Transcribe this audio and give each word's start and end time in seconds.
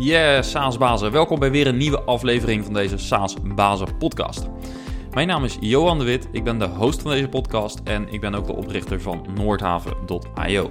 Yes, 0.00 0.50
SaaS-bazen. 0.50 1.12
Welkom 1.12 1.38
bij 1.38 1.50
weer 1.50 1.66
een 1.66 1.76
nieuwe 1.76 2.02
aflevering 2.02 2.64
van 2.64 2.72
deze 2.72 2.98
SaaS-bazen 2.98 3.96
podcast. 3.96 4.48
Mijn 5.10 5.26
naam 5.26 5.44
is 5.44 5.56
Johan 5.60 5.98
de 5.98 6.04
Wit, 6.04 6.28
ik 6.32 6.44
ben 6.44 6.58
de 6.58 6.66
host 6.66 7.02
van 7.02 7.10
deze 7.10 7.28
podcast 7.28 7.80
en 7.84 8.12
ik 8.12 8.20
ben 8.20 8.34
ook 8.34 8.46
de 8.46 8.54
oprichter 8.54 9.00
van 9.00 9.26
Noordhaven.io. 9.34 10.70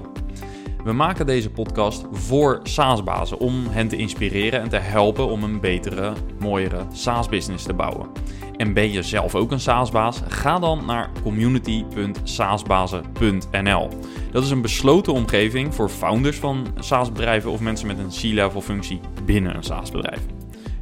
We 0.83 0.91
maken 0.91 1.25
deze 1.25 1.49
podcast 1.49 2.05
voor 2.11 2.59
SaaS-bazen 2.63 3.39
om 3.39 3.67
hen 3.67 3.87
te 3.87 3.97
inspireren 3.97 4.61
en 4.61 4.69
te 4.69 4.77
helpen 4.77 5.27
om 5.27 5.43
een 5.43 5.59
betere, 5.59 6.13
mooiere 6.39 6.85
SaaS-business 6.91 7.63
te 7.63 7.73
bouwen. 7.73 8.09
En 8.57 8.73
ben 8.73 8.91
je 8.91 9.01
zelf 9.01 9.35
ook 9.35 9.51
een 9.51 9.59
SaaS-baas? 9.59 10.21
Ga 10.27 10.59
dan 10.59 10.85
naar 10.85 11.09
community.saasbazen.nl. 11.23 13.89
Dat 14.31 14.43
is 14.43 14.49
een 14.49 14.61
besloten 14.61 15.13
omgeving 15.13 15.75
voor 15.75 15.89
founders 15.89 16.37
van 16.37 16.67
SaaS-bedrijven 16.79 17.51
of 17.51 17.59
mensen 17.59 17.87
met 17.87 17.97
een 17.97 18.09
C-level 18.09 18.61
functie 18.61 18.99
binnen 19.25 19.55
een 19.55 19.63
SaaS-bedrijf. 19.63 20.21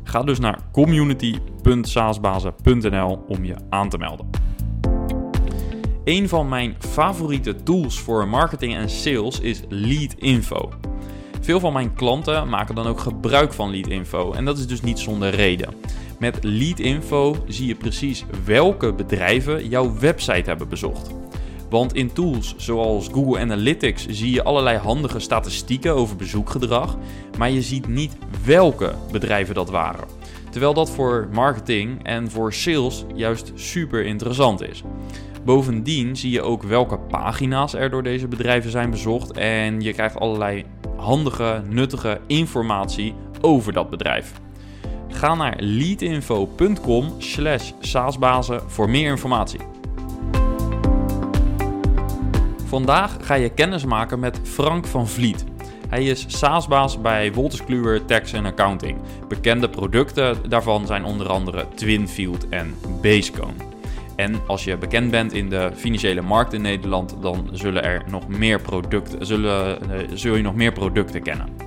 Ga 0.04 0.24
dus 0.24 0.40
naar 0.40 0.60
community.saasbazen.nl 0.72 3.24
om 3.28 3.46
je 3.46 3.56
aan 3.70 3.90
te 3.90 3.98
melden. 3.98 4.30
Een 6.04 6.30
van 6.30 6.50
mijn 6.50 6.76
favoriete 6.80 7.64
tools 7.64 8.00
voor 8.00 8.28
marketing 8.28 8.76
en 8.76 8.90
sales 8.90 9.40
is 9.40 9.62
Leadinfo. 9.70 10.70
Veel 11.42 11.60
van 11.60 11.74
mijn 11.74 11.94
klanten 11.94 12.50
maken 12.50 12.76
dan 12.76 12.88
ook 12.88 13.00
gebruik 13.00 13.54
van 13.54 13.70
Leadinfo 13.70 14.32
en 14.32 14.46
dat 14.46 14.58
is 14.58 14.68
dus 14.68 14.82
niet 14.82 15.00
zonder 15.00 15.30
reden. 15.30 15.74
Met 16.20 16.38
Leadinfo 16.42 17.36
zie 17.48 17.68
je 17.68 17.76
precies 17.76 18.26
welke 18.46 18.94
bedrijven 18.94 19.68
jouw 19.68 19.94
website 20.00 20.50
hebben 20.50 20.70
bezocht. 20.70 21.10
Want 21.70 21.94
in 21.94 22.14
tools 22.14 22.54
zoals 22.58 23.08
Google 23.08 23.40
Analytics 23.40 24.08
zie 24.08 24.32
je 24.32 24.44
allerlei 24.44 24.78
handige 24.78 25.20
statistieken 25.20 25.96
over 25.96 26.16
bezoekgedrag, 26.16 26.98
maar 27.38 27.52
je 27.52 27.62
ziet 27.62 27.88
niet 27.88 28.18
welke 28.46 28.96
bedrijven 29.12 29.56
dat 29.56 29.70
waren. 29.70 30.08
Terwijl 30.50 30.74
dat 30.74 30.90
voor 30.90 31.28
marketing 31.32 32.04
en 32.04 32.32
voor 32.32 32.54
sales 32.54 33.06
juist 33.16 33.52
super 33.56 34.06
interessant 34.06 34.62
is. 34.62 34.84
Bovendien 35.46 36.16
zie 36.16 36.32
je 36.32 36.42
ook 36.42 36.64
welke 36.64 36.98
pagina's 36.98 37.74
er 37.74 37.90
door 37.90 38.04
deze 38.04 38.28
bedrijven 38.28 38.72
zijn 38.72 38.90
bezocht 38.90 39.32
en 39.32 39.82
je 39.82 39.94
krijgt 39.94 40.20
allerlei 40.20 40.66
handige, 40.98 41.64
nuttige 41.70 42.20
informatie 42.28 43.14
over 43.42 43.74
dat 43.74 43.90
bedrijf. 43.90 44.34
Ga 45.26 45.36
naar 45.36 45.56
leadinfo.com 45.60 47.14
slash 47.18 47.72
saasbazen 47.80 48.62
voor 48.68 48.90
meer 48.90 49.10
informatie. 49.10 49.60
Vandaag 52.66 53.18
ga 53.22 53.34
je 53.34 53.50
kennis 53.50 53.86
maken 53.86 54.20
met 54.20 54.40
Frank 54.44 54.86
van 54.86 55.08
Vliet. 55.08 55.44
Hij 55.90 56.04
is 56.04 56.26
SaaS-baas 56.28 57.02
bij 57.02 57.34
Wolters 57.34 57.64
Kluwer 57.64 58.06
Tax 58.06 58.34
Accounting. 58.34 58.98
Bekende 59.28 59.70
producten 59.70 60.50
daarvan 60.50 60.86
zijn 60.86 61.04
onder 61.06 61.28
andere 61.28 61.68
Twinfield 61.76 62.50
en 62.50 62.76
Basecone. 63.02 63.54
En 64.16 64.48
als 64.48 64.64
je 64.64 64.78
bekend 64.78 65.12
bent 65.12 65.34
in 65.34 65.50
de 65.50 65.72
financiële 65.76 66.22
markt 66.22 66.54
in 66.54 66.62
Nederland, 66.62 67.16
dan 67.22 67.50
zullen 67.52 67.84
er 67.84 68.04
nog 68.10 68.28
meer 68.28 68.62
producten, 68.62 69.26
zullen, 69.26 69.80
uh, 69.92 69.98
zul 70.14 70.36
je 70.36 70.44
nog 70.44 70.56
meer 70.56 70.72
producten 70.72 71.22
kennen. 71.22 71.65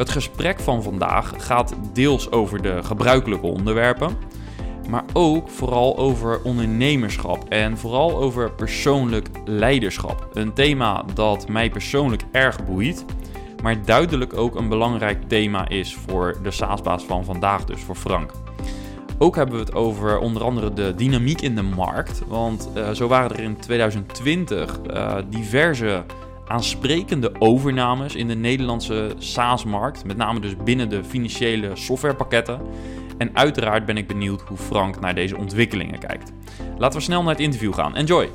Het 0.00 0.10
gesprek 0.10 0.60
van 0.60 0.82
vandaag 0.82 1.32
gaat 1.36 1.74
deels 1.92 2.30
over 2.30 2.62
de 2.62 2.82
gebruikelijke 2.82 3.46
onderwerpen, 3.46 4.16
maar 4.88 5.04
ook 5.12 5.48
vooral 5.48 5.98
over 5.98 6.42
ondernemerschap 6.42 7.48
en 7.48 7.78
vooral 7.78 8.16
over 8.16 8.52
persoonlijk 8.52 9.28
leiderschap. 9.44 10.28
Een 10.32 10.52
thema 10.52 11.04
dat 11.14 11.48
mij 11.48 11.70
persoonlijk 11.70 12.22
erg 12.32 12.64
boeit, 12.64 13.04
maar 13.62 13.84
duidelijk 13.84 14.36
ook 14.36 14.54
een 14.54 14.68
belangrijk 14.68 15.28
thema 15.28 15.68
is 15.68 15.94
voor 15.94 16.36
de 16.42 16.50
SaaS-baas 16.50 17.04
van 17.04 17.24
vandaag, 17.24 17.64
dus 17.64 17.80
voor 17.80 17.96
Frank. 17.96 18.32
Ook 19.18 19.36
hebben 19.36 19.54
we 19.54 19.60
het 19.60 19.74
over 19.74 20.18
onder 20.18 20.42
andere 20.42 20.72
de 20.72 20.94
dynamiek 20.94 21.40
in 21.40 21.54
de 21.54 21.62
markt. 21.62 22.22
Want 22.28 22.68
uh, 22.76 22.90
zo 22.90 23.08
waren 23.08 23.36
er 23.36 23.42
in 23.42 23.56
2020 23.56 24.80
uh, 24.90 25.16
diverse 25.28 26.04
aansprekende 26.50 27.32
overnames 27.38 28.14
in 28.14 28.28
de 28.28 28.34
Nederlandse 28.34 29.14
SaaS-markt. 29.18 30.04
Met 30.04 30.16
name 30.16 30.40
dus 30.40 30.56
binnen 30.56 30.88
de 30.88 31.04
financiële 31.04 31.70
softwarepakketten. 31.74 32.60
En 33.18 33.30
uiteraard 33.36 33.86
ben 33.86 33.96
ik 33.96 34.06
benieuwd 34.06 34.40
hoe 34.40 34.56
Frank 34.56 35.00
naar 35.00 35.14
deze 35.14 35.36
ontwikkelingen 35.36 35.98
kijkt. 35.98 36.32
Laten 36.78 36.98
we 36.98 37.04
snel 37.04 37.22
naar 37.22 37.32
het 37.32 37.40
interview 37.40 37.74
gaan. 37.74 37.96
Enjoy! 37.96 38.28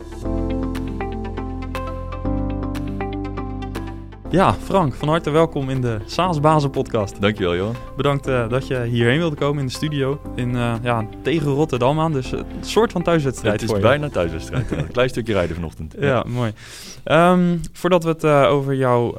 Ja, 4.36 4.54
Frank, 4.54 4.94
van 4.94 5.08
harte 5.08 5.30
welkom 5.30 5.70
in 5.70 5.82
de 5.82 5.98
SaaS 6.06 6.40
Bazen 6.40 6.70
podcast. 6.70 7.22
Dankjewel, 7.22 7.56
Johan. 7.56 7.76
Bedankt 7.98 8.28
uh, 8.28 8.50
dat 8.50 8.68
je 8.68 8.84
hierheen 8.84 9.18
wilde 9.18 9.36
komen 9.36 9.60
in 9.60 9.66
de 9.66 9.72
studio 9.72 10.22
in, 10.36 10.50
uh, 10.50 10.74
ja, 10.82 11.08
tegen 11.22 11.52
Rotterdam 11.52 12.00
aan. 12.00 12.14
Dus 12.14 12.32
een 12.32 12.46
soort 12.62 12.92
van 12.92 13.04
thuiswedstrijd 13.04 13.62
Het 13.62 13.72
is 13.72 13.80
bijna 13.80 14.10
thuiswedstrijd. 14.10 14.72
een 14.72 14.92
klein 14.92 15.10
stukje 15.10 15.34
rijden 15.34 15.56
vanochtend. 15.56 15.96
Ja, 16.00 16.24
mooi. 16.28 16.54
Um, 17.06 17.62
voordat 17.74 18.04
we 18.04 18.10
het 18.10 18.24
uh, 18.24 18.48
over 18.50 18.76
jouw 18.76 19.16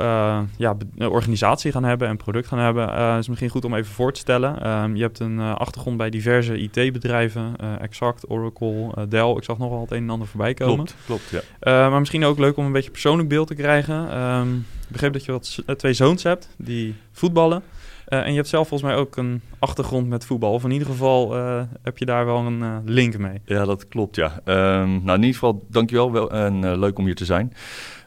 ja, 0.56 0.76
organisatie 0.99 1.72
gaan 1.72 1.84
hebben 1.84 2.09
en 2.09 2.16
product 2.16 2.47
gaan 2.47 2.59
hebben, 2.59 2.88
is 2.93 3.16
het 3.16 3.28
misschien 3.28 3.50
goed 3.50 3.65
om 3.65 3.75
even 3.75 3.93
voor 3.93 4.12
te 4.12 4.21
stellen. 4.21 4.69
Um, 4.82 4.97
je 4.97 5.03
hebt 5.03 5.19
een 5.19 5.41
achtergrond 5.41 5.97
bij 5.97 6.10
diverse 6.10 6.59
IT-bedrijven, 6.59 7.56
Exact, 7.81 8.31
Oracle, 8.31 9.06
Dell. 9.09 9.31
Ik 9.31 9.44
zag 9.44 9.59
nogal 9.59 9.81
het 9.81 9.91
een 9.91 10.03
en 10.03 10.10
ander 10.10 10.28
voorbij 10.28 10.55
komen. 10.55 10.75
Klopt, 10.75 10.94
klopt, 11.06 11.44
ja. 11.60 11.88
maar 11.91 11.99
misschien 11.99 12.25
ook 12.25 12.38
leuk 12.38 12.56
om 12.56 12.66
een 12.66 12.72
beetje 12.72 12.91
persoonlijk 12.91 13.28
beeld 13.28 13.47
te 13.47 13.55
krijgen. 13.55 14.22
Um, 14.22 14.66
ik 14.87 14.93
begreep 14.93 15.13
dat 15.13 15.25
je 15.25 15.33
wat, 15.33 15.63
twee 15.77 15.93
zoons 15.93 16.23
hebt 16.23 16.49
die 16.57 16.95
voetballen. 17.13 17.63
Uh, 18.09 18.19
en 18.19 18.31
je 18.31 18.37
hebt 18.37 18.49
zelf 18.49 18.69
volgens 18.69 18.91
mij 18.91 19.01
ook 19.01 19.17
een 19.17 19.41
achtergrond 19.59 20.09
met 20.09 20.25
voetbal. 20.25 20.53
Of 20.53 20.65
in 20.65 20.71
ieder 20.71 20.89
geval 20.89 21.37
uh, 21.37 21.63
heb 21.83 21.99
je 21.99 22.05
daar 22.05 22.27
wel 22.27 22.39
een 22.39 22.83
link 22.85 23.19
mee. 23.19 23.41
Ja, 23.45 23.65
dat 23.65 23.89
klopt, 23.89 24.17
ja. 24.17 24.41
Um, 24.45 25.05
nou, 25.05 25.17
in 25.17 25.25
ieder 25.25 25.33
geval, 25.33 25.65
dankjewel 25.69 26.13
wel, 26.13 26.31
en 26.31 26.79
leuk 26.79 26.99
om 26.99 27.05
hier 27.05 27.15
te 27.15 27.25
zijn. 27.25 27.53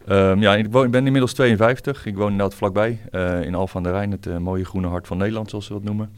Um, 0.09 0.41
ja, 0.41 0.55
ik, 0.55 0.67
woon, 0.71 0.85
ik, 0.85 0.91
ben 0.91 1.05
inmiddels 1.05 1.33
52. 1.33 2.05
Ik 2.05 2.15
woon 2.15 2.31
inderdaad 2.31 2.55
vlakbij 2.55 2.99
in 3.41 3.55
Alphen 3.55 3.77
aan 3.77 3.83
de 3.83 3.91
Rijn, 3.91 4.11
het 4.11 4.39
mooie 4.39 4.65
groene 4.65 4.87
hart 4.87 5.07
van 5.07 5.17
Nederland, 5.17 5.49
zoals 5.49 5.65
ze 5.65 5.73
dat 5.73 5.83
noemen. 5.83 6.11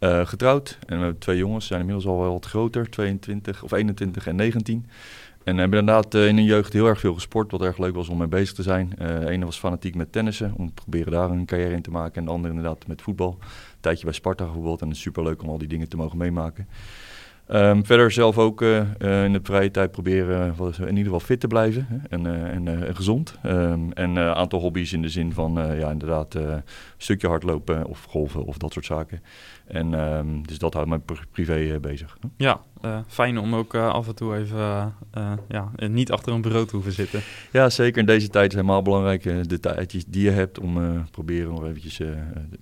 getrouwd 0.00 0.78
en 0.86 0.96
we 0.96 1.02
hebben 1.02 1.20
twee 1.20 1.36
jongens, 1.36 1.66
zijn 1.66 1.80
inmiddels 1.80 2.06
al 2.06 2.20
wel 2.20 2.32
wat 2.32 2.46
groter, 2.46 2.90
22 2.90 3.62
of 3.62 3.72
21 3.72 4.26
en 4.26 4.36
19. 4.36 4.86
En 5.44 5.56
hebben 5.56 5.78
inderdaad 5.78 6.14
in 6.14 6.36
hun 6.36 6.44
jeugd 6.44 6.72
heel 6.72 6.86
erg 6.86 7.00
veel 7.00 7.14
gesport, 7.14 7.50
wat 7.50 7.62
erg 7.62 7.78
leuk 7.78 7.94
was 7.94 8.08
om 8.08 8.18
mee 8.18 8.26
bezig 8.26 8.54
te 8.54 8.62
zijn. 8.62 8.92
Uh, 8.98 9.06
de 9.18 9.30
ene 9.30 9.44
was 9.44 9.58
fanatiek 9.58 9.94
met 9.94 10.12
tennissen, 10.12 10.54
om 10.56 10.66
te 10.66 10.72
proberen 10.74 11.12
daar 11.12 11.30
een 11.30 11.46
carrière 11.46 11.74
in 11.74 11.82
te 11.82 11.90
maken. 11.90 12.14
En 12.14 12.24
de 12.24 12.30
andere 12.30 12.54
inderdaad 12.54 12.86
met 12.86 13.02
voetbal. 13.02 13.38
Een 13.40 13.46
tijdje 13.80 14.04
bij 14.04 14.14
Sparta 14.14 14.44
bijvoorbeeld. 14.44 14.80
En 14.80 14.86
het 14.86 14.96
is 14.96 15.02
super 15.02 15.22
leuk 15.22 15.42
om 15.42 15.48
al 15.48 15.58
die 15.58 15.68
dingen 15.68 15.88
te 15.88 15.96
mogen 15.96 16.18
meemaken. 16.18 16.68
Um, 17.48 17.86
verder 17.86 18.10
zelf 18.10 18.38
ook 18.38 18.62
uh, 18.62 18.78
in 18.98 19.32
de 19.32 19.40
vrije 19.42 19.70
tijd 19.70 19.90
proberen 19.90 20.54
in 20.78 20.88
ieder 20.88 21.04
geval 21.04 21.20
fit 21.20 21.40
te 21.40 21.46
blijven 21.46 21.86
hè, 21.88 21.96
en, 22.08 22.26
en 22.66 22.96
gezond. 22.96 23.38
Um, 23.46 23.92
en 23.92 24.16
een 24.16 24.34
aantal 24.34 24.60
hobby's 24.60 24.92
in 24.92 25.02
de 25.02 25.08
zin 25.08 25.32
van 25.32 25.52
ja, 25.78 25.90
inderdaad 25.90 26.36
stukje 27.02 27.28
hardlopen 27.28 27.86
of 27.86 28.04
golven 28.08 28.44
of 28.44 28.56
dat 28.56 28.72
soort 28.72 28.84
zaken. 28.84 29.22
En 29.66 29.92
um, 29.92 30.46
dus 30.46 30.58
dat 30.58 30.74
houdt 30.74 30.88
mij 30.88 31.00
privé 31.30 31.78
bezig. 31.80 32.16
Hè. 32.20 32.28
Ja, 32.36 32.60
uh, 32.84 32.98
fijn 33.06 33.38
om 33.38 33.54
ook 33.54 33.74
uh, 33.74 33.88
af 33.88 34.08
en 34.08 34.14
toe 34.14 34.36
even 34.36 34.94
ja, 35.48 35.70
niet 35.76 36.12
achter 36.12 36.32
een 36.32 36.40
bureau 36.40 36.66
te 36.66 36.74
hoeven 36.74 36.92
zitten. 36.92 37.20
Ja, 37.52 37.70
zeker. 37.70 37.98
In 37.98 38.06
deze 38.06 38.28
tijd 38.28 38.46
is 38.50 38.56
het 38.56 38.60
helemaal 38.60 38.82
belangrijk 38.82 39.48
de 39.48 39.60
tijdjes 39.60 40.04
die 40.06 40.22
je 40.22 40.30
hebt 40.30 40.58
om 40.58 41.04
proberen 41.10 41.48
nog 41.48 41.64
eventjes 41.64 42.00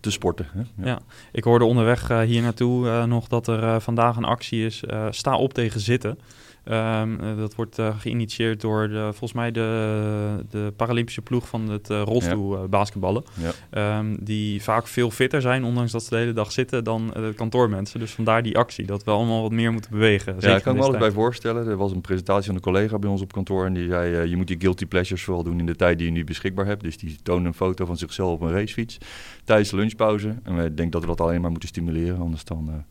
te 0.01 0.11
sporten. 0.11 0.47
Hè? 0.53 0.61
Ja. 0.61 0.65
ja. 0.85 1.01
ik 1.33 1.45
hoorde 1.45 1.65
onderweg 1.65 2.09
hier 2.09 2.43
naartoe 2.43 3.07
nog 3.07 3.29
dat 3.29 3.47
er 3.47 3.81
vandaag 3.81 4.17
een 4.17 4.25
actie 4.25 4.65
is, 4.65 4.83
sta 5.11 5.37
op 5.37 5.53
tegen 5.53 5.81
zitten. 5.81 6.19
Um, 6.65 7.19
dat 7.37 7.55
wordt 7.55 7.79
uh, 7.79 7.99
geïnitieerd 7.99 8.61
door 8.61 8.89
de, 8.89 9.01
volgens 9.03 9.33
mij 9.33 9.51
de, 9.51 10.45
de 10.51 10.73
Paralympische 10.77 11.23
ploeg 11.23 11.49
van 11.49 11.69
het 11.69 11.91
uh, 11.91 12.03
rolstoel 12.03 12.69
ja. 13.71 13.99
Um, 13.99 14.17
die 14.21 14.63
vaak 14.63 14.87
veel 14.87 15.11
fitter 15.11 15.41
zijn, 15.41 15.65
ondanks 15.65 15.93
dat 15.93 16.03
ze 16.03 16.11
de 16.11 16.17
hele 16.17 16.33
dag 16.33 16.53
zitten, 16.53 16.85
dan 16.85 17.11
de 17.15 17.33
kantoormensen. 17.37 18.01
Dus 18.01 18.13
vandaar 18.13 18.43
die 18.43 18.59
actie, 18.59 18.87
dat 18.87 19.05
we 19.05 19.11
allemaal 19.11 19.43
wat 19.43 19.53
meer 19.53 19.73
moeten 19.73 19.91
bewegen. 19.91 20.37
Ja, 20.39 20.57
ik 20.57 20.63
kan 20.63 20.77
me 20.77 20.83
alles 20.83 20.99
bij 20.99 21.11
voorstellen. 21.11 21.67
Er 21.67 21.77
was 21.77 21.93
een 21.93 22.01
presentatie 22.01 22.47
van 22.47 22.55
een 22.55 22.61
collega 22.61 22.99
bij 22.99 23.11
ons 23.11 23.23
op 23.23 23.33
kantoor 23.33 23.67
en 23.67 23.73
die 23.73 23.89
zei, 23.89 24.29
je 24.29 24.37
moet 24.37 24.49
je 24.49 24.57
guilty 24.59 24.87
pleasures 24.87 25.25
vooral 25.25 25.43
doen 25.43 25.59
in 25.59 25.67
de 25.67 25.77
tijd 25.77 25.99
die 25.99 26.07
je 26.07 26.13
nu 26.13 26.25
beschikbaar 26.25 26.67
hebt. 26.67 26.83
Dus 26.83 26.99
die 26.99 27.19
toonde 27.23 27.49
een 27.49 27.55
foto 27.55 27.85
van 27.85 27.97
zichzelf 27.97 28.33
op 28.33 28.41
een 28.41 28.53
racefiets 28.53 28.99
tijdens 29.45 29.71
de 29.71 29.77
lunchpauze. 29.77 30.35
En 30.43 30.57
we 30.57 30.63
denken 30.63 30.91
dat 30.91 31.01
we 31.01 31.07
dat 31.07 31.21
alleen 31.21 31.41
maar 31.41 31.51
moeten 31.51 31.69
stimuleren, 31.69 32.21
anders 32.21 32.45
dan 32.45 32.85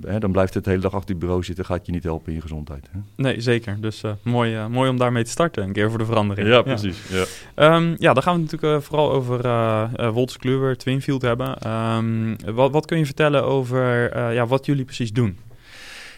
Hè, 0.00 0.18
dan 0.18 0.32
blijft 0.32 0.54
het 0.54 0.64
de 0.64 0.70
hele 0.70 0.82
dag 0.82 0.94
achter 0.94 1.10
het 1.10 1.18
bureau 1.18 1.44
zitten, 1.44 1.64
gaat 1.64 1.86
je 1.86 1.92
niet 1.92 2.02
helpen 2.02 2.28
in 2.28 2.34
je 2.34 2.40
gezondheid. 2.40 2.88
Hè? 2.90 2.98
Nee, 3.16 3.40
zeker. 3.40 3.76
Dus 3.80 4.02
uh, 4.02 4.12
mooi, 4.22 4.56
uh, 4.56 4.66
mooi 4.66 4.90
om 4.90 4.98
daarmee 4.98 5.24
te 5.24 5.30
starten, 5.30 5.62
een 5.62 5.72
keer 5.72 5.90
voor 5.90 5.98
de 5.98 6.04
verandering. 6.04 6.48
Ja, 6.48 6.62
precies. 6.62 6.98
Ja, 7.08 7.24
ja. 7.56 7.76
Um, 7.76 7.94
ja 7.98 8.12
dan 8.12 8.22
gaan 8.22 8.34
we 8.34 8.40
natuurlijk 8.40 8.72
uh, 8.72 8.80
vooral 8.80 9.12
over 9.12 9.44
uh, 9.44 10.10
Wolters 10.12 10.38
Kluwer, 10.38 10.76
Twinfield 10.76 11.22
hebben. 11.22 11.70
Um, 11.70 12.36
wat, 12.54 12.70
wat, 12.70 12.86
kun 12.86 12.98
je 12.98 13.04
vertellen 13.04 13.44
over 13.44 14.32
ja, 14.32 14.46
wat 14.46 14.66
jullie 14.66 14.84
precies 14.84 15.12
doen? 15.12 15.38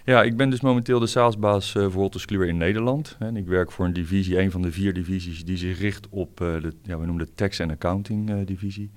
Ja, 0.04 0.22
ik 0.22 0.36
ben 0.36 0.50
dus 0.50 0.60
momenteel 0.60 0.98
de 0.98 1.06
salesbaas 1.06 1.72
voor 1.72 1.90
Wolters 1.90 2.24
Kluwer 2.24 2.48
in 2.48 2.56
Nederland. 2.56 3.16
En 3.18 3.36
ik 3.36 3.46
werk 3.46 3.72
voor 3.72 3.84
een 3.84 3.92
divisie, 3.92 4.38
een 4.38 4.50
van 4.50 4.62
de 4.62 4.72
vier 4.72 4.94
divisies 4.94 5.44
die 5.44 5.56
zich 5.56 5.80
richt 5.80 6.06
op 6.10 6.36
de, 6.36 6.72
ja, 6.82 6.98
we 6.98 7.06
noemen 7.06 7.24
de 7.24 7.34
tax 7.34 7.58
en 7.58 7.70
accounting 7.70 8.44
divisie. 8.44 8.90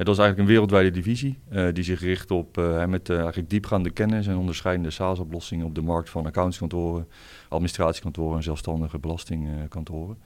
Het 0.00 0.08
was 0.08 0.18
eigenlijk 0.18 0.48
een 0.48 0.54
wereldwijde 0.54 0.90
divisie 0.90 1.38
die 1.72 1.84
zich 1.84 2.00
richt 2.00 2.30
op 2.30 2.56
met 2.88 3.10
eigenlijk 3.10 3.50
diepgaande 3.50 3.90
kennis 3.90 4.26
en 4.26 4.36
onderscheidende 4.36 4.90
SaaS-oplossingen 4.90 5.66
op 5.66 5.74
de 5.74 5.82
markt 5.82 6.10
van 6.10 6.26
accountskantoren, 6.26 7.08
administratiekantoren 7.48 8.36
en 8.36 8.42
zelfstandige 8.42 8.98
belastingkantoren. 8.98 10.16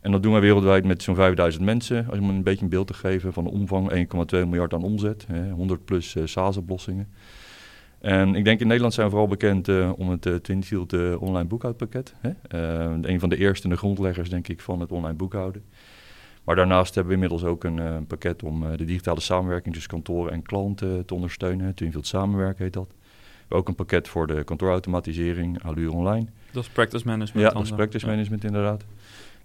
En 0.00 0.10
dat 0.10 0.22
doen 0.22 0.32
wij 0.32 0.40
wereldwijd 0.40 0.84
met 0.84 1.02
zo'n 1.02 1.14
5000 1.14 1.64
mensen. 1.64 2.06
Als 2.06 2.18
je 2.18 2.24
me 2.24 2.32
een 2.32 2.42
beetje 2.42 2.62
een 2.64 2.70
beeld 2.70 2.86
te 2.86 2.94
geven 2.94 3.32
van 3.32 3.44
de 3.44 3.50
omvang, 3.50 3.90
1,2 3.90 3.96
miljard 4.30 4.74
aan 4.74 4.82
omzet, 4.82 5.26
hè, 5.26 5.50
100 5.50 5.84
plus 5.84 6.16
SaaS-oplossingen. 6.24 7.08
En 8.00 8.34
ik 8.34 8.44
denk 8.44 8.60
in 8.60 8.66
Nederland 8.66 8.94
zijn 8.94 9.06
we 9.06 9.12
vooral 9.12 9.30
bekend 9.30 9.68
om 9.96 10.10
het 10.10 10.44
Twinfield 10.44 11.18
online 11.18 11.48
boekhoudpakket. 11.48 12.14
Hè? 12.18 12.30
een 13.02 13.20
van 13.20 13.28
de 13.28 13.36
eerste 13.36 13.68
de 13.68 13.76
grondleggers, 13.76 14.30
denk 14.30 14.48
ik, 14.48 14.60
van 14.60 14.80
het 14.80 14.92
online 14.92 15.16
boekhouden. 15.16 15.62
Maar 16.44 16.56
daarnaast 16.56 16.94
hebben 16.94 17.12
we 17.14 17.22
inmiddels 17.22 17.50
ook 17.50 17.64
een 17.64 18.06
pakket 18.06 18.42
om 18.42 18.76
de 18.76 18.84
digitale 18.84 19.20
samenwerking 19.20 19.74
tussen 19.74 19.92
kantoren 19.92 20.32
en 20.32 20.42
klanten 20.42 21.04
te 21.04 21.14
ondersteunen. 21.14 21.74
Twinfield 21.74 22.06
Samenwerken 22.06 22.64
heet 22.64 22.72
dat. 22.72 22.88
We 22.88 23.40
hebben 23.40 23.58
ook 23.58 23.68
een 23.68 23.74
pakket 23.74 24.08
voor 24.08 24.26
de 24.26 24.44
kantoorautomatisering, 24.44 25.62
Allure 25.62 25.92
Online. 25.92 26.26
Dat 26.50 26.62
is 26.62 26.68
practice 26.68 27.06
management. 27.06 27.46
Ja, 27.46 27.54
dat 27.54 27.62
is 27.62 27.70
practice 27.70 28.06
management 28.06 28.44
inderdaad. 28.44 28.84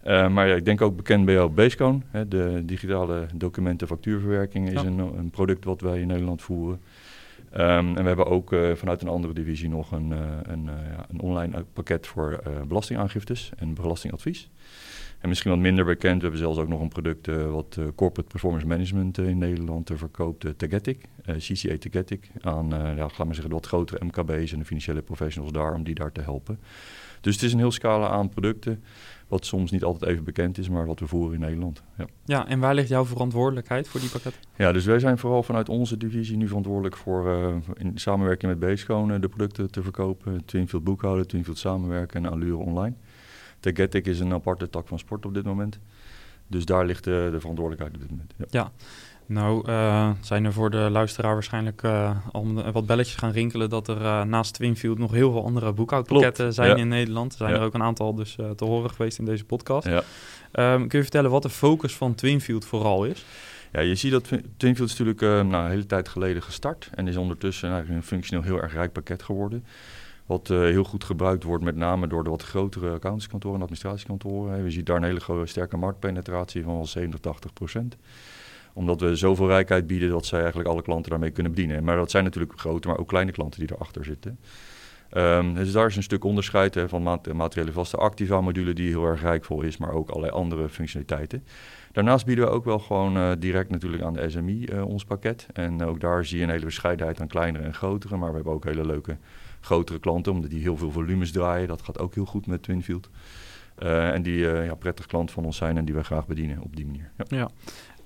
maar 0.04 0.48
ja, 0.48 0.56
ik 0.56 0.66
denk 0.66 0.82
ook 0.82 0.96
bekend 0.96 1.26
bij 1.26 1.34
jou 1.34 1.50
Basecone. 1.50 2.00
Hè, 2.10 2.28
de 2.28 2.62
digitale 2.66 3.26
documenten 3.36 3.88
factuurverwerking 3.88 4.72
is 4.72 4.82
een, 4.82 5.00
een, 5.00 5.30
product 5.30 5.66
wat 5.66 5.82
wij 5.82 6.02
in 6.02 6.08
Nederland 6.08 6.42
voeren. 6.42 6.82
Um, 7.54 7.60
en 7.68 7.94
we 7.96 8.08
hebben 8.08 8.26
ook 8.26 8.54
uh, 8.54 8.76
vanuit 8.76 9.02
een 9.02 9.08
andere 9.08 9.34
divisie 9.34 9.70
nog 9.70 9.92
een, 9.92 10.12
uh, 10.12 10.20
een, 10.42 10.64
ja, 10.64 11.06
een 11.12 11.20
online 11.20 11.66
pakket 11.74 12.08
voor 12.08 12.44
belastingaangiftes 12.68 13.52
en 13.58 13.74
belastingadvies. 13.74 14.50
En 15.20 15.30
misschien 15.30 15.52
wat 15.52 15.60
minder 15.60 15.86
bekend, 15.86 16.16
we 16.16 16.22
hebben 16.22 16.40
zelfs 16.40 16.58
ook 16.58 16.68
nog 16.68 16.82
een 16.82 16.88
product 16.88 17.28
wat 17.28 17.78
corporate 17.96 18.30
performance 18.30 18.68
management 18.68 19.18
in 19.18 19.38
Nederland 19.38 19.92
verkoopt, 19.94 20.46
Tagetic, 20.58 21.06
CCA 21.38 21.78
Tagetic, 21.78 22.30
aan, 22.42 22.70
ja, 22.70 22.96
laat 22.96 23.18
maar 23.18 23.36
zeggen, 23.36 23.50
de 23.50 23.56
wat 23.56 23.68
grotere 23.68 24.06
MKB's 24.06 24.52
en 24.52 24.60
de 24.60 24.66
financiële 24.66 25.02
professionals 25.02 25.54
daar, 25.54 25.74
om 25.74 25.84
die 25.84 25.96
daar 25.96 26.12
te 26.12 26.22
helpen. 26.22 26.60
Dus 27.22 27.34
het 27.34 27.44
is 27.44 27.54
een 27.54 27.60
heel 27.60 27.72
scala 27.72 28.08
aan 28.08 28.30
producten. 28.30 28.84
Wat 29.28 29.46
soms 29.46 29.72
niet 29.72 29.84
altijd 29.84 30.12
even 30.12 30.24
bekend 30.24 30.58
is, 30.58 30.70
maar 30.70 30.86
wat 30.86 31.00
we 31.00 31.08
voeren 31.08 31.34
in 31.34 31.40
Nederland. 31.40 31.84
Ja, 31.98 32.06
ja 32.26 32.48
en 32.48 32.60
waar 32.60 32.76
ligt 32.76 32.88
jouw 32.88 33.06
verantwoordelijkheid 33.06 33.88
voor 33.88 34.00
die 34.00 34.10
pakketten? 34.10 34.42
Ja, 34.56 34.72
dus 34.72 34.86
wij 34.86 35.00
zijn 35.00 35.18
vooral 35.18 35.44
vanuit 35.44 35.70
onze 35.70 35.98
divisie 35.98 36.38
nu 36.38 36.48
verantwoordelijk 36.48 36.98
voor 36.98 37.28
uh, 37.28 37.56
in 37.74 37.98
samenwerking 37.98 38.52
met 38.52 38.60
Beeschone 38.60 39.20
de 39.20 39.28
producten 39.28 39.72
te 39.72 39.84
verkopen. 39.84 40.46
Twinfield 40.46 40.84
boekhouden, 40.84 41.28
Twinfield 41.28 41.58
samenwerken 41.58 42.26
en 42.26 42.32
Allure 42.32 42.56
online. 42.56 42.96
Tagetic 43.60 44.06
is 44.06 44.20
een 44.20 44.34
aparte 44.34 44.70
tak 44.70 44.88
van 44.88 45.00
sport 45.00 45.26
op 45.26 45.34
dit 45.34 45.44
moment. 45.44 45.80
Dus 46.48 46.66
daar 46.66 46.86
ligt 46.86 47.04
de, 47.04 47.30
de 47.32 47.40
verantwoordelijkheid 47.40 47.96
op 47.96 48.02
dit 48.02 48.10
moment. 48.10 48.34
Ja. 48.38 48.46
ja. 48.50 48.72
Nou, 49.30 49.70
uh, 49.70 50.10
zijn 50.22 50.46
er 50.46 50.54
voor 50.54 50.70
de 50.70 50.88
luisteraar 50.92 51.34
waarschijnlijk 51.34 51.84
uh, 51.84 52.18
al 52.32 52.72
wat 52.72 52.86
belletjes 52.86 53.16
gaan 53.16 53.32
rinkelen 53.32 53.70
dat 53.70 53.88
er 53.88 54.02
uh, 54.02 54.24
naast 54.24 54.54
Twinfield 54.54 54.98
nog 54.98 55.12
heel 55.12 55.32
veel 55.32 55.44
andere 55.44 55.74
boekhoudpakketten 55.74 56.54
zijn 56.54 56.78
in 56.78 56.88
Nederland. 56.88 57.32
Er 57.32 57.38
zijn 57.38 57.54
er 57.54 57.62
ook 57.62 57.74
een 57.74 57.84
aantal 57.84 58.16
dus 58.16 58.36
te 58.56 58.66
horen 58.66 58.90
geweest 58.90 59.20
in 59.20 59.26
deze 59.26 59.46
podcast. 59.46 59.88
Ja. 59.88 60.04
Um, 60.74 60.88
kun 60.88 60.98
je 60.98 61.04
vertellen 61.04 61.32
wat 61.32 61.42
de 61.42 61.50
focus 61.50 61.96
van 61.96 62.16
Twinfield 62.16 62.66
vooral 62.66 63.06
is? 63.06 63.26
Ja, 63.72 63.80
je 63.80 63.96
ziet 63.96 64.12
dat 64.12 64.24
Twinfield 64.58 64.90
is 64.90 64.98
natuurlijk 64.98 65.22
nou, 65.22 65.64
een 65.64 65.70
hele 65.70 65.86
tijd 65.86 66.08
geleden 66.08 66.44
gestart 66.44 66.90
en 66.96 67.08
is 67.08 67.16
ondertussen 67.16 67.70
eigenlijk 67.70 68.02
een 68.02 68.08
functioneel 68.08 68.44
heel 68.44 68.62
erg 68.62 68.74
rijk 68.74 68.92
pakket 68.92 69.24
geworden. 69.24 69.66
Wat 70.30 70.48
heel 70.48 70.84
goed 70.84 71.04
gebruikt 71.04 71.44
wordt, 71.44 71.64
met 71.64 71.76
name 71.76 72.08
door 72.08 72.24
de 72.24 72.30
wat 72.30 72.44
grotere 72.44 72.86
accountantskantoren 72.86 73.56
en 73.56 73.62
administratiekantoren. 73.62 74.64
We 74.64 74.72
zien 74.72 74.84
daar 74.84 74.96
een 74.96 75.04
hele 75.04 75.46
sterke 75.46 75.78
marktpenetratie 75.78 76.64
van 76.64 76.74
wel 76.74 76.86
70, 76.86 77.20
80 77.20 77.54
procent 77.54 77.98
omdat 78.74 79.02
we 79.02 79.16
zoveel 79.16 79.48
rijkheid 79.48 79.88
bieden 79.88 80.10
dat 80.10 80.26
zij 80.26 80.40
eigenlijk 80.40 80.70
alle 80.70 80.82
klanten 80.82 81.10
daarmee 81.10 81.32
kunnen 81.32 81.52
bedienen. 81.52 81.84
Maar 81.84 81.96
dat 81.96 82.12
zijn 82.12 82.24
natuurlijk 82.24 82.60
grote, 82.60 82.88
maar 82.88 82.98
ook 82.98 83.08
kleine 83.08 83.32
klanten 83.32 83.60
die 83.60 83.76
erachter 83.76 84.06
zitten. 84.06 84.40
Um, 85.14 85.54
dus 85.54 85.72
daar 85.72 85.88
is 85.88 85.96
een 85.96 86.04
stuk 86.04 86.24
onderscheid 86.24 86.76
hè, 86.76 86.90
van 86.90 87.20
materiële 87.34 87.72
vaste 87.72 87.98
activa 87.98 88.42
module 88.42 88.74
die 88.74 88.90
heel 88.90 89.06
erg 89.06 89.22
rijkvol 89.22 89.62
is, 89.62 89.78
maar 89.78 89.92
ook 89.92 90.10
allerlei 90.10 90.34
andere 90.34 90.70
functionaliteiten. 90.70 91.44
Daarnaast 91.92 92.26
bieden 92.26 92.46
we 92.46 92.52
ook 92.52 92.66
wel 92.66 92.80
gewoon 92.80 93.18
uh, 93.18 93.32
direct 93.40 93.72
natuurlijk 93.72 94.04
aan 94.04 94.14
de 94.14 94.30
SMI 94.30 94.66
uh, 94.66 94.86
ons 94.86 95.06
pakket. 95.06 95.48
En 95.54 95.84
ook 95.84 96.00
daar 96.00 96.26
zie 96.26 96.38
je 96.38 96.44
een 96.44 96.50
hele 96.50 96.66
bescheidenheid 96.66 97.22
aan 97.22 97.28
kleinere 97.28 97.64
en 97.64 97.74
grotere, 97.74 98.18
maar 98.18 98.30
we 98.30 98.36
hebben 98.36 98.54
ook 98.54 98.66
hele 98.66 98.86
leuke 98.86 99.18
grotere 99.60 100.00
klanten, 100.00 100.32
omdat 100.32 100.50
die 100.50 100.62
heel 100.62 100.78
veel 100.78 100.92
volumes 100.92 101.32
draaien. 101.32 101.68
Dat 101.68 101.82
gaat 101.82 102.00
ook 102.00 102.16
heel 102.16 102.26
goed 102.26 102.48
met 102.48 102.64
Twinfield. 102.64 103.10
Uh, 103.84 104.10
en 104.10 104.22
die 104.22 104.38
ja, 104.38 104.76
prettig 104.76 105.06
klant 105.06 105.32
van 105.32 105.46
ons 105.46 105.58
zijn 105.58 105.78
en 105.78 105.86
die 105.86 105.96
we 105.96 106.04
graag 106.04 106.28
bedienen 106.28 106.62
op 106.62 106.76
die 106.76 106.86
manier. 106.86 107.12
Ja. 107.18 107.26
ja. 107.38 107.50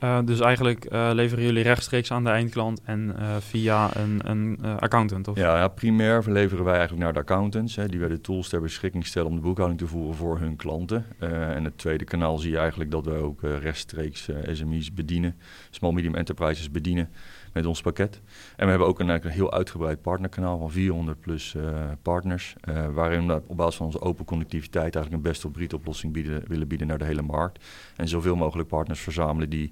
Uh, 0.04 0.20
dus 0.26 0.40
eigenlijk 0.40 0.92
uh, 0.92 1.10
leveren 1.14 1.44
jullie 1.44 1.64
rechtstreeks 1.64 2.12
aan 2.12 2.24
de 2.24 2.30
eindklant 2.30 2.82
en 2.84 3.16
uh, 3.20 3.36
via 3.40 3.96
een, 3.96 4.22
een 4.24 4.60
accountant? 4.80 5.28
Of? 5.28 5.38
Ja, 5.38 5.58
ja, 5.58 5.68
primair 5.68 6.24
leveren 6.28 6.64
wij 6.64 6.74
eigenlijk 6.74 7.04
naar 7.04 7.14
de 7.14 7.20
accountants. 7.20 7.76
Hè, 7.76 7.88
die 7.88 8.00
wij 8.00 8.10
de 8.10 8.22
tools 8.22 8.50
ter 8.50 8.62
beschikking 8.62 9.06
stellen 9.06 9.30
om 9.30 9.36
de 9.36 9.42
boekhouding 9.42 9.80
te 9.80 9.88
voeren 9.88 10.16
voor 10.16 10.40
hun 10.40 10.56
klanten. 10.56 11.06
en 11.20 11.64
het 11.64 11.78
tweede 11.78 12.04
kanaal 12.04 12.38
zie 12.38 12.52
je 12.52 12.58
eigenlijk 12.58 12.92
dat 12.92 13.06
we 13.06 13.14
ook 13.14 13.42
rechtstreeks 13.42 14.30
SME's 14.52 14.94
bedienen, 14.94 15.36
small 15.70 15.92
medium 15.92 16.16
enterprises 16.16 16.72
bedienen 16.72 17.10
met 17.54 17.66
ons 17.66 17.82
pakket. 17.82 18.22
En 18.56 18.64
we 18.64 18.70
hebben 18.70 18.88
ook 18.88 19.00
een, 19.00 19.22
heel 19.28 19.52
uitgebreid 19.52 20.02
partnerkanaal 20.02 20.58
van 20.58 20.72
400 20.72 21.20
plus 21.20 21.54
uh, 21.54 21.92
partners, 22.02 22.56
uh, 22.70 22.88
waarin 22.88 23.28
we 23.28 23.42
op 23.48 23.58
basis 23.58 23.76
van 23.76 23.86
onze 23.86 24.02
open 24.02 24.26
connectiviteit 24.26 24.96
eigenlijk 24.96 25.16
een 25.16 25.32
best 25.32 25.46
of 25.46 25.52
breed 25.52 25.74
oplossing 25.74 26.14
bieden, 26.14 26.44
willen 26.48 26.68
bieden 26.68 26.88
naar 26.88 26.98
de 26.98 27.06
hele 27.06 27.22
markt. 27.22 27.66
En 27.96 28.08
zoveel 28.08 28.36
mogelijk 28.36 28.70
partners 28.70 29.00
verzamelen 29.00 29.50
die 29.50 29.72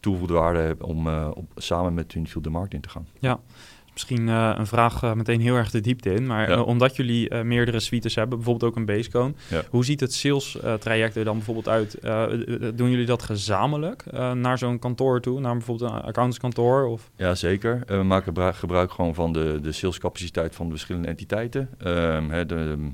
toegevoegde 0.00 0.34
waarde 0.34 0.58
hebben 0.58 0.86
om 0.86 1.06
uh, 1.06 1.30
op, 1.34 1.52
samen 1.54 1.94
met 1.94 2.08
Twinfield 2.08 2.44
de 2.44 2.50
markt 2.50 2.74
in 2.74 2.80
te 2.80 2.88
gaan. 2.88 3.06
Ja, 3.18 3.40
Misschien 3.94 4.28
uh, 4.28 4.54
een 4.56 4.66
vraag 4.66 5.02
uh, 5.02 5.12
meteen 5.12 5.40
heel 5.40 5.54
erg 5.54 5.70
de 5.70 5.80
diepte 5.80 6.14
in. 6.14 6.26
Maar 6.26 6.50
ja. 6.50 6.56
uh, 6.56 6.66
omdat 6.66 6.96
jullie 6.96 7.34
meerdere 7.34 7.80
suites 7.80 8.14
hebben, 8.14 8.36
bijvoorbeeld 8.36 8.70
ook 8.70 8.76
een 8.76 8.84
basecone. 8.84 9.32
Ja. 9.48 9.62
Hoe 9.70 9.84
ziet 9.84 10.00
het 10.00 10.14
sales 10.14 10.58
traject 10.78 11.16
er 11.16 11.24
dan 11.24 11.34
bijvoorbeeld 11.36 11.68
uit? 11.68 11.98
doen 12.76 12.90
jullie 12.90 13.06
dat 13.06 13.22
gezamenlijk 13.22 14.04
naar 14.34 14.58
zo'n 14.58 14.78
kantoor 14.78 15.20
toe? 15.20 15.40
Naar 15.40 15.52
bijvoorbeeld 15.52 15.90
een 15.90 15.96
accountantskantoor? 15.96 16.86
Of? 16.86 17.10
Ja, 17.16 17.34
zeker. 17.34 17.82
we 17.86 18.02
maken 18.02 18.54
gebruik 18.54 18.90
gewoon 18.90 19.14
van 19.14 19.32
de, 19.32 19.58
de 19.62 19.72
salescapaciteit 19.72 20.54
van 20.54 20.66
de 20.66 20.70
verschillende 20.70 21.08
entiteiten. 21.08 21.68
Ehm, 21.78 22.28
hè, 22.28 22.46
de, 22.46 22.90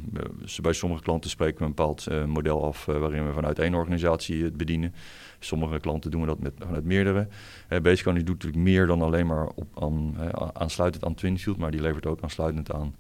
bij 0.63 0.73
sommige 0.73 1.03
klanten 1.03 1.31
spreken 1.31 1.59
we 1.59 1.65
een 1.65 1.75
bepaald 1.75 2.07
model 2.27 2.65
af 2.65 2.85
waarin 2.85 3.27
we 3.27 3.33
vanuit 3.33 3.59
één 3.59 3.75
organisatie 3.75 4.45
het 4.45 4.57
bedienen. 4.57 4.95
Sommige 5.41 5.81
klanten 5.81 6.11
doen 6.11 6.21
we 6.21 6.27
dat 6.27 6.39
met, 6.39 6.85
meerdere. 6.85 7.29
Uh, 7.69 7.79
doet 7.83 8.05
natuurlijk 8.05 8.55
meer 8.55 8.87
dan 8.87 9.03
alleen 9.03 9.27
maar 9.27 9.47
op, 9.55 9.67
aan, 9.75 10.15
aansluitend 10.53 11.05
aan 11.05 11.15
Twinfield, 11.15 11.57
maar 11.57 11.71
die 11.71 11.81
levert 11.81 12.07
ook 12.07 12.21
aansluitend 12.21 12.73
aan, 12.73 12.95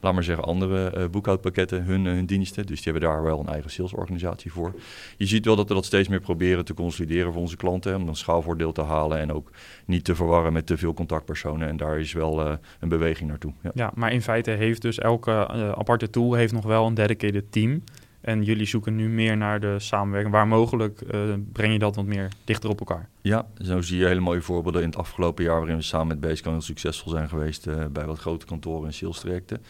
laat 0.00 0.14
maar 0.14 0.24
zeggen, 0.24 0.44
andere 0.44 0.92
uh, 0.96 1.04
boekhoudpakketten, 1.08 1.84
hun, 1.84 2.04
hun 2.04 2.26
diensten. 2.26 2.66
Dus 2.66 2.82
die 2.82 2.92
hebben 2.92 3.10
daar 3.10 3.22
wel 3.22 3.40
een 3.40 3.48
eigen 3.48 3.70
salesorganisatie 3.70 4.52
voor. 4.52 4.74
Je 5.16 5.26
ziet 5.26 5.44
wel 5.44 5.56
dat 5.56 5.68
we 5.68 5.74
dat 5.74 5.84
steeds 5.84 6.08
meer 6.08 6.20
proberen 6.20 6.64
te 6.64 6.74
consolideren 6.74 7.32
voor 7.32 7.40
onze 7.40 7.56
klanten, 7.56 7.96
om 7.96 8.08
een 8.08 8.16
schaalvoordeel 8.16 8.72
te 8.72 8.82
halen 8.82 9.18
en 9.18 9.32
ook 9.32 9.50
niet 9.84 10.04
te 10.04 10.14
verwarren 10.14 10.52
met 10.52 10.66
te 10.66 10.76
veel 10.76 10.94
contactpersonen. 10.94 11.68
En 11.68 11.76
daar 11.76 11.98
is 11.98 12.12
wel 12.12 12.58
een 12.80 12.88
beweging 12.88 13.28
naartoe. 13.28 13.52
Ja. 13.62 13.70
ja. 13.74 13.92
maar 13.94 14.12
in 14.12 14.22
feite 14.22 14.50
heeft 14.50 14.82
dus 14.82 14.98
elke 14.98 15.48
aparte 15.76 16.10
tool 16.10 16.34
heeft 16.34 16.52
nog 16.52 16.64
wel 16.64 16.86
een 16.86 16.94
dedicated 16.94 17.52
team. 17.52 17.82
En 18.26 18.42
jullie 18.42 18.66
zoeken 18.66 18.96
nu 18.96 19.08
meer 19.08 19.36
naar 19.36 19.60
de 19.60 19.78
samenwerking. 19.78 20.34
Waar 20.34 20.48
mogelijk 20.48 21.02
uh, 21.14 21.34
breng 21.52 21.72
je 21.72 21.78
dat 21.78 21.96
wat 21.96 22.04
meer 22.04 22.28
dichter 22.44 22.70
op 22.70 22.78
elkaar. 22.78 23.08
Ja, 23.20 23.46
zo 23.58 23.80
zie 23.80 23.98
je 23.98 24.06
hele 24.06 24.20
mooie 24.20 24.42
voorbeelden 24.42 24.82
in 24.82 24.88
het 24.88 24.98
afgelopen 24.98 25.44
jaar... 25.44 25.58
waarin 25.58 25.76
we 25.76 25.82
samen 25.82 26.06
met 26.06 26.20
Basecamp 26.20 26.54
heel 26.54 26.64
succesvol 26.64 27.12
zijn 27.12 27.28
geweest... 27.28 27.66
Uh, 27.66 27.84
bij 27.86 28.04
wat 28.04 28.18
grote 28.18 28.46
kantoren 28.46 28.86
en 28.86 28.94
sales 28.94 29.20
trajecten. 29.20 29.62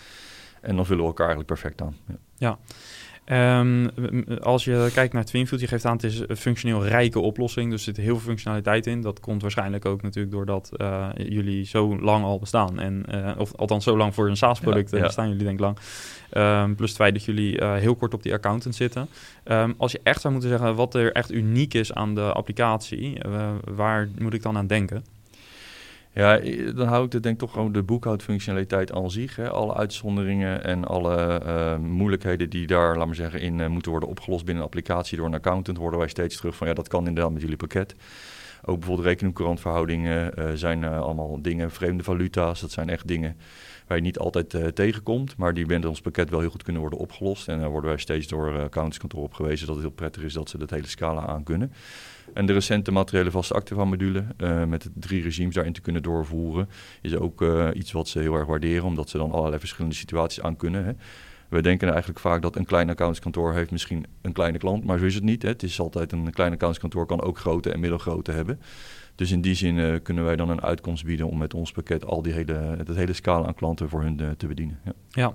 En 0.61 0.77
dan 0.77 0.87
vullen 0.87 1.03
we 1.03 1.09
elkaar 1.09 1.27
eigenlijk 1.27 1.61
perfect 1.61 1.83
aan. 1.83 1.97
Ja. 2.07 2.17
ja. 2.37 2.59
Um, 3.33 3.91
als 4.43 4.65
je 4.65 4.91
kijkt 4.95 5.13
naar 5.13 5.25
Twinfield, 5.25 5.61
je 5.61 5.67
geeft 5.67 5.85
aan 5.85 5.93
het 5.93 6.05
is 6.05 6.23
een 6.27 6.37
functioneel 6.37 6.87
rijke 6.87 7.19
oplossing. 7.19 7.71
Dus 7.71 7.87
er 7.87 7.95
zit 7.95 8.05
heel 8.05 8.17
veel 8.17 8.29
functionaliteit 8.29 8.87
in. 8.87 9.01
Dat 9.01 9.21
komt 9.21 9.43
waarschijnlijk 9.43 9.85
ook 9.85 10.03
natuurlijk 10.03 10.35
doordat 10.35 10.71
uh, 10.77 11.09
jullie 11.15 11.65
zo 11.65 12.01
lang 12.01 12.25
al 12.25 12.39
bestaan. 12.39 12.79
En, 12.81 13.05
uh, 13.11 13.31
of 13.39 13.55
althans 13.55 13.85
zo 13.85 13.97
lang 13.97 14.15
voor 14.15 14.29
een 14.29 14.37
SaaS-product 14.37 14.91
ja, 14.91 14.97
ja. 14.97 15.05
bestaan 15.05 15.29
jullie 15.29 15.45
denk 15.45 15.59
ik 15.59 15.65
lang. 15.65 15.79
Um, 16.33 16.75
plus 16.75 16.89
het 16.89 16.99
feit 16.99 17.15
dat 17.15 17.25
jullie 17.25 17.61
uh, 17.61 17.75
heel 17.75 17.95
kort 17.95 18.15
op 18.15 18.23
die 18.23 18.33
accountant 18.33 18.75
zitten. 18.75 19.09
Um, 19.45 19.75
als 19.77 19.93
je 19.93 20.01
echt 20.03 20.21
zou 20.21 20.33
moeten 20.33 20.51
zeggen 20.51 20.75
wat 20.75 20.95
er 20.95 21.13
echt 21.13 21.33
uniek 21.33 21.75
is 21.75 21.93
aan 21.93 22.15
de 22.15 22.33
applicatie, 22.33 23.19
waar 23.65 24.09
moet 24.19 24.35
ik 24.35 24.43
dan 24.43 24.57
aan 24.57 24.67
denken? 24.67 25.16
Ja, 26.17 26.41
dan 26.75 26.87
hou 26.87 27.05
ik 27.05 27.11
denk 27.11 27.25
ik 27.25 27.39
toch 27.39 27.53
gewoon 27.53 27.73
de 27.73 27.83
boekhoudfunctionaliteit 27.83 28.93
aan 28.93 29.11
zich. 29.11 29.37
Hè. 29.37 29.51
Alle 29.51 29.75
uitzonderingen 29.75 30.65
en 30.65 30.85
alle 30.85 31.43
uh, 31.47 31.77
moeilijkheden 31.77 32.51
die 32.51 32.67
daar, 32.67 32.97
laat 32.97 33.07
maar 33.07 33.15
zeggen, 33.15 33.41
in 33.41 33.59
uh, 33.59 33.67
moeten 33.67 33.91
worden 33.91 34.09
opgelost 34.09 34.45
binnen 34.45 34.63
een 34.63 34.69
applicatie 34.69 35.17
door 35.17 35.27
een 35.27 35.35
accountant, 35.35 35.79
horen 35.79 35.99
wij 35.99 36.09
steeds 36.09 36.37
terug 36.37 36.57
van 36.57 36.67
ja, 36.67 36.75
dat 36.75 36.89
kan 36.89 37.07
inderdaad 37.07 37.33
met 37.33 37.43
jullie 37.43 37.57
pakket. 37.57 37.95
Ook 38.69 38.79
bijvoorbeeld 38.79 39.09
rekening-courantverhoudingen 39.09 40.33
zijn 40.59 40.85
allemaal 40.85 41.43
dingen, 41.43 41.71
vreemde 41.71 42.03
valuta's, 42.03 42.61
dat 42.61 42.71
zijn 42.71 42.89
echt 42.89 43.09
dingen 43.09 43.37
waar 43.87 43.97
je 43.97 44.03
niet 44.03 44.19
altijd 44.19 44.55
uh, 44.55 44.67
tegenkomt, 44.67 45.37
maar 45.37 45.55
die 45.55 45.67
binnen 45.67 45.89
ons 45.89 46.01
pakket 46.01 46.31
wel 46.31 46.41
heel 46.41 46.51
goed 46.51 46.63
kunnen 46.63 46.83
worden 46.83 46.99
opgelost. 46.99 47.49
En 47.49 47.61
daar 47.61 47.71
worden 47.71 47.91
wij 47.91 47.99
steeds 47.99 48.27
door 48.27 48.49
uh, 48.49 48.55
accountantskantoor 48.55 49.23
op 49.23 49.35
gewezen 49.35 49.67
dat 49.67 49.75
het 49.75 49.85
heel 49.85 49.95
prettig 49.95 50.23
is 50.23 50.33
dat 50.33 50.49
ze 50.49 50.59
dat 50.59 50.71
hele 50.71 50.87
scala 50.87 51.27
aan 51.27 51.43
kunnen. 51.43 51.73
En 52.35 52.47
de 52.47 52.53
recente 52.53 52.93
materiële 52.93 53.31
vaste 53.31 53.55
activa 53.55 53.85
module, 53.85 54.25
met 54.67 54.83
de 54.83 54.91
drie 54.95 55.23
regimes 55.23 55.55
daarin 55.55 55.73
te 55.73 55.81
kunnen 55.81 56.03
doorvoeren, 56.03 56.69
is 57.03 57.17
ook 57.17 57.45
iets 57.75 57.93
wat 57.93 58.09
ze 58.09 58.19
heel 58.19 58.35
erg 58.35 58.47
waarderen, 58.47 58.85
omdat 58.85 59.09
ze 59.09 59.19
dan 59.19 59.33
allerlei 59.33 59.59
verschillende 59.59 59.97
situaties 59.97 60.43
aan 60.43 60.57
kunnen. 60.57 60.85
Hè. 60.85 60.93
We 61.49 61.63
denken 61.63 61.89
eigenlijk 61.89 62.19
vaak 62.19 62.43
dat 62.43 62.57
een 62.57 62.65
klein 62.65 62.91
accountskantoor 62.91 63.53
heeft 63.53 63.71
misschien 63.71 64.07
een 64.23 64.33
kleine 64.33 64.59
klant, 64.59 64.85
maar 64.85 64.99
zo 64.99 65.05
is 65.05 65.15
het 65.15 65.25
niet. 65.25 65.43
Hè. 65.43 65.49
Het 65.49 65.63
is 65.63 65.81
altijd 65.81 66.13
een 66.13 66.31
klein 66.31 66.53
accountskantoor 66.53 67.07
kan 67.07 67.23
ook 67.23 67.39
grote 67.39 67.73
en 67.73 67.81
middelgrote 67.81 68.33
hebben. 68.33 68.61
Dus 69.15 69.31
in 69.31 69.41
die 69.41 69.55
zin 69.55 69.77
uh, 69.77 69.95
kunnen 70.03 70.25
wij 70.25 70.37
dan 70.37 70.51
een 70.51 70.63
uitkomst 70.63 71.05
bieden 71.05 71.27
om 71.27 71.39
met 71.39 71.55
ons 71.55 71.73
pakket 71.73 72.07
al 72.07 72.23
die 72.23 72.33
hele, 72.33 72.53
het 72.53 72.97
hele 72.97 73.13
scala 73.13 73.47
aan 73.47 73.55
klanten 73.55 73.89
voor 73.89 74.03
hun 74.03 74.19
uh, 74.21 74.31
te 74.31 74.47
bedienen. 74.47 74.81
Ja. 74.85 74.93
ja. 75.09 75.35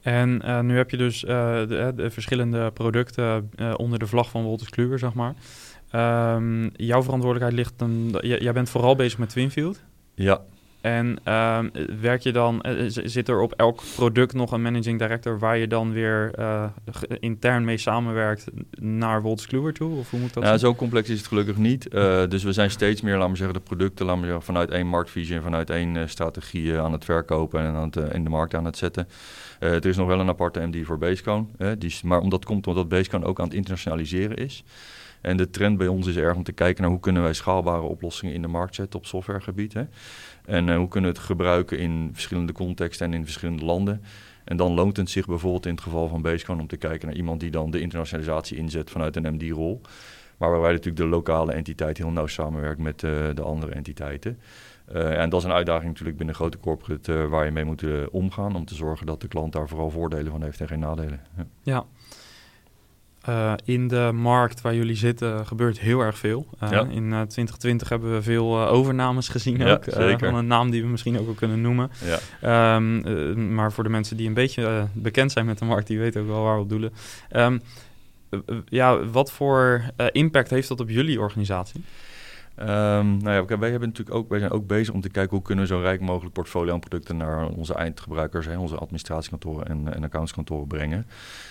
En 0.00 0.42
uh, 0.44 0.60
nu 0.60 0.76
heb 0.76 0.90
je 0.90 0.96
dus 0.96 1.20
de, 1.20 1.92
de, 1.96 2.10
verschillende 2.10 2.70
producten 2.70 3.50
onder 3.76 3.98
de 3.98 4.06
vlag 4.06 4.30
van 4.30 4.42
Wolters 4.42 4.70
Kluwer, 4.70 4.98
zeg 4.98 5.14
maar. 5.14 5.34
Um, 6.34 6.70
jouw 6.76 7.02
verantwoordelijkheid 7.02 7.52
ligt 7.52 7.72
dan... 7.76 8.18
Jij 8.20 8.52
bent 8.52 8.70
vooral 8.70 8.96
bezig 8.96 9.18
met 9.18 9.28
Twinfield. 9.28 9.82
Ja, 10.14 10.40
en 10.80 11.18
uh, 11.24 11.58
werk 12.00 12.22
je 12.22 12.32
dan, 12.32 12.64
uh, 12.66 12.84
zit 12.86 13.28
er 13.28 13.40
op 13.40 13.52
elk 13.52 13.82
product 13.94 14.34
nog 14.34 14.52
een 14.52 14.62
managing 14.62 14.98
director 14.98 15.38
waar 15.38 15.56
je 15.56 15.66
dan 15.66 15.92
weer 15.92 16.32
uh, 16.38 16.64
intern 17.20 17.64
mee 17.64 17.78
samenwerkt 17.78 18.46
naar 18.80 19.22
Wolters 19.22 19.46
Kluwer 19.46 19.72
toe? 19.72 19.98
Of 19.98 20.10
hoe 20.10 20.20
moet 20.20 20.34
dat? 20.34 20.42
Ja, 20.42 20.58
zo 20.58 20.74
complex 20.74 21.08
is 21.08 21.18
het 21.18 21.26
gelukkig 21.26 21.56
niet. 21.56 21.90
dus 22.30 22.42
we 22.42 22.52
zijn 22.52 22.70
steeds 22.70 23.00
meer, 23.00 23.16
laten 23.16 23.30
we 23.30 23.36
zeggen, 23.36 23.54
de 23.54 23.60
producten 23.60 24.06
laten 24.06 24.20
we 24.20 24.26
zeggen, 24.26 24.44
vanuit 24.44 24.70
één 24.70 24.86
marktvisie 24.86 25.36
en 25.36 25.42
vanuit 25.42 25.70
één 25.70 26.08
strategie 26.08 26.78
aan 26.78 26.92
het 26.92 27.04
verkopen 27.04 27.60
en 27.60 27.74
aan 27.74 27.90
het, 27.90 28.12
in 28.14 28.24
de 28.24 28.30
markt 28.30 28.54
aan 28.54 28.64
het 28.64 28.76
zetten. 28.76 29.08
er 29.58 29.86
is 29.86 29.96
nog 29.96 30.06
wel 30.06 30.20
een 30.20 30.28
aparte 30.28 30.60
MD 30.60 30.86
voor 30.86 30.98
Basecone, 30.98 31.46
die, 31.78 31.94
maar 32.04 32.20
omdat 32.20 32.44
komt 32.44 32.66
omdat 32.66 32.88
Basecone 32.88 33.24
ook 33.24 33.38
aan 33.38 33.46
het 33.46 33.54
internationaliseren 33.54 34.36
is. 34.36 34.64
En 35.20 35.36
de 35.36 35.50
trend 35.50 35.78
bij 35.78 35.86
ons 35.86 36.06
is 36.06 36.16
erg 36.16 36.36
om 36.36 36.42
te 36.42 36.52
kijken 36.52 36.82
naar 36.82 36.90
hoe 36.90 37.00
kunnen 37.00 37.22
wij 37.22 37.32
schaalbare 37.32 37.82
oplossingen 37.82 38.34
in 38.34 38.42
de 38.42 38.48
markt 38.48 38.74
zetten 38.74 38.98
op 38.98 39.06
softwaregebied. 39.06 39.72
Hè? 39.72 39.82
En 40.48 40.68
uh, 40.68 40.76
hoe 40.76 40.88
kunnen 40.88 41.10
we 41.10 41.16
het 41.16 41.26
gebruiken 41.26 41.78
in 41.78 42.10
verschillende 42.12 42.52
contexten 42.52 43.06
en 43.06 43.14
in 43.14 43.24
verschillende 43.24 43.64
landen. 43.64 44.02
En 44.44 44.56
dan 44.56 44.72
loont 44.72 44.96
het 44.96 45.10
zich 45.10 45.26
bijvoorbeeld 45.26 45.66
in 45.66 45.74
het 45.74 45.80
geval 45.80 46.08
van 46.08 46.22
Basecon 46.22 46.60
om 46.60 46.66
te 46.66 46.76
kijken 46.76 47.08
naar 47.08 47.16
iemand 47.16 47.40
die 47.40 47.50
dan 47.50 47.70
de 47.70 47.80
internationalisatie 47.80 48.56
inzet 48.56 48.90
vanuit 48.90 49.16
een 49.16 49.34
MD-rol. 49.34 49.80
Maar 50.36 50.50
waarbij 50.50 50.70
natuurlijk 50.70 50.96
de 50.96 51.06
lokale 51.06 51.52
entiteit 51.52 51.98
heel 51.98 52.10
nauw 52.10 52.26
samenwerkt 52.26 52.80
met 52.80 53.02
uh, 53.02 53.10
de 53.34 53.42
andere 53.42 53.72
entiteiten. 53.72 54.38
Uh, 54.92 55.20
en 55.20 55.30
dat 55.30 55.40
is 55.40 55.46
een 55.46 55.52
uitdaging 55.52 55.88
natuurlijk 55.88 56.16
binnen 56.16 56.34
grote 56.34 56.58
corporate 56.58 57.28
waar 57.28 57.44
je 57.44 57.50
mee 57.50 57.64
moet 57.64 57.84
omgaan 58.10 58.56
om 58.56 58.64
te 58.64 58.74
zorgen 58.74 59.06
dat 59.06 59.20
de 59.20 59.28
klant 59.28 59.52
daar 59.52 59.68
vooral 59.68 59.90
voordelen 59.90 60.32
van 60.32 60.42
heeft 60.42 60.60
en 60.60 60.68
geen 60.68 60.80
nadelen. 60.80 61.20
Ja. 61.62 61.84
Uh, 63.28 63.52
in 63.64 63.88
de 63.88 64.10
markt 64.14 64.60
waar 64.60 64.74
jullie 64.74 64.96
zitten 64.96 65.46
gebeurt 65.46 65.80
heel 65.80 66.00
erg 66.00 66.18
veel. 66.18 66.46
Uh, 66.62 66.70
ja. 66.70 66.80
In 66.80 67.04
uh, 67.04 67.20
2020 67.20 67.88
hebben 67.88 68.14
we 68.14 68.22
veel 68.22 68.60
overnames 68.60 69.28
gezien 69.28 69.58
ja, 69.58 69.72
ook. 69.72 69.84
van 70.18 70.34
een 70.34 70.46
naam 70.46 70.70
die 70.70 70.82
we 70.82 70.88
misschien 70.88 71.18
ook 71.18 71.24
wel 71.24 71.34
kunnen 71.34 71.60
noemen. 71.60 71.90
Ja. 72.40 72.74
Um, 72.74 73.54
maar 73.54 73.72
voor 73.72 73.84
de 73.84 73.90
mensen 73.90 74.16
die 74.16 74.26
een 74.26 74.34
beetje 74.34 74.88
bekend 74.92 75.32
zijn 75.32 75.46
met 75.46 75.58
de 75.58 75.64
markt, 75.64 75.86
die 75.86 75.98
weten 75.98 76.20
ook 76.20 76.26
wel 76.26 76.42
waar 76.42 76.56
we 76.56 76.62
op 76.62 76.68
doelen. 76.68 76.92
Um, 77.32 77.60
ja, 78.68 79.04
wat 79.04 79.32
voor 79.32 79.82
impact 80.12 80.50
heeft 80.50 80.68
dat 80.68 80.80
op 80.80 80.90
jullie 80.90 81.20
organisatie? 81.20 81.84
Um, 82.60 83.16
nou 83.16 83.46
ja, 83.48 83.58
wij, 83.58 83.70
hebben 83.70 83.88
natuurlijk 83.88 84.16
ook, 84.16 84.28
wij 84.28 84.38
zijn 84.38 84.50
ook 84.50 84.66
bezig 84.66 84.94
om 84.94 85.00
te 85.00 85.10
kijken 85.10 85.36
hoe 85.36 85.44
kunnen 85.44 85.64
we 85.64 85.74
zo 85.74 85.80
rijk 85.80 86.00
mogelijk 86.00 86.34
portfolio 86.34 86.72
aan 86.72 86.80
producten 86.80 87.16
naar 87.16 87.48
onze 87.48 87.74
eindgebruikers, 87.74 88.46
onze 88.46 88.76
administratiekantoren 88.76 89.66
en, 89.66 89.94
en 89.94 90.04
accountskantoren 90.04 90.66
brengen. 90.66 91.06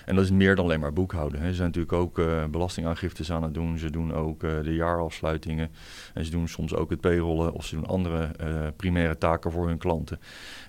En 0.06 0.16
dat 0.16 0.24
is 0.24 0.32
meer 0.32 0.56
dan 0.56 0.66
alleen 0.66 0.80
maar 0.80 0.94
boekhouden. 0.94 1.40
Hè. 1.40 1.48
Ze 1.48 1.54
zijn 1.54 1.68
natuurlijk 1.68 1.94
ook 1.94 2.18
uh, 2.20 2.46
belastingaangiftes 2.46 3.32
aan 3.32 3.44
het 3.44 3.54
doen. 3.54 3.78
Ze 3.78 3.90
doen 3.90 4.14
ook 4.14 4.44
uh, 4.44 4.52
de 4.64 4.74
jaarafsluitingen. 4.74 5.70
En 6.14 6.26
ze 6.26 6.32
doen 6.32 6.48
soms 6.48 6.76
ook 6.76 6.90
het 6.90 7.02
payrollen 7.02 7.54
of 7.54 7.66
ze 7.66 7.76
doen 7.76 7.86
andere 7.86 8.32
uh, 8.42 8.68
primaire 8.76 9.18
taken 9.18 9.52
voor 9.52 9.68
hun 9.68 9.78
klanten. 9.78 10.20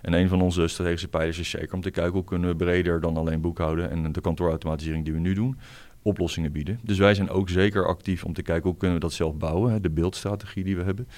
En 0.03 0.13
een 0.13 0.29
van 0.29 0.41
onze 0.41 0.69
strategische 0.69 1.09
pijlers 1.09 1.39
is 1.39 1.51
zeker 1.51 1.75
om 1.75 1.81
te 1.81 1.91
kijken 1.91 2.13
hoe 2.13 2.25
kunnen 2.25 2.49
we 2.49 2.57
breder 2.57 3.01
dan 3.01 3.17
alleen 3.17 3.41
boekhouden 3.41 3.91
en 3.91 4.13
de 4.13 4.21
kantoorautomatisering 4.21 5.05
die 5.05 5.15
we 5.15 5.21
nu 5.21 5.35
doen 5.35 5.59
oplossingen 6.09 6.53
bieden. 6.53 6.81
Dus 6.83 6.99
wij 6.99 7.15
zijn 7.15 7.31
ook 7.31 7.49
zeker 7.49 7.87
actief 7.87 8.25
om 8.25 8.33
te 8.33 8.43
kijken 8.43 8.69
hoe 8.69 8.79
kunnen 8.79 8.97
we 8.97 9.03
dat 9.03 9.13
zelf 9.13 9.37
bouwen, 9.37 9.73
hè, 9.73 9.81
de 9.81 9.91
beeldstrategie 9.91 10.65
die 10.65 10.77
we 10.77 10.83
hebben. 10.83 11.09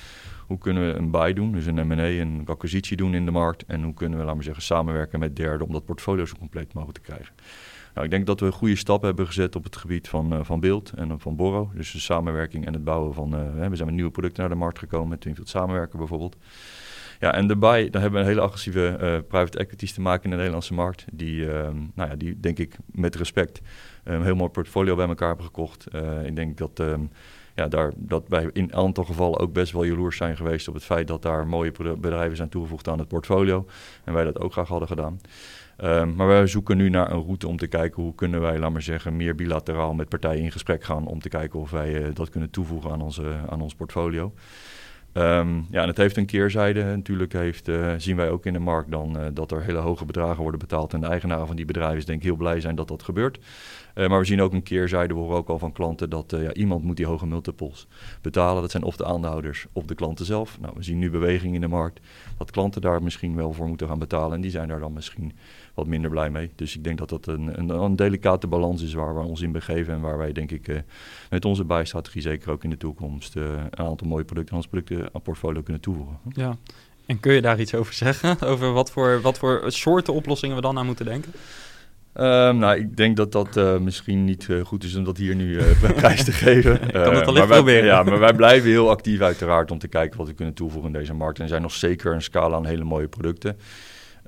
Hoe 0.47 0.59
kunnen 0.59 0.87
we 0.87 0.99
een 0.99 1.11
buy 1.11 1.33
doen, 1.33 1.53
dus 1.53 1.67
een 1.67 1.87
M&A, 1.87 2.07
een 2.07 2.43
acquisitie 2.47 2.97
doen 2.97 3.15
in 3.15 3.25
de 3.25 3.31
markt. 3.31 3.65
En 3.67 3.83
hoe 3.83 3.95
kunnen 3.95 4.19
we, 4.19 4.25
laten 4.25 4.39
we 4.39 4.45
zeggen, 4.45 4.63
samenwerken 4.63 5.19
met 5.19 5.37
derden 5.37 5.67
om 5.67 5.73
dat 5.73 5.85
portfolio 5.85 6.25
zo 6.25 6.35
compleet 6.39 6.73
mogelijk 6.73 6.99
te 6.99 7.05
krijgen. 7.05 7.35
Nou, 7.95 8.05
ik 8.05 8.11
denk 8.11 8.27
dat 8.27 8.41
we 8.41 8.47
een 8.47 8.53
goede 8.53 8.77
stap 8.77 9.03
hebben 9.03 9.27
gezet 9.27 9.57
op 9.57 9.65
het 9.65 9.77
gebied 9.77 10.09
van, 10.09 10.33
uh, 10.33 10.39
van 10.43 10.61
beeld 10.61 10.93
en 10.97 11.21
van 11.21 11.37
Borro. 11.37 11.71
Dus 11.75 11.93
de 11.93 11.99
samenwerking 11.99 12.67
en 12.67 12.73
het 12.73 12.85
bouwen 12.85 13.15
van... 13.15 13.35
Uh, 13.35 13.69
we 13.69 13.77
zijn 13.77 13.87
met 13.87 13.95
nieuwe 13.95 14.11
producten 14.11 14.41
naar 14.41 14.51
de 14.51 14.59
markt 14.59 14.79
gekomen, 14.79 15.09
met 15.09 15.21
Twinfield 15.21 15.49
Samenwerken 15.49 15.99
bijvoorbeeld. 15.99 16.37
Ja, 17.21 17.35
en 17.35 17.47
daarbij 17.47 17.91
dan 17.91 18.01
hebben 18.01 18.21
we 18.21 18.27
een 18.27 18.33
hele 18.33 18.47
agressieve 18.47 18.99
uh, 19.01 19.29
private 19.29 19.59
equities 19.59 19.93
te 19.93 20.01
maken 20.01 20.25
in 20.25 20.31
de 20.31 20.37
Nederlandse 20.37 20.75
markt. 20.75 21.05
Die, 21.13 21.47
nou 21.95 22.11
ja, 22.11 22.17
die 22.17 22.41
denk 22.41 22.59
ik 22.59 22.77
met 22.87 23.15
respect 23.15 23.61
een 24.05 24.23
heel 24.23 24.35
mooi 24.35 24.51
portfolio 24.51 24.95
bij 24.97 25.09
elkaar 25.09 25.29
hebben 25.29 25.47
gekocht. 25.47 25.87
Uh, 25.95 26.27
ik 26.27 26.37
denk 26.37 26.59
dat, 26.59 26.79
um, 26.79 27.11
ja, 27.55 27.69
daar, 27.69 27.93
dat 27.97 28.25
wij 28.29 28.51
in 28.53 28.63
een 28.63 28.75
aantal 28.75 29.05
gevallen 29.05 29.39
ook 29.39 29.53
best 29.53 29.73
wel 29.73 29.85
jaloers 29.85 30.17
zijn 30.17 30.37
geweest 30.37 30.69
op 30.69 30.75
het 30.75 30.85
feit 30.85 31.07
dat 31.07 31.23
daar 31.23 31.47
mooie 31.47 31.73
bedrijven 31.99 32.37
zijn 32.37 32.49
toegevoegd 32.49 32.89
aan 32.89 32.99
het 32.99 33.09
portfolio. 33.09 33.67
En 34.05 34.13
wij 34.13 34.25
dat 34.25 34.41
ook 34.41 34.53
graag 34.53 34.69
hadden 34.69 34.89
gedaan. 34.89 35.21
Maar 36.15 36.27
wij 36.27 36.47
zoeken 36.47 36.77
nu 36.77 36.89
naar 36.89 37.11
een 37.11 37.23
route 37.23 37.49
om 37.49 37.57
te 37.57 37.67
kijken 37.67 38.03
hoe 38.03 38.15
kunnen 38.15 38.41
wij, 38.41 38.59
laat 38.59 38.73
maar 38.73 38.83
zeggen, 38.83 39.17
meer 39.17 39.35
bilateraal 39.35 39.95
met 39.95 40.09
partijen 40.09 40.43
in 40.43 40.53
gesprek 40.53 40.85
gaan 40.85 41.07
om 41.07 41.21
te 41.21 41.29
kijken 41.29 41.61
of 41.61 41.71
wij 41.71 42.03
uh, 42.03 42.15
dat 42.15 42.29
kunnen 42.29 42.51
toevoegen 42.51 42.91
aan, 42.91 43.01
onze, 43.01 43.35
aan 43.49 43.61
ons 43.61 43.75
portfolio. 43.75 44.33
Um, 45.15 45.67
ja, 45.71 45.83
en 45.83 45.89
het 45.89 45.97
heeft 45.97 46.17
een 46.17 46.27
keerzijde. 46.27 46.85
Natuurlijk 46.85 47.33
heeft, 47.33 47.69
uh, 47.69 47.95
zien 47.97 48.17
wij 48.17 48.31
ook 48.31 48.47
in 48.47 48.53
de 48.53 48.59
markt 48.59 48.91
dan 48.91 49.17
uh, 49.17 49.27
dat 49.33 49.53
er 49.53 49.63
hele 49.63 49.79
hoge 49.79 50.05
bedragen 50.05 50.43
worden 50.43 50.61
betaald. 50.61 50.93
En 50.93 51.01
de 51.01 51.07
eigenaren 51.07 51.47
van 51.47 51.57
die 51.57 51.65
bedrijven 51.65 52.07
denk 52.07 52.19
ik 52.19 52.25
heel 52.25 52.37
blij 52.37 52.61
zijn 52.61 52.75
dat 52.75 52.89
dat 52.89 53.03
gebeurt. 53.03 53.39
Uh, 53.95 54.09
maar 54.09 54.19
we 54.19 54.25
zien 54.25 54.43
ook 54.43 54.53
een 54.53 54.63
keerzijde, 54.63 55.15
we 55.15 55.21
horen 55.21 55.37
ook 55.37 55.49
al 55.49 55.59
van 55.59 55.73
klanten 55.73 56.11
dat 56.11 56.35
ja, 56.37 56.53
iemand 56.53 56.85
moet 56.85 56.97
die 56.97 57.07
hoge 57.07 57.27
multiples 57.27 57.87
betalen. 58.21 58.63
Dat 58.63 58.71
zijn 58.71 58.83
of 58.83 58.97
de 58.97 59.05
aandeelhouders 59.05 59.67
of 59.73 59.85
de 59.85 59.95
klanten 59.95 60.27
zelf. 60.27 60.61
Nou, 60.61 60.73
we 60.77 60.83
zien 60.83 60.99
nu 60.99 61.11
beweging 61.11 61.55
in 61.55 61.61
de 61.61 61.69
markt 61.69 62.01
dat 62.39 62.51
klanten 62.51 62.81
daar 62.81 63.03
misschien 63.03 63.37
wel 63.37 63.53
voor 63.53 63.69
moeten 63.69 63.89
gaan 63.89 63.99
betalen. 63.99 64.35
En 64.35 64.41
die 64.41 64.51
zijn 64.51 64.69
daar 64.69 64.81
dan 64.81 64.93
misschien 64.93 65.33
wat 65.81 65.89
minder 65.89 66.11
blij 66.11 66.31
mee. 66.31 66.51
Dus 66.55 66.77
ik 66.77 66.85
denk 66.85 66.99
dat 66.99 67.09
dat 67.09 67.27
een, 67.27 67.59
een, 67.59 67.69
een 67.69 67.97
delicate 67.97 68.47
balans 68.47 68.83
is 68.83 68.95
waar 68.95 69.15
we 69.15 69.21
ons 69.21 69.41
in 69.41 69.53
begeven. 69.53 69.95
En 69.95 70.01
waar 70.01 70.19
wij 70.19 70.33
denk 70.33 70.51
ik 70.51 70.69
uh, 70.69 70.79
met 71.31 71.45
onze 71.45 71.65
bijstrategie 71.65 72.23
zeker 72.23 72.51
ook 72.51 72.65
in 72.65 72.71
de 72.71 72.77
toekomst 72.77 73.37
uh, 73.37 73.45
een 73.45 73.87
aantal 73.87 74.07
mooie 74.07 74.25
producten 74.25 74.57
aan 74.57 74.65
ons 74.73 74.83
portfolio 75.23 75.63
kunnen 75.63 75.83
toevoegen. 75.83 76.19
Ja, 76.33 76.57
en 77.07 77.21
kun 77.21 77.33
je 77.33 77.41
daar 77.41 77.61
iets 77.61 77.75
over 77.75 77.95
zeggen? 77.95 78.41
Over 78.51 78.73
wat 78.73 78.91
voor, 78.91 79.21
wat 79.21 79.39
voor 79.39 79.63
soorten 79.67 80.15
oplossingen 80.15 80.57
we 80.57 80.63
dan 80.63 80.79
aan 80.79 80.87
moeten 80.87 81.05
denken? 81.05 81.33
Um, 82.15 82.59
nou, 82.59 82.77
ik 82.77 82.97
denk 82.97 83.17
dat 83.17 83.33
dat 83.33 83.57
uh, 83.57 83.79
misschien 83.79 84.25
niet 84.25 84.47
uh, 84.51 84.65
goed 84.65 84.85
is 84.85 84.97
om 84.97 85.05
dat 85.05 85.17
hier 85.17 85.35
nu 85.35 85.55
uh, 85.55 85.93
prijs 85.97 86.25
te 86.25 86.33
geven. 86.33 86.83
ik 86.83 86.93
kan 87.05 87.15
het 87.15 87.27
alleen 87.27 87.47
proberen. 87.47 87.85
Ja, 87.85 88.03
maar 88.03 88.19
wij 88.19 88.33
blijven 88.33 88.71
heel 88.71 88.91
actief 88.91 89.21
uiteraard 89.21 89.71
om 89.71 89.79
te 89.79 89.89
kijken 89.89 90.19
wat 90.19 90.27
we 90.27 90.35
kunnen 90.35 90.55
toevoegen 90.55 90.93
in 90.93 90.99
deze 90.99 91.15
markt. 91.15 91.37
En 91.37 91.43
er 91.43 91.49
zijn 91.49 91.63
nog 91.63 91.73
zeker 91.73 92.15
een 92.15 92.23
scala 92.23 92.57
aan 92.57 92.67
hele 92.67 92.85
mooie 92.85 93.09
producten. 93.09 93.59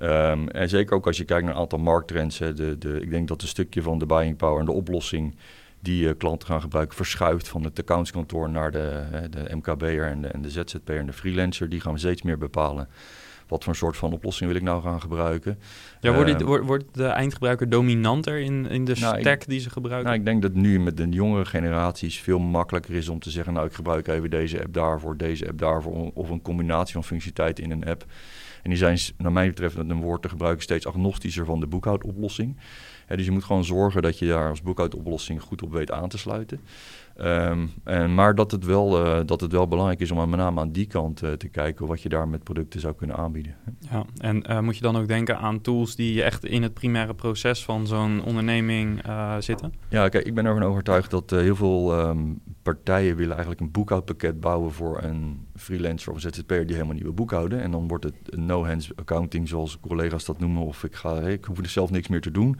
Um, 0.01 0.49
en 0.49 0.69
zeker 0.69 0.95
ook 0.95 1.07
als 1.07 1.17
je 1.17 1.23
kijkt 1.23 1.45
naar 1.45 1.53
een 1.53 1.59
aantal 1.59 1.79
markttrends. 1.79 2.39
Hè, 2.39 2.53
de, 2.53 2.77
de, 2.77 3.01
ik 3.01 3.09
denk 3.09 3.27
dat 3.27 3.41
een 3.41 3.47
stukje 3.47 3.81
van 3.81 3.99
de 3.99 4.05
buying 4.05 4.37
power 4.37 4.59
en 4.59 4.65
de 4.65 4.71
oplossing 4.71 5.35
die 5.79 6.05
uh, 6.05 6.11
klanten 6.17 6.47
gaan 6.47 6.61
gebruiken 6.61 6.95
verschuift 6.95 7.47
van 7.47 7.63
het 7.63 7.79
accountskantoor 7.79 8.49
naar 8.49 8.71
de, 8.71 9.03
de 9.29 9.55
MKB'er 9.55 10.07
en 10.07 10.21
de, 10.21 10.27
en 10.27 10.41
de 10.41 10.49
ZZP'er 10.49 10.97
en 10.97 11.05
de 11.05 11.13
freelancer. 11.13 11.69
Die 11.69 11.81
gaan 11.81 11.93
we 11.93 11.99
steeds 11.99 12.21
meer 12.21 12.37
bepalen 12.37 12.87
wat 13.47 13.63
voor 13.63 13.73
een 13.73 13.79
soort 13.79 13.97
van 13.97 14.13
oplossing 14.13 14.49
wil 14.49 14.59
ik 14.59 14.65
nou 14.65 14.81
gaan 14.81 15.01
gebruiken. 15.01 15.59
Ja, 15.99 16.13
wordt, 16.13 16.41
uh, 16.41 16.47
wordt, 16.47 16.65
wordt 16.65 16.85
de 16.91 17.05
eindgebruiker 17.05 17.69
dominanter 17.69 18.39
in, 18.39 18.69
in 18.69 18.85
de 18.85 18.95
nou, 18.99 19.19
stack 19.19 19.45
die 19.45 19.59
ze 19.59 19.69
gebruiken? 19.69 20.07
Nou, 20.07 20.19
ik 20.19 20.25
denk 20.25 20.41
dat 20.41 20.53
nu 20.53 20.79
met 20.79 20.97
de 20.97 21.09
jongere 21.09 21.45
generaties 21.45 22.19
veel 22.19 22.39
makkelijker 22.39 22.95
is 22.95 23.09
om 23.09 23.19
te 23.19 23.29
zeggen... 23.29 23.53
nou, 23.53 23.67
ik 23.67 23.73
gebruik 23.73 24.07
even 24.07 24.29
deze 24.29 24.63
app 24.63 24.73
daarvoor, 24.73 25.17
deze 25.17 25.47
app 25.47 25.59
daarvoor... 25.59 26.11
of 26.13 26.29
een 26.29 26.41
combinatie 26.41 26.93
van 26.93 27.03
functionaliteiten 27.03 27.63
in 27.63 27.71
een 27.71 27.85
app. 27.85 28.05
En 28.63 28.69
die 28.69 28.77
zijn, 28.77 28.97
naar 29.17 29.31
mij 29.31 29.47
betreft, 29.47 29.77
met 29.77 29.89
een 29.89 30.01
woord 30.01 30.21
te 30.21 30.29
gebruiken... 30.29 30.63
steeds 30.63 30.87
agnostischer 30.87 31.45
van 31.45 31.59
de 31.59 31.67
boekhoudoplossing. 31.67 32.57
dus 33.07 33.25
je 33.25 33.31
moet 33.31 33.43
gewoon 33.43 33.63
zorgen 33.63 34.01
dat 34.01 34.19
je 34.19 34.27
daar 34.27 34.49
als 34.49 34.61
boekhoudoplossing 34.61 35.41
goed 35.41 35.61
op 35.61 35.71
weet 35.71 35.91
aan 35.91 36.09
te 36.09 36.17
sluiten. 36.17 36.59
Um, 37.21 37.71
en, 37.83 38.13
maar 38.13 38.35
dat 38.35 38.51
het, 38.51 38.65
wel, 38.65 39.05
uh, 39.05 39.19
dat 39.25 39.41
het 39.41 39.51
wel 39.51 39.67
belangrijk 39.67 39.99
is 39.99 40.11
om 40.11 40.29
met 40.29 40.39
name 40.39 40.59
aan 40.59 40.71
die 40.71 40.85
kant 40.85 41.23
uh, 41.23 41.31
te 41.31 41.47
kijken 41.47 41.87
wat 41.87 42.01
je 42.01 42.09
daar 42.09 42.27
met 42.27 42.43
producten 42.43 42.79
zou 42.79 42.93
kunnen 42.93 43.15
aanbieden. 43.15 43.55
Ja, 43.91 44.05
en 44.17 44.43
uh, 44.49 44.59
moet 44.59 44.75
je 44.75 44.81
dan 44.81 44.97
ook 44.97 45.07
denken 45.07 45.37
aan 45.37 45.61
tools 45.61 45.95
die 45.95 46.23
echt 46.23 46.45
in 46.45 46.63
het 46.63 46.73
primaire 46.73 47.13
proces 47.13 47.63
van 47.63 47.87
zo'n 47.87 48.23
onderneming 48.23 49.01
zitten? 49.39 49.73
Ja, 49.89 50.09
kijk, 50.09 50.25
ik 50.25 50.33
ben 50.33 50.45
ervan 50.45 50.63
overtuigd 50.63 51.11
dat 51.11 51.29
heel 51.29 51.55
veel 51.55 51.99
um, 51.99 52.41
partijen 52.63 53.15
willen 53.15 53.31
eigenlijk 53.31 53.61
een 53.61 53.71
boekhoudpakket 53.71 54.39
bouwen 54.39 54.71
voor 54.71 55.03
een 55.03 55.47
freelancer 55.55 56.11
of 56.11 56.23
een 56.23 56.33
ZZP'er 56.33 56.65
die 56.65 56.75
helemaal 56.75 56.93
niet 56.93 57.03
wil 57.03 57.13
boekhouden. 57.13 57.61
En 57.61 57.71
dan 57.71 57.87
wordt 57.87 58.03
het 58.03 58.37
no-hands 58.37 58.95
accounting, 58.95 59.47
zoals 59.47 59.79
collega's 59.79 60.25
dat 60.25 60.39
noemen. 60.39 60.63
Of 60.63 60.83
ik, 60.83 60.95
ga, 60.95 61.19
ik 61.19 61.45
hoef 61.45 61.57
er 61.57 61.69
zelf 61.69 61.91
niks 61.91 62.07
meer 62.07 62.21
te 62.21 62.31
doen. 62.31 62.57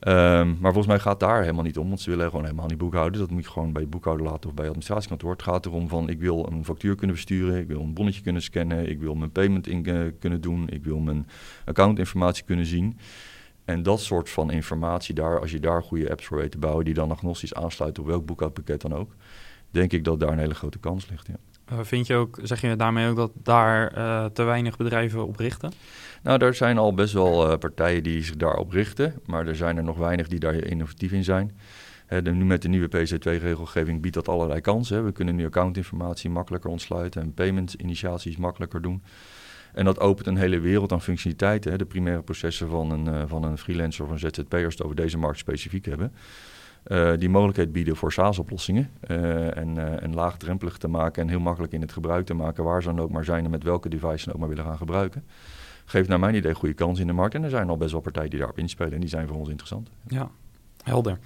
Ehm, 0.00 0.48
maar 0.48 0.72
volgens 0.72 0.86
mij 0.86 0.98
gaat 0.98 1.20
daar 1.20 1.40
helemaal 1.40 1.62
niet 1.62 1.78
om, 1.78 1.88
want 1.88 2.00
ze 2.00 2.10
willen 2.10 2.26
gewoon 2.26 2.44
helemaal 2.44 2.66
niet 2.66 2.78
boekhouden. 2.78 3.20
Dat 3.20 3.30
moet 3.30 3.44
je 3.44 3.50
gewoon 3.50 3.72
bij 3.72 3.82
je 3.82 3.88
boekhouder 3.88 4.26
laten 4.26 4.48
of 4.48 4.54
bij 4.54 4.64
je 4.64 4.70
administratiekantoor. 4.70 5.30
Het 5.30 5.42
gaat 5.42 5.66
erom 5.66 5.88
van, 5.88 6.08
ik 6.08 6.20
wil 6.20 6.48
een 6.50 6.64
factuur 6.64 6.94
kunnen 6.94 7.16
versturen, 7.16 7.60
ik 7.60 7.66
wil 7.66 7.80
een 7.80 7.94
bonnetje 7.94 8.22
kunnen 8.22 8.42
scannen, 8.42 8.90
ik 8.90 9.00
wil 9.00 9.14
mijn 9.14 9.32
payment 9.32 9.66
in 9.66 9.88
uh, 9.88 10.12
kunnen 10.18 10.40
doen, 10.40 10.68
ik 10.68 10.84
wil 10.84 10.98
mijn 10.98 11.26
accountinformatie 11.64 12.44
kunnen 12.44 12.66
zien. 12.66 12.98
En 13.66 13.82
dat 13.82 14.00
soort 14.00 14.30
van 14.30 14.50
informatie 14.50 15.14
daar, 15.14 15.40
als 15.40 15.50
je 15.50 15.60
daar 15.60 15.82
goede 15.82 16.10
apps 16.10 16.26
voor 16.26 16.36
weet 16.36 16.50
te 16.50 16.58
bouwen, 16.58 16.84
die 16.84 16.94
dan 16.94 17.10
agnostisch 17.10 17.54
aansluiten 17.54 18.02
op 18.02 18.08
welk 18.08 18.26
boekhoudpakket 18.26 18.80
dan 18.80 18.94
ook, 18.94 19.14
denk 19.70 19.92
ik 19.92 20.04
dat 20.04 20.20
daar 20.20 20.32
een 20.32 20.38
hele 20.38 20.54
grote 20.54 20.78
kans 20.78 21.08
ligt. 21.08 21.26
Ja. 21.26 21.36
Uh, 21.72 21.78
vind 21.82 22.06
je 22.06 22.14
ook, 22.14 22.38
zeg 22.42 22.60
je 22.60 22.76
daarmee 22.76 23.08
ook 23.08 23.16
dat 23.16 23.30
daar 23.42 23.96
uh, 23.96 24.24
te 24.24 24.42
weinig 24.42 24.76
bedrijven 24.76 25.26
op 25.26 25.36
richten? 25.36 25.72
Nou, 26.22 26.44
er 26.44 26.54
zijn 26.54 26.78
al 26.78 26.94
best 26.94 27.12
wel 27.12 27.50
uh, 27.50 27.58
partijen 27.58 28.02
die 28.02 28.24
zich 28.24 28.36
daarop 28.36 28.70
richten, 28.70 29.14
maar 29.24 29.46
er 29.46 29.56
zijn 29.56 29.76
er 29.76 29.84
nog 29.84 29.96
weinig 29.96 30.28
die 30.28 30.38
daar 30.38 30.54
innovatief 30.54 31.12
in 31.12 31.24
zijn. 31.24 31.58
de, 32.08 32.30
nu 32.30 32.44
met 32.44 32.62
de 32.62 32.68
nieuwe 32.68 32.88
PC2-regelgeving 32.88 34.00
biedt 34.00 34.14
dat 34.14 34.28
allerlei 34.28 34.60
kansen. 34.60 35.04
We 35.04 35.12
kunnen 35.12 35.34
nu 35.34 35.46
accountinformatie 35.46 36.30
makkelijker 36.30 36.70
ontsluiten 36.70 37.22
en 37.22 37.34
payment-initiaties 37.34 38.36
makkelijker 38.36 38.82
doen. 38.82 39.02
En 39.76 39.84
dat 39.84 40.00
opent 40.00 40.26
een 40.26 40.36
hele 40.36 40.60
wereld 40.60 40.92
aan 40.92 41.02
functionaliteiten. 41.02 41.70
Hè. 41.70 41.78
De 41.78 41.84
primaire 41.84 42.22
processen 42.22 42.68
van 42.68 42.90
een, 42.90 43.06
uh, 43.06 43.22
van 43.26 43.42
een 43.42 43.58
freelancer 43.58 44.04
of 44.04 44.10
een 44.10 44.18
ZZP'er, 44.18 44.64
als 44.64 44.74
het 44.74 44.82
over 44.82 44.96
deze 44.96 45.18
markt 45.18 45.38
specifiek 45.38 45.84
hebben. 45.84 46.12
Uh, 46.86 47.12
die 47.18 47.28
mogelijkheid 47.28 47.72
bieden 47.72 47.96
voor 47.96 48.12
SaaS-oplossingen. 48.12 48.90
Uh, 49.10 49.56
en, 49.56 50.14
laagdrempelig 50.14 50.76
te 50.78 50.88
maken 50.88 51.22
en 51.22 51.28
heel 51.28 51.40
makkelijk 51.40 51.72
in 51.72 51.80
het 51.80 51.92
gebruik 51.92 52.26
te 52.26 52.34
maken, 52.34 52.64
waar 52.64 52.82
ze 52.82 52.88
dan 52.88 53.00
ook 53.00 53.10
maar 53.10 53.24
zijn 53.24 53.44
en 53.44 53.50
met 53.50 53.62
welke 53.62 53.88
device 53.88 54.18
ze 54.18 54.32
ook 54.32 54.38
maar 54.38 54.48
willen 54.48 54.64
gaan 54.64 54.76
gebruiken. 54.76 55.24
Geeft 55.84 56.08
naar 56.08 56.20
mijn 56.20 56.34
idee 56.34 56.54
goede 56.54 56.74
kans 56.74 57.00
in 57.00 57.06
de 57.06 57.12
markt. 57.12 57.34
En 57.34 57.44
er 57.44 57.50
zijn 57.50 57.68
al 57.68 57.76
best 57.76 57.92
wel 57.92 58.00
partijen 58.00 58.30
die 58.30 58.38
daarop 58.38 58.58
inspelen 58.58 58.92
en 58.92 59.00
die 59.00 59.08
zijn 59.08 59.28
voor 59.28 59.36
ons 59.36 59.48
interessant. 59.48 59.90
Ja, 60.08 60.30
helder. 60.82 61.18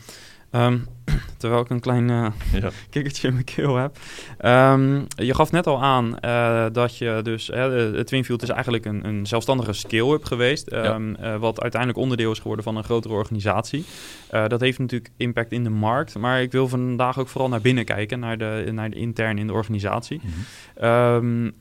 Um, 0.52 0.86
terwijl 1.38 1.62
ik 1.62 1.70
een 1.70 1.80
klein 1.80 2.08
uh, 2.08 2.26
ja. 2.60 2.70
kikkertje 2.90 3.28
in 3.28 3.32
mijn 3.32 3.44
keel 3.44 3.76
heb. 3.76 3.98
Um, 4.44 5.06
je 5.16 5.34
gaf 5.34 5.52
net 5.52 5.66
al 5.66 5.82
aan 5.82 6.16
uh, 6.24 6.66
dat 6.72 6.96
je 6.96 7.20
dus... 7.22 7.50
Uh, 7.50 7.72
het 7.72 8.06
Twinfield 8.06 8.42
is 8.42 8.48
eigenlijk 8.48 8.84
een, 8.84 9.06
een 9.06 9.26
zelfstandige 9.26 9.72
scale-up 9.72 10.24
geweest... 10.24 10.72
Um, 10.72 11.16
ja. 11.20 11.38
wat 11.38 11.60
uiteindelijk 11.60 12.00
onderdeel 12.00 12.32
is 12.32 12.38
geworden 12.38 12.64
van 12.64 12.76
een 12.76 12.84
grotere 12.84 13.14
organisatie. 13.14 13.84
dat 14.30 14.60
heeft 14.60 14.78
natuurlijk 14.78 15.10
impact 15.16 15.52
in 15.52 15.64
de 15.64 15.70
markt. 15.70 16.18
Maar 16.18 16.42
ik 16.42 16.52
wil 16.52 16.68
vandaag 16.68 17.18
ook 17.18 17.28
vooral 17.28 17.48
naar 17.48 17.60
binnen 17.60 17.84
kijken... 17.84 18.18
naar 18.18 18.38
de, 18.38 18.68
naar 18.72 18.90
de 18.90 18.96
intern 18.96 19.38
in 19.38 19.46
de 19.46 19.52
organisatie. 19.52 20.20
Mm 20.22 20.30
-hmm 20.30 21.52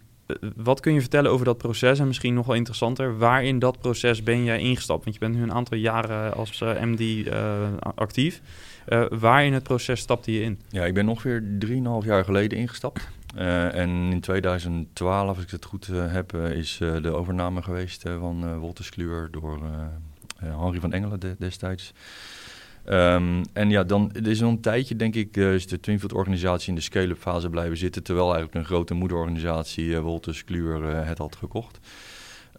wat 0.55 0.79
kun 0.79 0.93
je 0.93 0.99
vertellen 0.99 1.31
over 1.31 1.45
dat 1.45 1.57
proces? 1.57 1.99
En 1.99 2.07
misschien 2.07 2.33
nog 2.33 2.45
wel 2.45 2.55
interessanter, 2.55 3.17
waar 3.17 3.43
in 3.43 3.59
dat 3.59 3.79
proces 3.79 4.23
ben 4.23 4.43
jij 4.43 4.59
ingestapt? 4.59 5.03
Want 5.03 5.15
je 5.15 5.21
bent 5.21 5.35
nu 5.35 5.43
een 5.43 5.53
aantal 5.53 5.77
jaren 5.77 6.33
als 6.33 6.63
MD 6.81 7.29
actief. 7.95 8.41
Uh, 8.87 9.05
waar 9.09 9.45
in 9.45 9.53
het 9.53 9.63
proces 9.63 9.99
stapte 9.99 10.31
je 10.31 10.41
in? 10.41 10.59
Ja, 10.69 10.85
ik 10.85 10.93
ben 10.93 11.09
ongeveer 11.09 11.43
3,5 11.65 12.05
jaar 12.05 12.23
geleden 12.23 12.57
ingestapt. 12.57 13.07
Uh, 13.37 13.75
en 13.75 13.89
in 13.89 14.19
2012, 14.19 15.27
als 15.27 15.43
ik 15.43 15.49
het 15.49 15.65
goed 15.65 15.87
uh, 15.87 16.13
heb, 16.13 16.33
is 16.33 16.77
de 16.77 17.13
overname 17.13 17.61
geweest 17.61 18.01
van 18.01 18.59
Wolters 18.59 18.89
Kluwer 18.89 19.31
door 19.31 19.59
Henry 20.35 20.79
van 20.79 20.93
Engelen 20.93 21.19
de, 21.19 21.35
destijds. 21.39 21.93
Um, 22.89 23.41
en 23.53 23.69
ja, 23.69 23.83
dan 23.83 24.11
er 24.13 24.27
is 24.27 24.39
een 24.39 24.61
tijdje, 24.61 24.95
denk 24.95 25.15
ik, 25.15 25.37
is 25.37 25.67
de 25.67 25.79
Twinfield-organisatie 25.79 26.69
in 26.69 26.75
de 26.75 26.81
scale-up 26.81 27.17
fase 27.17 27.49
blijven 27.49 27.77
zitten. 27.77 28.03
Terwijl 28.03 28.27
eigenlijk 28.27 28.55
een 28.55 28.65
grote 28.65 28.93
moederorganisatie, 28.93 29.99
Wolters 29.99 30.43
Kluwer, 30.43 31.05
het 31.05 31.17
had 31.17 31.35
gekocht. 31.35 31.79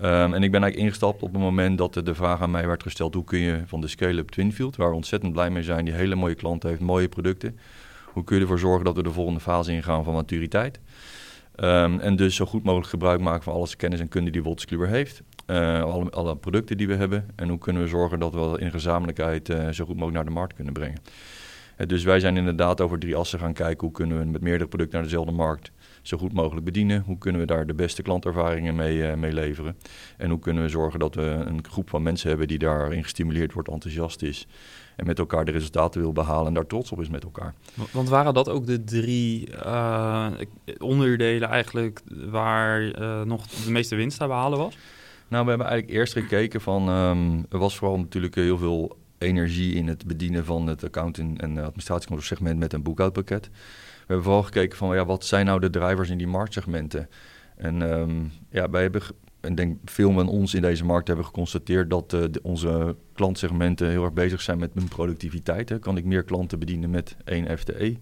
Um, 0.03 0.35
en 0.35 0.43
ik 0.43 0.51
ben 0.51 0.63
eigenlijk 0.63 0.77
ingestapt 0.77 1.23
op 1.23 1.33
het 1.33 1.43
moment 1.43 1.79
dat 1.79 1.95
de, 1.95 2.15
vraag 2.15 2.43
aan 2.43 2.51
mij 2.51 2.67
werd 2.67 2.83
gesteld: 2.83 3.15
hoe 3.15 3.25
kun 3.25 3.39
je 3.39 3.63
van 3.67 3.81
de 3.81 3.89
scale-up 3.89 4.29
Twinfield, 4.29 4.77
waar 4.77 4.89
we 4.89 4.95
ontzettend 4.95 5.33
blij 5.33 5.51
mee 5.51 5.63
zijn, 5.63 5.85
die 5.85 5.95
hele 5.95 6.15
mooie 6.15 6.35
klanten 6.35 6.69
heeft, 6.69 6.81
mooie 6.81 7.09
producten, 7.09 7.59
hoe 8.13 8.25
kun 8.25 8.37
je 8.37 8.43
ervoor 8.43 8.59
zorgen 8.59 8.85
dat 8.85 8.97
we 8.97 9.03
de 9.03 9.13
volgende 9.13 9.41
fase 9.41 9.73
ingaan 9.73 10.05
van 10.05 10.15
maturiteit? 10.15 10.81
Um, 11.57 11.99
en 11.99 12.17
dus 12.17 12.35
zo 12.35 12.47
goed 12.47 12.63
mogelijk 12.63 12.91
gebruik 12.91 13.21
maken 13.21 13.43
van 13.43 13.53
alles 13.53 13.77
kennis 13.77 14.01
en 14.01 14.09
kunde 14.09 14.31
die 14.31 14.43
Wolters 14.43 14.91
heeft. 14.91 15.23
Uh, 15.47 15.83
alle, 15.83 16.11
alle, 16.11 16.37
producten 16.37 16.77
die 16.77 16.87
we 16.87 16.95
hebben. 16.95 17.27
En 17.37 17.49
hoe 17.49 17.59
kunnen 17.59 17.83
we 17.83 17.89
zorgen 17.89 18.19
dat 18.19 18.35
we 18.35 18.57
in 18.59 18.71
gezamenlijkheid 18.71 19.49
uh, 19.49 19.69
zo 19.69 19.85
goed 19.85 19.95
mogelijk 19.95 20.17
naar 20.17 20.25
de 20.25 20.31
markt 20.31 20.55
kunnen 20.55 20.73
brengen. 20.73 20.99
Uh, 21.79 21.87
dus 21.87 22.05
wij 22.05 22.21
zijn 22.21 22.37
inderdaad 22.37 22.81
over 22.81 22.99
drie 22.99 23.17
assen 23.17 23.39
gaan 23.39 23.53
kijken 23.53 23.87
hoe 23.87 23.93
kunnen 23.97 24.19
we 24.19 24.25
met 24.25 24.41
meerdere 24.41 24.69
producten 24.69 24.99
naar 24.99 25.09
dezelfde 25.09 25.33
markt 25.33 25.73
zo 26.03 26.19
goed 26.19 26.33
mogelijk 26.33 26.65
bedienen. 26.65 27.03
Hoe 27.07 27.19
kunnen 27.19 27.41
we 27.41 27.47
daar 27.47 27.67
de 27.67 27.75
beste 27.75 28.03
klantervaringen 28.03 28.75
mee, 28.75 28.97
uh, 28.97 29.15
mee 29.15 29.33
leveren? 29.33 29.77
En 30.17 30.31
hoe 30.31 30.39
kunnen 30.39 30.63
we 30.63 30.69
zorgen 30.69 31.01
dat 31.01 31.15
we 31.15 31.23
een 31.23 31.65
groep 31.65 31.91
van 31.91 32.03
mensen 32.03 32.29
hebben 32.29 32.49
die 32.49 32.59
daarin 32.59 33.03
gestimuleerd 33.03 33.53
wordt, 33.53 33.69
enthousiast 33.69 34.23
is 34.23 34.47
en 35.01 35.07
met 35.07 35.19
elkaar 35.19 35.45
de 35.45 35.53
resultaten 35.53 36.01
wil 36.01 36.13
behalen 36.13 36.47
en 36.47 36.55
daar 36.55 36.67
trots 36.67 36.93
op 36.93 37.01
is 37.01 37.09
met 37.09 37.25
elkaar. 37.25 37.55
Want 37.91 38.09
waren 38.09 38.35
dat 38.35 38.49
ook 38.49 38.67
de 38.67 38.85
drie 38.85 39.49
uh, 39.65 40.27
onderdelen 40.79 41.49
eigenlijk 41.49 42.01
waar 42.31 43.01
uh, 43.01 43.23
nog 43.23 43.47
de 43.47 43.71
meeste 43.71 43.97
winst 43.97 44.19
te 44.19 44.27
behalen 44.27 44.59
was? 44.59 44.77
Nou, 45.29 45.43
we 45.45 45.49
hebben 45.49 45.69
eigenlijk 45.69 45.99
eerst 45.99 46.13
gekeken 46.13 46.61
van, 46.61 46.89
um, 46.89 47.47
er 47.51 47.59
was 47.59 47.77
vooral 47.77 47.99
natuurlijk 47.99 48.35
heel 48.35 48.59
veel 48.59 48.97
energie 49.19 49.75
in 49.75 49.89
het 49.89 50.07
bedienen 50.07 50.45
van 50.45 50.67
het 50.67 50.85
accounting 50.85 51.41
en 51.41 51.59
administratiekantoor 51.59 52.27
segment 52.27 52.59
met 52.59 52.73
een 52.73 52.83
boekhoudpakket 52.83 53.51
hebben 54.11 54.25
vooral 54.25 54.43
gekeken 54.43 54.79
van 54.79 54.97
ja, 54.97 55.05
wat 55.05 55.25
zijn 55.25 55.47
nou 55.47 55.61
de 55.61 55.71
drivers 55.71 56.11
in 56.11 56.19
die 56.19 56.27
marktsegmenten. 56.27 57.09
En 57.57 57.83
um, 57.83 58.33
ja, 58.51 58.71
wij 58.71 58.83
hebben, 58.83 59.03
en 59.41 59.55
denk 59.55 59.79
veel 59.85 60.13
van 60.13 60.29
ons 60.29 60.55
in 60.55 60.63
deze 60.63 60.85
markt 60.85 61.07
hebben 61.07 61.25
geconstateerd 61.25 61.91
dat 61.91 62.11
de, 62.11 62.31
onze 62.43 62.97
klantsegmenten 63.13 63.89
heel 63.89 64.05
erg 64.05 64.13
bezig 64.13 64.41
zijn 64.41 64.59
met 64.59 64.71
hun 64.75 64.89
productiviteit. 64.89 65.69
Hè. 65.69 65.79
Kan 65.79 65.97
ik 65.97 66.05
meer 66.05 66.23
klanten 66.23 66.59
bedienen 66.59 66.91
met 66.91 67.17
één 67.25 67.59
FTE? 67.59 67.97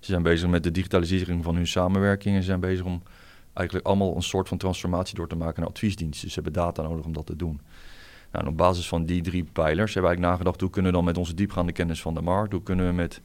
Ze 0.00 0.10
zijn 0.10 0.22
bezig 0.22 0.48
met 0.48 0.62
de 0.62 0.70
digitalisering 0.70 1.44
van 1.44 1.54
hun 1.54 1.66
samenwerking 1.66 2.34
en 2.34 2.40
ze 2.40 2.46
zijn 2.46 2.60
bezig 2.60 2.84
om 2.84 3.02
eigenlijk 3.52 3.86
allemaal 3.86 4.16
een 4.16 4.22
soort 4.22 4.48
van 4.48 4.58
transformatie 4.58 5.16
door 5.16 5.28
te 5.28 5.36
maken 5.36 5.60
naar 5.60 5.70
adviesdiensten. 5.70 6.24
Dus 6.24 6.34
ze 6.34 6.40
hebben 6.40 6.62
data 6.62 6.82
nodig 6.82 7.04
om 7.04 7.12
dat 7.12 7.26
te 7.26 7.36
doen. 7.36 7.60
Nou, 8.32 8.46
op 8.46 8.56
basis 8.56 8.88
van 8.88 9.04
die 9.04 9.22
drie 9.22 9.44
pijlers 9.44 9.94
hebben 9.94 10.02
we 10.02 10.08
eigenlijk 10.08 10.32
nagedacht 10.32 10.60
hoe 10.60 10.70
kunnen 10.70 10.90
we 10.90 10.96
dan 10.96 11.06
met 11.06 11.16
onze 11.16 11.34
diepgaande 11.34 11.72
kennis 11.72 12.02
van 12.02 12.14
de 12.14 12.22
markt, 12.22 12.52
hoe 12.52 12.62
kunnen 12.62 12.86
we 12.86 12.92
met 12.92 13.20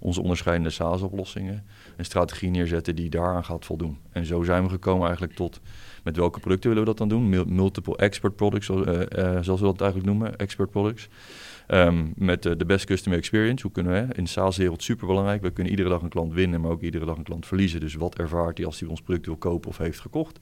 onze 0.00 0.22
onderscheidende 0.22 0.70
SaaS-oplossingen 0.70 1.64
een 1.96 2.04
strategie 2.04 2.50
neerzetten 2.50 2.96
die 2.96 3.10
daaraan 3.10 3.44
gaat 3.44 3.64
voldoen. 3.64 3.98
En 4.12 4.26
zo 4.26 4.42
zijn 4.42 4.62
we 4.62 4.68
gekomen 4.68 5.04
eigenlijk 5.04 5.34
tot 5.36 5.60
met 6.04 6.16
welke 6.16 6.40
producten 6.40 6.68
willen 6.68 6.84
we 6.84 6.90
dat 6.90 6.98
dan 6.98 7.08
doen? 7.08 7.54
Multiple 7.54 7.96
expert 7.96 8.36
products, 8.36 8.68
uh, 8.68 8.76
uh, 8.78 9.38
zoals 9.40 9.60
we 9.60 9.66
dat 9.66 9.80
eigenlijk 9.80 10.10
noemen, 10.10 10.36
expert 10.36 10.70
products. 10.70 11.08
Um, 11.68 12.12
met 12.16 12.42
de 12.42 12.64
best 12.66 12.84
customer 12.84 13.18
experience. 13.18 13.62
Hoe 13.62 13.72
kunnen 13.72 13.92
we? 13.92 14.14
In 14.14 14.24
de 14.24 14.30
SaaS-wereld 14.30 14.82
super 14.82 15.06
belangrijk. 15.06 15.42
We 15.42 15.50
kunnen 15.50 15.72
iedere 15.72 15.88
dag 15.88 16.02
een 16.02 16.08
klant 16.08 16.32
winnen, 16.32 16.60
maar 16.60 16.70
ook 16.70 16.82
iedere 16.82 17.04
dag 17.04 17.16
een 17.16 17.22
klant 17.22 17.46
verliezen. 17.46 17.80
Dus 17.80 17.94
wat 17.94 18.18
ervaart 18.18 18.56
hij 18.56 18.66
als 18.66 18.80
hij 18.80 18.88
ons 18.88 19.02
product 19.02 19.26
wil 19.26 19.36
kopen 19.36 19.68
of 19.68 19.78
heeft 19.78 20.00
gekocht? 20.00 20.38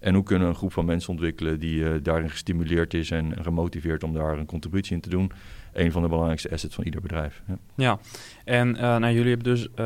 En 0.00 0.14
hoe 0.14 0.22
kunnen 0.22 0.44
we 0.44 0.52
een 0.52 0.58
groep 0.58 0.72
van 0.72 0.84
mensen 0.84 1.10
ontwikkelen 1.10 1.60
die 1.60 2.02
daarin 2.02 2.30
gestimuleerd 2.30 2.94
is 2.94 3.10
en 3.10 3.42
gemotiveerd 3.42 4.04
om 4.04 4.14
daar 4.14 4.38
een 4.38 4.46
contributie 4.46 4.94
in 4.94 5.00
te 5.00 5.08
doen? 5.08 5.30
Een 5.76 5.92
van 5.92 6.02
de 6.02 6.08
belangrijkste 6.08 6.50
assets 6.50 6.74
van 6.74 6.84
ieder 6.84 7.00
bedrijf. 7.00 7.42
Ja, 7.74 7.98
en 8.44 8.68
uh, 8.68 8.80
nou, 8.80 9.12
jullie 9.12 9.28
hebben 9.28 9.54
dus 9.54 9.62
uh, 9.64 9.76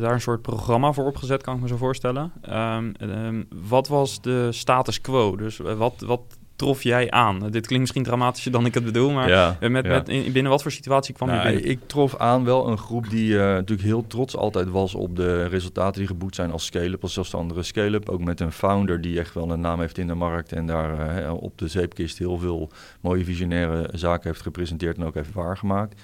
daar 0.00 0.12
een 0.12 0.20
soort 0.20 0.42
programma 0.42 0.92
voor 0.92 1.06
opgezet, 1.06 1.42
kan 1.42 1.54
ik 1.54 1.60
me 1.60 1.68
zo 1.68 1.76
voorstellen. 1.76 2.32
Um, 2.50 2.94
um, 3.00 3.46
wat 3.68 3.88
was 3.88 4.22
de 4.22 4.52
status 4.52 5.00
quo? 5.00 5.36
Dus 5.36 5.56
wat, 5.56 6.00
wat 6.00 6.38
trof 6.56 6.82
jij 6.82 7.10
aan? 7.10 7.38
Dit 7.38 7.66
klinkt 7.66 7.78
misschien 7.78 8.02
dramatischer 8.02 8.52
dan 8.52 8.66
ik 8.66 8.74
het 8.74 8.84
bedoel, 8.84 9.10
maar 9.10 9.28
ja, 9.28 9.56
met, 9.60 9.86
met, 9.86 10.08
in, 10.08 10.32
binnen 10.32 10.52
wat 10.52 10.62
voor 10.62 10.70
situatie 10.70 11.14
kwam 11.14 11.28
nou, 11.28 11.40
je 11.40 11.52
binnen? 11.52 11.70
Ik 11.70 11.78
trof 11.86 12.16
aan 12.16 12.44
wel 12.44 12.68
een 12.68 12.78
groep 12.78 13.10
die 13.10 13.28
uh, 13.28 13.38
natuurlijk 13.38 13.88
heel 13.88 14.06
trots 14.06 14.36
altijd 14.36 14.68
was 14.68 14.94
op 14.94 15.16
de 15.16 15.46
resultaten 15.46 15.98
die 15.98 16.06
geboekt 16.06 16.34
zijn 16.34 16.52
als 16.52 16.64
scale-up, 16.64 17.02
als 17.02 17.12
zelfstandige 17.12 17.62
scale-up. 17.62 18.08
Ook 18.08 18.24
met 18.24 18.40
een 18.40 18.52
founder 18.52 19.00
die 19.00 19.18
echt 19.18 19.34
wel 19.34 19.50
een 19.50 19.60
naam 19.60 19.80
heeft 19.80 19.98
in 19.98 20.06
de 20.06 20.14
markt 20.14 20.52
en 20.52 20.66
daar 20.66 21.22
uh, 21.22 21.32
op 21.32 21.58
de 21.58 21.68
zeepkist 21.68 22.18
heel 22.18 22.38
veel 22.38 22.70
mooie 23.00 23.24
visionaire 23.24 23.88
zaken 23.92 24.28
heeft 24.28 24.42
gepresenteerd 24.42 24.96
en 24.96 25.04
ook 25.04 25.14
heeft 25.14 25.32
waargemaakt. 25.32 26.00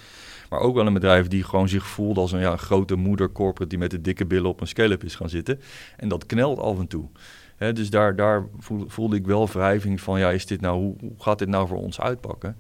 Maar 0.50 0.60
ook 0.60 0.74
wel 0.74 0.86
een 0.86 0.92
bedrijf 0.92 1.28
die 1.28 1.44
gewoon 1.44 1.68
zich 1.68 1.86
voelt 1.86 2.16
als 2.16 2.32
een 2.32 2.40
ja, 2.40 2.56
grote 2.56 2.94
moeder 2.94 3.32
corporate 3.32 3.68
die 3.70 3.78
met 3.78 3.90
de 3.90 4.00
dikke 4.00 4.26
billen 4.26 4.50
op 4.50 4.60
een 4.60 4.66
scale-up 4.66 5.04
is 5.04 5.14
gaan 5.14 5.28
zitten. 5.28 5.60
En 5.96 6.08
dat 6.08 6.26
knelt 6.26 6.58
af 6.58 6.78
en 6.78 6.86
toe 6.86 7.08
dus 7.68 7.90
daar, 7.90 8.16
daar 8.16 8.44
voelde 8.86 9.16
ik 9.16 9.26
wel 9.26 9.48
wrijving 9.48 10.00
van, 10.00 10.18
ja, 10.18 10.30
is 10.30 10.46
dit 10.46 10.60
nou, 10.60 10.76
hoe, 10.76 10.96
gaat 11.18 11.38
dit 11.38 11.48
nou 11.48 11.68
voor 11.68 11.78
ons 11.78 12.00
uitpakken? 12.00 12.56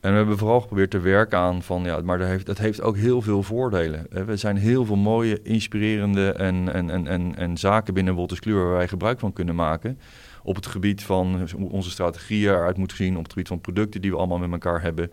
En 0.00 0.10
we 0.10 0.16
hebben 0.16 0.38
vooral 0.38 0.60
geprobeerd 0.60 0.90
te 0.90 1.00
werken 1.00 1.38
aan 1.38 1.62
van, 1.62 1.84
ja, 1.84 2.00
maar 2.00 2.18
dat 2.18 2.28
heeft, 2.28 2.46
dat 2.46 2.58
heeft 2.58 2.82
ook 2.82 2.96
heel 2.96 3.22
veel 3.22 3.42
voordelen. 3.42 4.06
We 4.26 4.36
zijn 4.36 4.56
heel 4.56 4.84
veel 4.84 4.96
mooie, 4.96 5.42
inspirerende 5.42 6.32
en, 6.32 6.72
en, 6.72 6.90
en, 6.90 7.06
en, 7.06 7.36
en 7.36 7.56
zaken 7.56 7.94
binnen 7.94 8.14
Wolters 8.14 8.40
Kluwer 8.40 8.64
waar 8.64 8.76
wij 8.76 8.88
gebruik 8.88 9.18
van 9.18 9.32
kunnen 9.32 9.54
maken. 9.54 9.98
Op 10.42 10.54
het 10.54 10.66
gebied 10.66 11.02
van 11.02 11.48
hoe 11.56 11.70
onze 11.70 11.90
strategieën 11.90 12.50
eruit 12.50 12.76
moeten 12.76 12.96
zien, 12.96 13.16
op 13.16 13.22
het 13.22 13.32
gebied 13.32 13.48
van 13.48 13.60
producten 13.60 14.00
die 14.00 14.10
we 14.10 14.16
allemaal 14.16 14.38
met 14.38 14.52
elkaar 14.52 14.82
hebben 14.82 15.10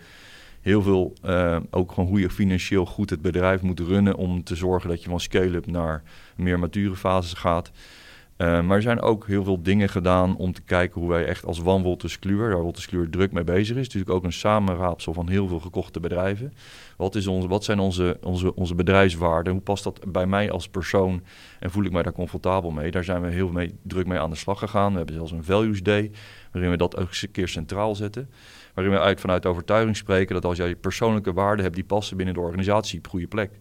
heel 0.68 0.82
veel, 0.82 1.14
uh, 1.26 1.58
ook 1.70 1.92
gewoon 1.92 2.10
hoe 2.10 2.20
je 2.20 2.30
financieel 2.30 2.86
goed 2.86 3.10
het 3.10 3.22
bedrijf 3.22 3.62
moet 3.62 3.80
runnen 3.80 4.16
om 4.16 4.44
te 4.44 4.56
zorgen 4.56 4.90
dat 4.90 5.04
je 5.04 5.10
van 5.10 5.20
scale-up 5.20 5.66
naar 5.66 6.04
meer 6.36 6.60
mature 6.60 6.96
fases 6.96 7.34
gaat. 7.34 7.72
Uh, 8.38 8.62
maar 8.62 8.76
er 8.76 8.82
zijn 8.82 9.02
ook 9.02 9.28
heel 9.28 9.44
veel 9.44 9.62
dingen 9.62 9.90
gedaan 9.90 10.36
om 10.36 10.54
te 10.54 10.62
kijken 10.62 11.02
hoe 11.02 11.10
wij 11.10 11.26
echt 11.26 11.46
als 11.46 11.64
One 11.64 11.84
Wolters 11.84 12.20
Kluwer, 12.20 12.50
waar 12.50 12.62
Wolters 12.62 12.88
Kluwer 12.88 13.10
druk 13.10 13.32
mee 13.32 13.44
bezig 13.44 13.78
is, 13.78 13.84
natuurlijk 13.84 14.12
ook 14.12 14.24
een 14.24 14.34
samenraapsel 14.34 15.14
van 15.14 15.30
heel 15.30 15.48
veel 15.48 15.60
gekochte 15.60 16.00
bedrijven. 16.00 16.54
Wat, 16.98 17.16
is 17.16 17.28
onze, 17.28 17.48
wat 17.48 17.64
zijn 17.64 17.80
onze, 17.80 18.18
onze, 18.22 18.56
onze 18.56 18.76
bedrijfswaarden? 18.76 19.54
Hoe 19.54 19.62
past 19.62 19.84
dat 19.84 20.12
bij 20.12 20.26
mij 20.26 20.52
als 20.52 20.70
persoon 20.70 21.24
en 21.60 21.72
voel 21.72 21.84
ik 21.84 21.92
mij 21.92 22.04
daar 22.04 22.14
comfortabel 22.14 22.72
mee? 22.72 22.92
Daar 22.92 23.04
zijn 23.04 23.22
we 23.22 23.28
heel 23.28 23.50
mee, 23.50 23.76
druk 23.82 24.08
mee 24.08 24.20
aan 24.20 24.30
de 24.30 24.36
slag 24.36 24.60
gegaan. 24.60 24.92
We 24.92 24.98
hebben 24.98 25.16
zelfs 25.16 25.32
een 25.32 25.44
Values 25.44 25.84
Day, 25.84 26.12
waarin 26.52 26.72
we 26.72 26.78
dat 26.78 26.98
ook 26.98 27.10
een 27.22 27.32
keer 27.32 27.48
centraal 27.48 27.96
zetten. 27.96 28.30
Waarin 28.74 28.94
we 28.94 29.00
uit, 29.00 29.20
vanuit 29.20 29.46
overtuiging 29.46 29.98
spreken 29.98 30.34
dat 30.34 30.46
als 30.46 30.58
jij 30.58 30.76
persoonlijke 30.76 31.34
waarden 31.34 31.64
hebt 31.64 31.76
die 31.76 31.86
passen 31.86 32.18
binnen 32.18 32.36
de 32.36 32.42
organisatie 32.42 32.98
op 32.98 33.08
goede 33.08 33.28
plek. 33.28 33.52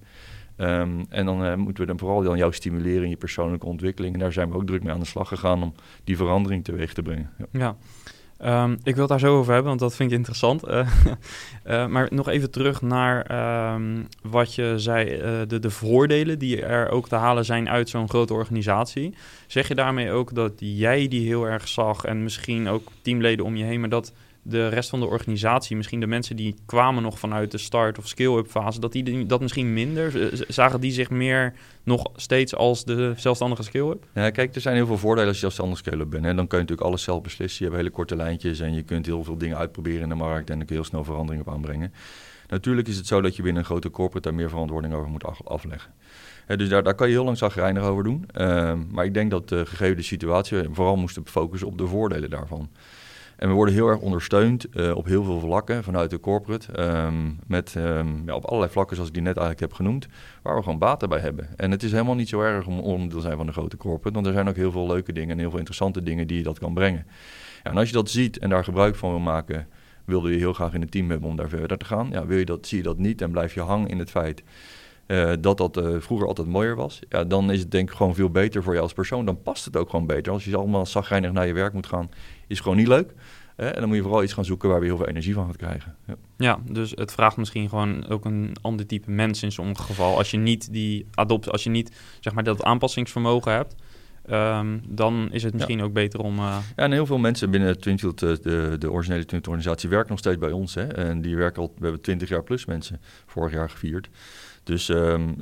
Um, 0.59 1.07
en 1.09 1.27
dan 1.27 1.45
uh, 1.45 1.55
moeten 1.55 1.83
we 1.83 1.89
dan 1.89 1.99
vooral 1.99 2.23
dan 2.23 2.37
jou 2.37 2.53
stimuleren 2.53 3.03
in 3.03 3.09
je 3.09 3.17
persoonlijke 3.17 3.67
ontwikkeling. 3.67 4.15
En 4.15 4.21
daar 4.21 4.33
zijn 4.33 4.51
we 4.51 4.55
ook 4.55 4.67
druk 4.67 4.83
mee 4.83 4.93
aan 4.93 5.01
de 5.01 5.07
slag 5.07 5.29
gegaan 5.29 5.63
om 5.63 5.75
die 6.05 6.17
verandering 6.17 6.65
teweeg 6.65 6.93
te 6.93 7.03
brengen. 7.03 7.31
Ja. 7.39 7.47
ja. 7.53 7.77
Um, 8.65 8.73
ik 8.83 8.93
wil 8.95 8.99
het 8.99 9.09
daar 9.09 9.21
zo 9.21 9.39
over 9.39 9.53
hebben, 9.53 9.69
want 9.69 9.81
dat 9.81 9.95
vind 9.97 10.11
ik 10.11 10.17
interessant. 10.17 10.69
Uh, 10.69 10.89
uh, 11.67 11.87
maar 11.93 12.09
nog 12.11 12.29
even 12.29 12.51
terug 12.51 12.83
naar 12.83 13.75
um, 13.75 14.07
wat 14.23 14.55
je 14.55 14.75
zei, 14.77 15.05
de, 15.47 15.59
de 15.59 15.71
voordelen 15.71 16.39
die 16.39 16.63
er 16.63 16.89
ook 16.89 17.09
te 17.09 17.15
halen 17.15 17.45
zijn 17.45 17.69
uit 17.69 17.89
zo'n 17.89 18.09
grote 18.09 18.35
organisatie. 18.35 19.15
Zeg 19.47 19.69
je 19.69 19.75
daarmee 19.75 20.11
ook 20.11 20.35
dat 20.35 20.53
jij 20.57 21.09
die 21.09 21.27
heel 21.27 21.45
erg 21.45 21.69
zag 21.69 22.05
en 22.05 22.23
misschien 22.23 22.69
ook 22.69 22.89
teamleden 23.03 23.45
om 23.45 23.57
je 23.57 23.65
heen, 23.65 23.81
maar 23.81 23.89
dat 23.89 24.13
de 24.49 24.69
rest 24.69 24.89
van 24.89 25.01
de 25.01 25.07
organisatie, 25.07 25.77
misschien 25.77 26.01
de 26.01 26.07
mensen 26.07 26.37
die 26.37 26.55
kwamen 26.67 27.03
nog 27.03 27.19
vanuit 27.19 27.51
de 27.51 27.59
start- 27.59 27.99
of 27.99 28.09
skill-up 28.09 28.47
fase, 28.47 28.81
dat 28.81 28.93
die 28.93 29.27
dat 29.27 29.41
misschien 29.41 29.73
minder? 29.73 30.31
Zagen 30.49 30.81
die 30.81 30.93
zich 30.93 31.11
meer 31.11 31.55
nog 31.83 32.11
steeds 32.17 32.55
als 32.55 32.85
de 32.85 33.13
zelfstandige 33.17 33.63
skill-up? 33.63 34.05
Ja, 34.15 34.31
kijk, 34.31 34.55
er 34.55 34.61
zijn 34.61 34.75
heel 34.77 34.87
veel 34.87 34.99
voordelen 34.99 35.27
als 35.27 35.37
je 35.37 35.43
zelfstandig 35.43 35.79
skill-up 35.79 36.11
bent. 36.11 36.25
Hè. 36.25 36.35
Dan 36.35 36.47
kun 36.47 36.59
je 36.59 36.65
natuurlijk 36.65 36.89
alles 36.89 37.03
zelf 37.03 37.23
beslissen. 37.23 37.65
Je 37.65 37.71
hebt 37.71 37.83
hele 37.83 37.95
korte 37.95 38.17
lijntjes 38.17 38.61
en 38.61 38.75
je 38.75 38.83
kunt 38.83 39.07
heel 39.07 39.25
veel 39.25 39.39
dingen 39.39 39.57
uitproberen 39.57 40.03
in 40.03 40.09
de 40.09 40.15
markt 40.15 40.51
en 40.51 40.57
dan 40.57 40.67
kun 40.67 40.77
je 40.77 40.81
heel 40.81 40.91
snel 40.91 41.05
verandering 41.05 41.47
op 41.47 41.53
aanbrengen. 41.53 41.93
Natuurlijk 42.49 42.89
is 42.89 42.97
het 42.97 43.07
zo 43.07 43.21
dat 43.21 43.37
je 43.37 43.43
binnen 43.43 43.61
een 43.61 43.69
grote 43.69 43.91
corporate 43.91 44.29
daar 44.29 44.37
meer 44.37 44.49
verantwoording 44.49 44.95
over 44.95 45.11
moet 45.11 45.25
afleggen. 45.45 45.91
dus 46.47 46.69
daar, 46.69 46.83
daar 46.83 46.95
kan 46.95 47.07
je 47.09 47.13
heel 47.13 47.25
lang 47.25 47.39
zagrijnig 47.39 47.83
over 47.83 48.05
doen. 48.05 48.29
Uh, 48.41 48.73
maar 48.91 49.05
ik 49.05 49.15
denk 49.15 49.31
dat 49.31 49.49
de 49.49 49.67
gegeven 49.67 49.97
de 49.97 50.03
situatie 50.03 50.63
vooral 50.73 50.97
moesten 50.97 51.27
focussen 51.27 51.69
op 51.69 51.79
de 51.79 51.87
voordelen 51.87 52.31
daarvan. 52.31 52.69
En 53.37 53.49
we 53.49 53.55
worden 53.55 53.75
heel 53.75 53.89
erg 53.89 53.99
ondersteund 53.99 54.67
uh, 54.73 54.97
op 54.97 55.07
heel 55.07 55.25
veel 55.25 55.41
vlakken 55.41 55.85
vanuit 55.85 56.11
de 56.11 56.21
corporate. 56.21 56.81
Um, 56.81 57.39
met 57.47 57.75
um, 57.75 58.23
ja, 58.27 58.35
op 58.35 58.45
allerlei 58.45 58.73
vlakken, 58.73 58.95
zoals 58.95 59.09
ik 59.11 59.15
die 59.15 59.25
net 59.25 59.37
eigenlijk 59.37 59.67
heb 59.67 59.73
genoemd, 59.73 60.07
waar 60.43 60.57
we 60.57 60.63
gewoon 60.63 60.79
baten 60.79 61.09
bij 61.09 61.21
hebben. 61.21 61.49
En 61.57 61.71
het 61.71 61.83
is 61.83 61.93
helemaal 61.93 62.15
niet 62.15 62.29
zo 62.29 62.41
erg 62.41 62.67
om 62.67 62.79
onderdeel 62.79 63.17
te 63.17 63.25
zijn 63.25 63.37
van 63.37 63.47
de 63.47 63.53
grote 63.53 63.77
corporate, 63.77 64.15
want 64.15 64.27
er 64.27 64.33
zijn 64.33 64.49
ook 64.49 64.57
heel 64.57 64.71
veel 64.71 64.87
leuke 64.87 65.13
dingen 65.13 65.31
en 65.31 65.39
heel 65.39 65.49
veel 65.49 65.59
interessante 65.59 66.03
dingen 66.03 66.27
die 66.27 66.37
je 66.37 66.43
dat 66.43 66.59
kan 66.59 66.75
brengen. 66.75 67.07
Ja, 67.63 67.71
en 67.71 67.77
als 67.77 67.89
je 67.89 67.95
dat 67.95 68.11
ziet 68.11 68.39
en 68.39 68.51
daar 68.51 68.65
gebruik 68.65 68.97
van 68.97 69.11
wil 69.11 69.19
maken, 69.19 69.69
wilde 70.05 70.31
je 70.31 70.39
heel 70.39 70.53
graag 70.53 70.75
in 70.75 70.83
een 70.83 70.89
team 70.89 71.11
hebben 71.11 71.29
om 71.29 71.37
daar 71.37 71.49
verder 71.49 71.79
te 71.79 71.85
gaan. 71.85 72.09
Ja, 72.11 72.27
wil 72.27 72.39
je 72.39 72.45
dat, 72.45 72.67
zie 72.67 72.79
je 72.79 72.85
dat 72.85 72.99
niet 72.99 73.23
en 73.23 73.31
blijf 73.31 73.55
je 73.55 73.61
hangen 73.61 73.89
in 73.89 73.99
het 73.99 74.11
feit 74.11 74.43
uh, 75.07 75.33
dat 75.41 75.59
dat 75.59 75.77
uh, 75.77 76.01
vroeger 76.01 76.27
altijd 76.27 76.49
mooier 76.49 76.77
was, 76.77 77.01
ja, 77.09 77.25
dan 77.25 77.51
is 77.51 77.61
het 77.61 77.71
denk 77.71 77.91
ik 77.91 77.97
gewoon 77.97 78.15
veel 78.15 78.31
beter 78.31 78.63
voor 78.63 78.73
jou 78.73 78.85
als 78.85 78.93
persoon. 78.93 79.25
Dan 79.25 79.43
past 79.43 79.65
het 79.65 79.77
ook 79.77 79.91
gewoon 79.91 80.07
beter. 80.07 80.33
Als 80.33 80.45
je 80.45 80.57
allemaal 80.57 80.87
zagrijnig 80.87 81.33
naar 81.33 81.47
je 81.47 81.53
werk 81.53 81.73
moet 81.73 81.87
gaan, 81.87 82.11
is 82.47 82.61
gewoon 82.61 82.77
niet 82.77 82.89
leuk. 82.89 83.15
En 83.57 83.73
dan 83.73 83.87
moet 83.87 83.97
je 83.97 84.03
vooral 84.03 84.23
iets 84.23 84.33
gaan 84.33 84.45
zoeken 84.45 84.69
waar 84.69 84.81
we 84.81 84.87
heel 84.87 84.97
veel 84.97 85.09
energie 85.09 85.35
van 85.35 85.47
gaat 85.47 85.57
krijgen. 85.57 85.97
Ja. 86.07 86.15
ja, 86.37 86.59
dus 86.71 86.93
het 86.95 87.13
vraagt 87.13 87.37
misschien 87.37 87.69
gewoon 87.69 88.09
ook 88.09 88.25
een 88.25 88.57
ander 88.61 88.87
type 88.87 89.11
mens 89.11 89.43
in 89.43 89.53
sommige 89.53 89.83
geval. 89.83 90.17
Als 90.17 90.31
je 90.31 90.37
niet 90.37 90.73
die 90.73 91.07
adopt, 91.15 91.51
als 91.51 91.65
je 91.65 91.71
niet 91.71 91.97
zeg 92.21 92.33
maar 92.33 92.45
dat 92.45 92.63
aanpassingsvermogen 92.63 93.53
hebt. 93.53 93.75
Um, 94.31 94.83
dan 94.89 95.29
is 95.31 95.43
het 95.43 95.55
misschien 95.55 95.79
ja. 95.79 95.85
ook 95.85 95.93
beter 95.93 96.21
om... 96.21 96.39
Uh... 96.39 96.57
Ja, 96.77 96.83
en 96.85 96.93
heel 96.93 97.07
veel 97.07 97.19
mensen 97.19 97.51
binnen 97.51 97.81
Twinfield, 97.81 98.19
de, 98.19 98.39
de, 98.43 98.77
de 98.79 98.91
originele 98.91 99.25
Twinfield-organisatie, 99.25 99.89
werken 99.89 100.11
nog 100.11 100.19
steeds 100.19 100.39
bij 100.39 100.51
ons. 100.51 100.75
Hè? 100.75 100.87
En 100.87 101.21
die 101.21 101.37
werken 101.37 101.63
al, 101.63 101.73
we 101.77 101.83
hebben 101.83 102.01
20 102.01 102.29
jaar 102.29 102.43
plus 102.43 102.65
mensen 102.65 103.01
vorig 103.27 103.53
jaar 103.53 103.71
gevierd. 103.71 104.09
Dus, 104.67 104.89
um, 104.89 105.37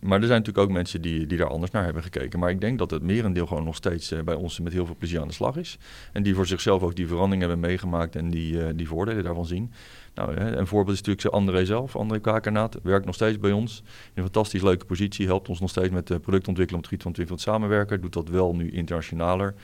maar 0.00 0.20
er 0.20 0.26
zijn 0.26 0.38
natuurlijk 0.38 0.58
ook 0.58 0.70
mensen 0.70 1.02
die, 1.02 1.26
die 1.26 1.38
daar 1.38 1.48
anders 1.48 1.70
naar 1.70 1.84
hebben 1.84 2.02
gekeken. 2.02 2.38
Maar 2.38 2.50
ik 2.50 2.60
denk 2.60 2.78
dat 2.78 2.90
het 2.90 3.02
merendeel 3.02 3.46
gewoon 3.46 3.64
nog 3.64 3.76
steeds 3.76 4.12
uh, 4.12 4.20
bij 4.20 4.34
ons 4.34 4.60
met 4.60 4.72
heel 4.72 4.86
veel 4.86 4.96
plezier 4.98 5.20
aan 5.20 5.28
de 5.28 5.34
slag 5.34 5.56
is. 5.56 5.78
En 6.12 6.22
die 6.22 6.34
voor 6.34 6.46
zichzelf 6.46 6.82
ook 6.82 6.96
die 6.96 7.06
verandering 7.06 7.40
hebben 7.40 7.60
meegemaakt 7.60 8.16
en 8.16 8.30
die, 8.30 8.52
uh, 8.52 8.66
die 8.74 8.88
voordelen 8.88 9.24
daarvan 9.24 9.46
zien. 9.46 9.72
Nou, 10.14 10.36
een 10.36 10.66
voorbeeld 10.66 10.96
is 10.96 11.02
natuurlijk 11.02 11.34
André 11.34 11.64
zelf. 11.64 11.96
André 11.96 12.20
Kakernaat 12.20 12.78
werkt 12.82 13.06
nog 13.06 13.14
steeds 13.14 13.38
bij 13.38 13.52
ons. 13.52 13.82
In 13.86 14.10
een 14.14 14.22
fantastisch 14.22 14.62
leuke 14.62 14.84
positie. 14.84 15.26
Helpt 15.26 15.48
ons 15.48 15.60
nog 15.60 15.70
steeds 15.70 15.90
met 15.90 16.04
productontwikkeling 16.04 16.84
op 16.84 16.90
het 16.90 17.02
gebied 17.08 17.28
van 17.28 17.38
samenwerken. 17.38 18.00
Doet 18.00 18.12
dat 18.12 18.28
wel 18.28 18.54
nu 18.54 18.70
internationaler. 18.70 19.54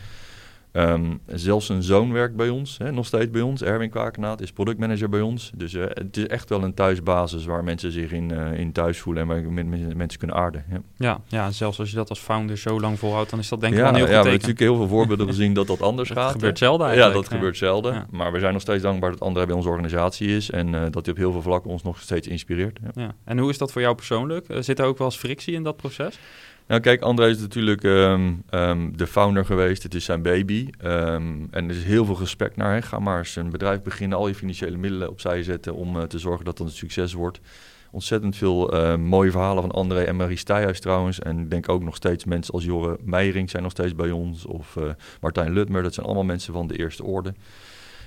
Um, 0.73 1.21
zelfs 1.27 1.69
een 1.69 1.83
zoon 1.83 2.13
werkt 2.13 2.37
bij 2.37 2.49
ons, 2.49 2.79
hè, 2.79 2.93
nog 2.93 3.07
steeds 3.07 3.31
bij 3.31 3.41
ons. 3.41 3.63
Erwin 3.63 3.91
Kwakenaat 3.91 4.41
is 4.41 4.53
productmanager 4.53 5.09
bij 5.09 5.21
ons. 5.21 5.51
Dus 5.55 5.73
uh, 5.73 5.85
het 5.89 6.17
is 6.17 6.27
echt 6.27 6.49
wel 6.49 6.63
een 6.63 6.75
thuisbasis 6.75 7.45
waar 7.45 7.65
mensen 7.65 7.93
zich 7.93 8.13
in, 8.13 8.33
uh, 8.33 8.59
in 8.59 8.73
thuis 8.73 8.99
voelen 8.99 9.23
en 9.23 9.29
waar 9.29 9.53
met, 9.53 9.97
mensen 9.97 10.19
kunnen 10.19 10.37
aarden. 10.37 10.65
Ja. 10.71 10.81
ja. 10.97 11.21
Ja, 11.27 11.51
zelfs 11.51 11.79
als 11.79 11.91
je 11.91 11.97
dat 11.97 12.09
als 12.09 12.19
founder 12.19 12.59
zo 12.59 12.81
lang 12.81 12.99
volhoudt, 12.99 13.31
dan 13.31 13.39
is 13.39 13.49
dat 13.49 13.61
denk 13.61 13.73
ik 13.73 13.79
ja, 13.79 13.85
wel 13.85 13.95
een 13.95 13.99
heel 13.99 14.09
ja, 14.09 14.17
goed 14.17 14.25
we 14.25 14.31
hebben 14.31 14.49
natuurlijk 14.49 14.79
heel 14.79 14.89
veel 14.89 14.97
voorbeelden 14.97 15.27
gezien 15.35 15.55
dat 15.55 15.67
dat 15.67 15.83
anders 15.83 16.09
dat 16.09 16.19
gaat. 16.19 16.33
gebeurt 16.33 16.59
zelden 16.59 16.87
eigenlijk. 16.87 17.17
Ja, 17.17 17.23
dat 17.23 17.33
gebeurt 17.33 17.57
zelden. 17.57 17.95
Ja. 17.95 18.07
Maar 18.11 18.33
we 18.33 18.39
zijn 18.39 18.53
nog 18.53 18.63
steeds 18.63 18.83
dankbaar 18.83 19.11
dat 19.11 19.21
André 19.21 19.47
bij 19.47 19.55
onze 19.55 19.69
organisatie 19.69 20.37
is 20.37 20.51
en 20.51 20.75
uh, 20.75 20.83
dat 20.91 21.05
hij 21.05 21.15
op 21.15 21.21
heel 21.21 21.33
veel 21.33 21.43
vlakken 21.43 21.71
ons 21.71 21.83
nog 21.83 22.01
steeds 22.01 22.29
inspireert. 22.29 22.79
Ja. 22.95 23.15
En 23.25 23.39
hoe 23.39 23.51
is 23.51 23.59
dat 23.59 23.73
voor 23.73 23.83
jou 23.83 23.95
persoonlijk? 23.95 24.47
zit 24.59 24.79
er 24.79 24.85
ook 24.85 24.99
wel 24.99 25.07
eens 25.07 25.17
frictie 25.17 25.55
in 25.55 25.63
dat 25.63 25.77
proces? 25.77 26.19
Nou, 26.69 26.81
kijk, 26.81 27.03
André 27.03 27.29
is 27.29 27.39
natuurlijk 27.39 27.83
um, 27.83 28.43
um, 28.51 28.97
de 28.97 29.07
founder 29.07 29.45
geweest. 29.45 29.83
Het 29.83 29.95
is 29.95 30.05
zijn 30.05 30.23
baby. 30.23 30.69
Um, 30.85 31.49
en 31.51 31.69
er 31.69 31.77
is 31.77 31.85
heel 31.85 32.05
veel 32.05 32.19
respect 32.19 32.57
naar 32.57 32.73
hem. 32.73 32.83
Ga 32.83 32.99
maar 32.99 33.19
eens 33.19 33.37
een 33.37 33.51
bedrijf 33.51 33.83
beginnen, 33.83 34.19
al 34.19 34.29
je 34.29 34.35
financiële 34.35 34.77
middelen 34.77 35.11
opzij 35.11 35.43
zetten 35.43 35.75
om 35.75 35.97
uh, 35.97 36.03
te 36.03 36.19
zorgen 36.19 36.45
dat 36.45 36.57
dat 36.57 36.67
een 36.67 36.73
succes 36.73 37.13
wordt. 37.13 37.41
Ontzettend 37.91 38.37
veel 38.37 38.97
mooie 38.99 39.31
verhalen 39.31 39.63
van 39.63 39.71
André 39.71 40.01
en 40.03 40.17
Marie 40.17 40.37
Stijhuis 40.37 40.81
trouwens. 40.81 41.21
En 41.21 41.39
ik 41.39 41.51
denk 41.51 41.69
ook 41.69 41.83
nog 41.83 41.97
steeds 41.97 42.25
mensen 42.25 42.55
als 42.55 42.65
Jorre 42.65 42.99
Meijering 43.05 43.51
zijn 43.51 43.63
nog 43.63 43.73
steeds 43.73 43.95
bij 43.95 44.11
ons. 44.11 44.47
Of 44.47 44.77
uh, 44.77 44.85
Martijn 45.21 45.53
Lutmer, 45.53 45.83
dat 45.83 45.95
zijn 45.95 46.07
allemaal 46.07 46.25
mensen 46.25 46.53
van 46.53 46.67
de 46.67 46.79
eerste 46.79 47.05
orde. 47.05 47.35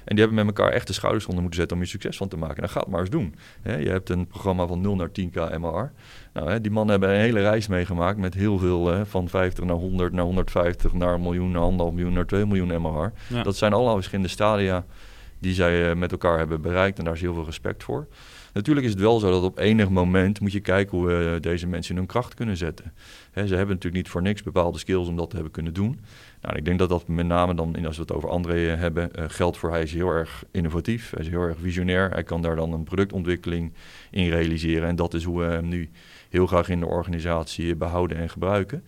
En 0.04 0.16
die 0.16 0.26
hebben 0.26 0.46
met 0.46 0.58
elkaar 0.58 0.74
echt 0.74 0.88
de 0.88 0.94
schouders 0.94 1.26
onder 1.26 1.42
moeten 1.42 1.60
zetten 1.60 1.78
om 1.78 1.84
je 1.84 1.90
succes 1.90 2.18
van 2.18 2.28
te 2.28 2.38
maken. 2.38 2.56
En 2.56 2.62
nou, 2.62 2.74
ga 2.74 2.80
het 2.80 2.90
maar 2.90 3.00
eens 3.00 3.10
doen. 3.10 3.36
Je 3.64 3.90
hebt 3.90 4.10
een 4.10 4.28
programma 4.28 4.68
van 4.68 4.82
0 4.82 4.96
naar 4.96 5.10
10k 5.10 5.60
MR. 5.60 5.92
Nou, 6.34 6.62
die 6.62 6.72
mannen 6.72 6.92
hebben 6.92 7.10
een 7.10 7.22
hele 7.22 7.42
reis 7.42 7.68
meegemaakt 7.68 8.18
met 8.18 8.34
heel 8.34 8.58
veel, 8.58 9.06
van 9.06 9.30
50 9.30 9.64
naar 9.64 9.76
100, 9.76 10.14
naar 10.14 10.26
150, 10.26 10.94
naar 10.94 11.14
een 11.14 11.22
miljoen, 11.22 11.52
naar 11.52 11.62
anderhalf 11.62 11.94
miljoen, 11.94 12.14
naar 12.14 12.26
2 12.26 12.46
miljoen 12.46 12.82
MR. 12.82 13.12
Ja. 13.28 13.44
Dat 13.44 13.56
zijn 13.56 13.74
allemaal 13.74 13.96
verschillende 13.96 14.30
stadia 14.30 14.86
die 15.42 15.54
zij 15.54 15.90
uh, 15.90 15.96
met 15.96 16.12
elkaar 16.12 16.38
hebben 16.38 16.62
bereikt. 16.62 16.98
En 16.98 17.04
daar 17.04 17.14
is 17.14 17.22
heel 17.22 17.34
veel 17.34 17.46
respect 17.46 17.84
voor. 17.84 18.08
Natuurlijk 18.54 18.86
is 18.86 18.92
het 18.92 19.02
wel 19.02 19.20
zo 19.20 19.32
dat 19.32 19.44
op 19.44 19.58
enig 19.58 19.90
moment 19.90 20.40
moet 20.40 20.52
je 20.52 20.60
kijken 20.60 20.98
hoe 20.98 21.08
we 21.08 21.38
deze 21.42 21.68
mensen 21.68 21.92
in 21.92 21.98
hun 21.98 22.08
kracht 22.08 22.34
kunnen 22.34 22.58
zetten. 22.58 22.94
Ze 23.34 23.40
hebben 23.40 23.68
natuurlijk 23.68 23.94
niet 23.94 24.10
voor 24.10 24.22
niks 24.22 24.44
bepaalde 24.44 24.78
skills 24.78 25.08
om 25.08 25.16
dat 25.16 25.30
te 25.30 25.36
hebben 25.36 25.54
kunnen 25.54 25.74
doen. 25.74 26.00
Nou, 26.42 26.58
ik 26.58 26.66
denk 26.66 26.80
dat 26.80 26.90
dat 26.90 27.08
met 27.08 27.26
name 27.26 27.56
dan, 27.56 27.86
als 27.86 27.96
we 27.96 28.02
het 28.02 28.12
over 28.12 28.30
André 28.30 28.60
hebben, 28.60 29.10
uh, 29.16 29.26
geldt 29.28 29.58
voor 29.58 29.70
hij 29.70 29.82
is 29.82 29.94
heel 29.94 30.10
erg 30.10 30.44
innovatief, 30.52 31.12
hij 31.12 31.24
is 31.24 31.30
heel 31.30 31.42
erg 31.42 31.58
visionair. 31.60 32.12
Hij 32.12 32.24
kan 32.24 32.42
daar 32.42 32.56
dan 32.56 32.74
een 32.74 32.84
productontwikkeling 32.84 33.74
in 34.12 34.30
realiseren. 34.30 34.88
En 34.88 34.96
dat 34.96 35.14
is 35.14 35.24
hoe 35.24 35.40
we 35.40 35.46
hem 35.46 35.68
nu 35.68 35.90
heel 36.30 36.48
graag 36.48 36.70
in 36.70 36.80
de 36.80 36.86
organisatie 36.86 37.76
behouden 37.76 38.18
en 38.18 38.30
gebruiken. 38.30 38.84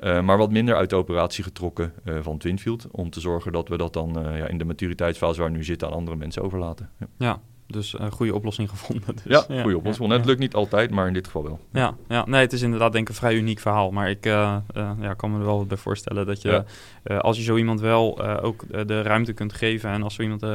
Uh, 0.00 0.20
maar 0.20 0.38
wat 0.38 0.50
minder 0.50 0.74
uit 0.74 0.90
de 0.90 0.96
operatie 0.96 1.44
getrokken 1.44 1.92
van 2.20 2.38
Twinfield. 2.38 2.86
Om 2.90 3.10
te 3.10 3.20
zorgen 3.20 3.52
dat 3.52 3.68
we 3.68 3.76
dat 3.76 3.92
dan 3.92 4.12
ja, 4.12 4.46
in 4.46 4.58
de 4.58 4.64
maturiteitsfase 4.64 5.40
waar 5.40 5.50
we 5.50 5.56
nu 5.56 5.64
zitten 5.64 5.88
aan 5.88 5.94
andere 5.94 6.16
mensen 6.16 6.42
overlaten. 6.42 6.90
Ja, 6.98 7.06
ja 7.16 7.40
dus 7.68 7.98
een 7.98 8.10
goede 8.12 8.34
oplossing 8.34 8.70
gevonden. 8.70 9.16
Dus, 9.24 9.46
ja, 9.48 9.62
goede 9.62 9.76
oplossing. 9.76 10.08
Ja, 10.10 10.16
het 10.16 10.26
lukt 10.26 10.38
niet 10.38 10.54
altijd, 10.54 10.90
maar 10.90 11.06
in 11.06 11.12
dit 11.12 11.26
geval 11.26 11.42
wel. 11.42 11.60
Ja, 11.72 11.96
ja, 12.08 12.26
nee, 12.26 12.40
het 12.40 12.52
is 12.52 12.62
inderdaad 12.62 12.92
denk 12.92 13.08
ik 13.08 13.14
een 13.14 13.20
vrij 13.20 13.34
uniek 13.34 13.58
verhaal. 13.58 13.90
Maar 13.90 14.10
ik 14.10 14.24
ja, 14.24 15.14
kan 15.16 15.32
me 15.32 15.38
er 15.38 15.44
wel 15.44 15.66
bij 15.66 15.76
voorstellen 15.76 16.26
dat 16.26 16.42
je, 16.42 16.64
als 17.04 17.36
je 17.36 17.42
zo 17.42 17.56
iemand 17.56 17.80
wel 17.80 18.22
ook 18.40 18.64
de 18.86 19.02
ruimte 19.02 19.32
kunt 19.32 19.52
geven... 19.52 19.90
en 19.90 20.02
als 20.02 20.14
zo 20.14 20.22
iemand 20.22 20.46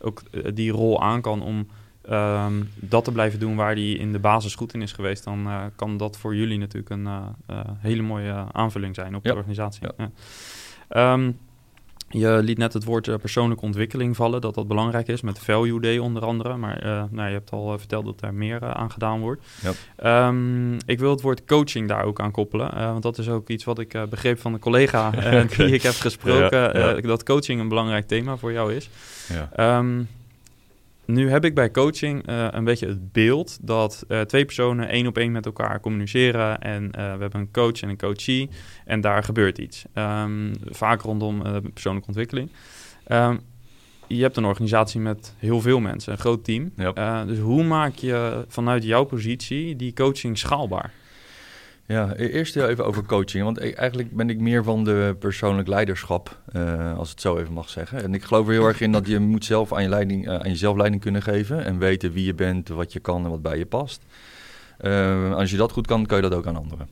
ook 0.00 0.22
die 0.54 0.70
rol 0.70 1.02
aan 1.02 1.20
kan 1.20 1.42
om 1.42 1.66
um, 2.10 2.70
dat 2.74 3.04
te 3.04 3.12
blijven 3.12 3.38
doen 3.38 3.56
waar 3.56 3.72
hij 3.72 3.90
in 3.90 4.12
de 4.12 4.18
basis 4.18 4.54
goed 4.54 4.74
in 4.74 4.82
is 4.82 4.92
geweest, 4.92 5.24
dan 5.24 5.48
kan 5.76 5.96
dat 5.96 6.16
voor 6.16 6.36
jullie 6.36 6.58
natuurlijk 6.58 6.90
een 6.90 7.08
hele 7.78 8.02
mooie 8.02 8.44
aanvulling 8.52 8.94
zijn 8.94 9.14
op 9.14 9.22
de 9.22 9.34
organisatie. 9.34 9.88
Um, 10.96 11.38
je 12.18 12.38
liet 12.42 12.58
net 12.58 12.72
het 12.72 12.84
woord 12.84 13.20
persoonlijke 13.20 13.64
ontwikkeling 13.64 14.16
vallen, 14.16 14.40
dat 14.40 14.54
dat 14.54 14.68
belangrijk 14.68 15.08
is, 15.08 15.20
met 15.20 15.38
Value 15.38 15.80
Day 15.80 15.98
onder 15.98 16.24
andere. 16.24 16.56
Maar 16.56 17.06
nou, 17.10 17.28
je 17.28 17.34
hebt 17.34 17.50
al 17.50 17.78
verteld 17.78 18.04
dat 18.04 18.22
er 18.22 18.34
meer 18.34 18.74
aan 18.74 18.90
gedaan 18.90 19.20
wordt. 19.20 19.42
Um, 20.04 20.76
ik 20.86 20.98
wil 20.98 21.10
het 21.10 21.20
woord 21.20 21.44
coaching 21.44 21.88
daar 21.88 22.04
ook 22.04 22.20
aan 22.20 22.30
koppelen, 22.30 22.74
want 22.74 23.02
dat 23.02 23.18
is 23.18 23.28
ook 23.28 23.48
iets 23.48 23.64
wat 23.64 23.78
ik 23.78 23.96
begreep 24.10 24.40
van 24.40 24.52
een 24.52 24.60
collega 24.60 25.10
die 25.56 25.66
ik 25.66 25.82
heb 25.82 25.94
gesproken, 25.94 27.02
dat 27.02 27.22
coaching 27.22 27.60
een 27.60 27.68
belangrijk 27.68 28.06
thema 28.06 28.36
voor 28.36 28.52
jou 28.52 28.74
is. 28.74 28.90
Ja. 29.28 29.82
Nu 31.06 31.30
heb 31.30 31.44
ik 31.44 31.54
bij 31.54 31.70
coaching 31.70 32.28
uh, 32.28 32.46
een 32.50 32.64
beetje 32.64 32.86
het 32.86 33.12
beeld 33.12 33.58
dat 33.60 34.04
uh, 34.08 34.20
twee 34.20 34.44
personen 34.44 34.88
één 34.88 35.06
op 35.06 35.18
één 35.18 35.32
met 35.32 35.46
elkaar 35.46 35.80
communiceren. 35.80 36.60
En 36.60 36.84
uh, 36.84 36.90
we 36.90 37.00
hebben 37.00 37.40
een 37.40 37.50
coach 37.52 37.80
en 37.80 37.88
een 37.88 37.98
coachie. 37.98 38.50
En 38.84 39.00
daar 39.00 39.22
gebeurt 39.22 39.58
iets. 39.58 39.84
Um, 39.94 40.52
vaak 40.64 41.00
rondom 41.00 41.42
persoonlijke 41.72 42.08
ontwikkeling. 42.08 42.50
Um, 43.08 43.40
je 44.06 44.22
hebt 44.22 44.36
een 44.36 44.44
organisatie 44.44 45.00
met 45.00 45.34
heel 45.38 45.60
veel 45.60 45.80
mensen, 45.80 46.12
een 46.12 46.18
groot 46.18 46.44
team. 46.44 46.72
Yep. 46.76 47.26
dus 47.26 47.38
hoe 47.38 47.64
maak 47.64 47.94
je 47.94 48.44
vanuit 48.48 48.84
jouw 48.84 49.04
positie 49.04 49.76
die 49.76 49.92
coaching 49.92 50.38
schaalbaar? 50.38 50.92
Ja, 51.86 52.12
e-, 52.16 52.28
eerst 52.28 52.56
even 52.56 52.84
over 52.84 53.04
coaching. 53.06 53.44
Want 53.44 53.74
eigenlijk 53.74 54.16
ben 54.16 54.30
ik 54.30 54.38
meer 54.38 54.64
van 54.64 54.84
de 54.84 55.16
persoonlijk 55.18 55.68
leiderschap, 55.68 56.40
uh, 56.52 56.98
als 56.98 57.10
het 57.10 57.20
zo 57.20 57.38
even 57.38 57.52
mag 57.52 57.68
zeggen. 57.68 58.02
En 58.02 58.14
ik 58.14 58.24
geloof 58.24 58.46
er 58.46 58.52
heel 58.52 58.66
erg 58.66 58.80
in 58.80 58.92
dat 58.92 59.06
je 59.06 59.18
moet 59.18 59.44
zelf 59.44 59.72
aan, 59.72 59.82
je 59.82 59.88
leiding, 59.88 60.26
uh, 60.26 60.34
aan 60.34 60.50
jezelf 60.50 60.76
leiding 60.76 61.02
kunnen 61.02 61.22
geven. 61.22 61.64
En 61.64 61.78
weten 61.78 62.12
wie 62.12 62.24
je 62.24 62.34
bent, 62.34 62.68
wat 62.68 62.92
je 62.92 63.00
kan 63.00 63.24
en 63.24 63.30
wat 63.30 63.42
bij 63.42 63.58
je 63.58 63.66
past. 63.66 64.02
Uh, 64.80 65.34
als 65.34 65.50
je 65.50 65.56
dat 65.56 65.72
goed 65.72 65.86
kan, 65.86 66.06
kan 66.06 66.16
je 66.16 66.28
dat 66.28 66.34
ook 66.34 66.46
aan 66.46 66.56
anderen 66.56 66.88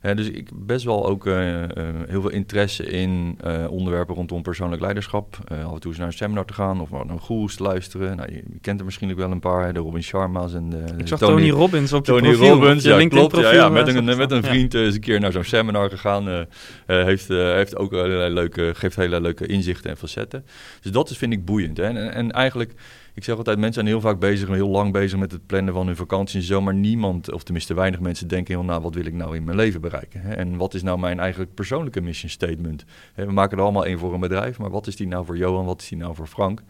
dus 0.00 0.30
ik 0.30 0.50
best 0.66 0.84
wel 0.84 1.06
ook 1.06 1.26
uh, 1.26 1.62
uh, 1.62 1.66
heel 2.06 2.20
veel 2.20 2.30
interesse 2.30 2.84
in 2.84 3.38
onderwerpen 3.70 4.14
rondom 4.14 4.42
persoonlijk 4.42 4.82
leiderschap. 4.82 5.38
af 5.48 5.72
en 5.72 5.80
toe 5.80 5.90
eens 5.90 5.98
naar 5.98 6.06
een 6.06 6.12
seminar 6.12 6.44
te 6.44 6.52
gaan 6.52 6.80
of 6.80 6.90
naar 6.90 7.08
een 7.08 7.20
goeroes 7.20 7.56
te 7.56 7.62
luisteren. 7.62 8.16
Nou, 8.16 8.32
je, 8.32 8.36
je, 8.36 8.58
kent 8.60 8.78
er 8.78 8.84
misschien 8.84 9.10
ook 9.10 9.16
wel 9.16 9.30
een 9.30 9.40
paar, 9.40 9.72
de 9.72 9.80
Robin 9.80 10.02
Sharma's 10.02 10.54
en 10.54 10.70
de, 10.70 10.84
Ik 10.96 11.08
zag 11.08 11.18
Tony, 11.18 11.32
Tony 11.32 11.50
Robbins 11.50 11.92
op 11.92 12.04
Tony 12.04 12.20
profiel, 12.20 12.48
Robbins, 12.48 12.84
ja, 12.84 13.08
klopt. 13.08 13.32
Profiel, 13.32 13.50
ja, 13.50 13.56
ja, 13.56 13.68
met, 13.68 13.88
een, 13.88 14.04
met 14.04 14.30
een 14.30 14.42
vriend 14.42 14.74
eens 14.74 14.94
een 14.94 15.00
keer 15.00 15.20
naar 15.20 15.32
zo'n 15.32 15.44
seminar 15.44 15.90
gegaan. 15.90 16.46
heeft, 16.86 17.28
heeft 17.28 17.76
ook 17.76 17.92
allerlei 17.92 18.34
leuke, 18.34 18.72
geeft 18.74 18.96
hele 18.96 19.20
leuke 19.20 19.46
inzichten 19.46 19.90
en 19.90 19.96
facetten. 19.96 20.44
Dus 20.80 20.92
dat 20.92 21.10
is, 21.10 21.16
vind 21.16 21.32
ik 21.32 21.44
boeiend. 21.44 21.76
Hè? 21.76 21.82
En, 21.82 22.12
en 22.12 22.30
eigenlijk 22.30 22.74
ik 23.18 23.24
zeg 23.24 23.36
altijd, 23.36 23.56
mensen 23.56 23.74
zijn 23.74 23.86
heel 23.86 24.00
vaak 24.00 24.18
bezig, 24.18 24.48
heel 24.48 24.68
lang 24.68 24.92
bezig 24.92 25.18
met 25.18 25.32
het 25.32 25.46
plannen 25.46 25.74
van 25.74 25.86
hun 25.86 25.96
vakantie 25.96 26.40
en 26.40 26.46
zo. 26.46 26.60
Maar 26.60 26.74
niemand, 26.74 27.32
of 27.32 27.42
tenminste 27.42 27.74
weinig 27.74 28.00
mensen, 28.00 28.28
denken 28.28 28.54
heel 28.54 28.64
na, 28.64 28.80
wat 28.80 28.94
wil 28.94 29.06
ik 29.06 29.14
nou 29.14 29.36
in 29.36 29.44
mijn 29.44 29.56
leven 29.56 29.80
bereiken? 29.80 30.20
Hè? 30.20 30.34
En 30.34 30.56
wat 30.56 30.74
is 30.74 30.82
nou 30.82 30.98
mijn 30.98 31.20
eigenlijk 31.20 31.54
persoonlijke 31.54 32.00
mission 32.00 32.30
statement? 32.30 32.84
Hè, 33.14 33.26
we 33.26 33.32
maken 33.32 33.56
er 33.56 33.62
allemaal 33.62 33.86
één 33.86 33.98
voor 33.98 34.14
een 34.14 34.20
bedrijf, 34.20 34.58
maar 34.58 34.70
wat 34.70 34.86
is 34.86 34.96
die 34.96 35.06
nou 35.06 35.24
voor 35.24 35.36
Johan, 35.36 35.64
wat 35.64 35.80
is 35.80 35.88
die 35.88 35.98
nou 35.98 36.14
voor 36.14 36.26
Frank? 36.26 36.62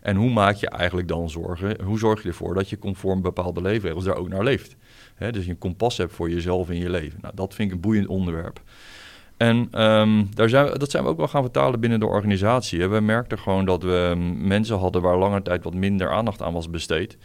En 0.00 0.16
hoe 0.16 0.30
maak 0.30 0.54
je 0.54 0.68
eigenlijk 0.68 1.08
dan 1.08 1.30
zorgen, 1.30 1.82
hoe 1.82 1.98
zorg 1.98 2.22
je 2.22 2.28
ervoor 2.28 2.54
dat 2.54 2.70
je 2.70 2.78
conform 2.78 3.22
bepaalde 3.22 3.62
leefregels 3.62 4.04
daar 4.04 4.16
ook 4.16 4.28
naar 4.28 4.44
leeft? 4.44 4.76
Hè, 5.14 5.32
dus 5.32 5.44
je 5.44 5.50
een 5.50 5.58
kompas 5.58 5.96
hebt 5.96 6.12
voor 6.12 6.30
jezelf 6.30 6.70
in 6.70 6.78
je 6.78 6.90
leven. 6.90 7.18
Nou, 7.22 7.34
dat 7.34 7.54
vind 7.54 7.68
ik 7.68 7.74
een 7.74 7.80
boeiend 7.80 8.06
onderwerp. 8.06 8.62
En 9.36 9.82
um, 9.82 10.28
daar 10.34 10.48
zijn 10.48 10.78
dat 10.78 10.90
zijn 10.90 11.02
we 11.02 11.08
ook 11.08 11.16
wel 11.16 11.28
gaan 11.28 11.42
vertalen 11.42 11.80
binnen 11.80 12.00
de 12.00 12.06
organisatie. 12.06 12.88
We 12.88 13.00
merkten 13.00 13.38
gewoon 13.38 13.64
dat 13.64 13.82
we 13.82 14.08
ehm, 14.10 14.46
mensen 14.46 14.78
hadden 14.78 15.02
waar 15.02 15.16
lange 15.16 15.42
tijd 15.42 15.64
wat 15.64 15.74
minder 15.74 16.10
aandacht 16.10 16.42
aan 16.42 16.52
was 16.52 16.70
besteed. 16.70 17.16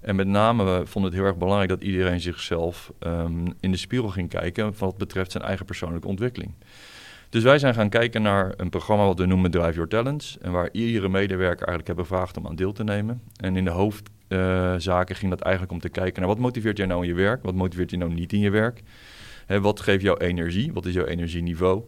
En 0.00 0.16
met 0.16 0.26
name 0.26 0.64
we 0.64 0.86
vonden 0.86 1.10
het 1.10 1.20
heel 1.20 1.28
erg 1.28 1.38
belangrijk 1.38 1.68
dat 1.68 1.82
iedereen 1.82 2.20
zichzelf 2.20 2.92
um, 3.00 3.54
in 3.60 3.70
de 3.70 3.76
spiegel 3.76 4.08
ging 4.08 4.28
kijken 4.28 4.74
wat 4.78 4.98
betreft 4.98 5.32
zijn 5.32 5.44
eigen 5.44 5.66
persoonlijke 5.66 6.08
ontwikkeling. 6.08 6.52
Dus 7.28 7.42
wij 7.42 7.58
zijn 7.58 7.74
gaan 7.74 7.88
kijken 7.88 8.22
naar 8.22 8.52
een 8.56 8.70
programma 8.70 9.04
wat 9.04 9.18
we 9.18 9.26
noemen 9.26 9.50
Drive 9.50 9.72
Your 9.72 9.88
Talents. 9.88 10.38
En 10.40 10.52
waar 10.52 10.68
iedere 10.72 11.08
medewerker 11.08 11.66
eigenlijk 11.66 11.86
hebben 11.86 12.06
gevraagd 12.06 12.36
om 12.36 12.46
aan 12.46 12.56
deel 12.56 12.72
te 12.72 12.84
nemen. 12.84 13.22
En 13.36 13.56
in 13.56 13.64
de 13.64 13.70
hoofdzaken 13.70 15.14
uh, 15.14 15.20
ging 15.20 15.30
dat 15.30 15.40
eigenlijk 15.40 15.72
om 15.72 15.80
te 15.80 15.88
kijken 15.88 16.20
naar 16.20 16.30
wat 16.30 16.38
motiveert 16.38 16.76
jij 16.76 16.86
nou 16.86 17.02
in 17.02 17.08
je 17.08 17.14
werk? 17.14 17.42
Wat 17.42 17.54
motiveert 17.54 17.90
je 17.90 17.96
nou 17.96 18.12
niet 18.12 18.32
in 18.32 18.40
je 18.40 18.50
werk? 18.50 18.82
Hè, 19.50 19.60
wat 19.60 19.80
geeft 19.80 20.02
jouw 20.02 20.16
energie? 20.16 20.72
Wat 20.72 20.86
is 20.86 20.94
jouw 20.94 21.04
energieniveau? 21.04 21.82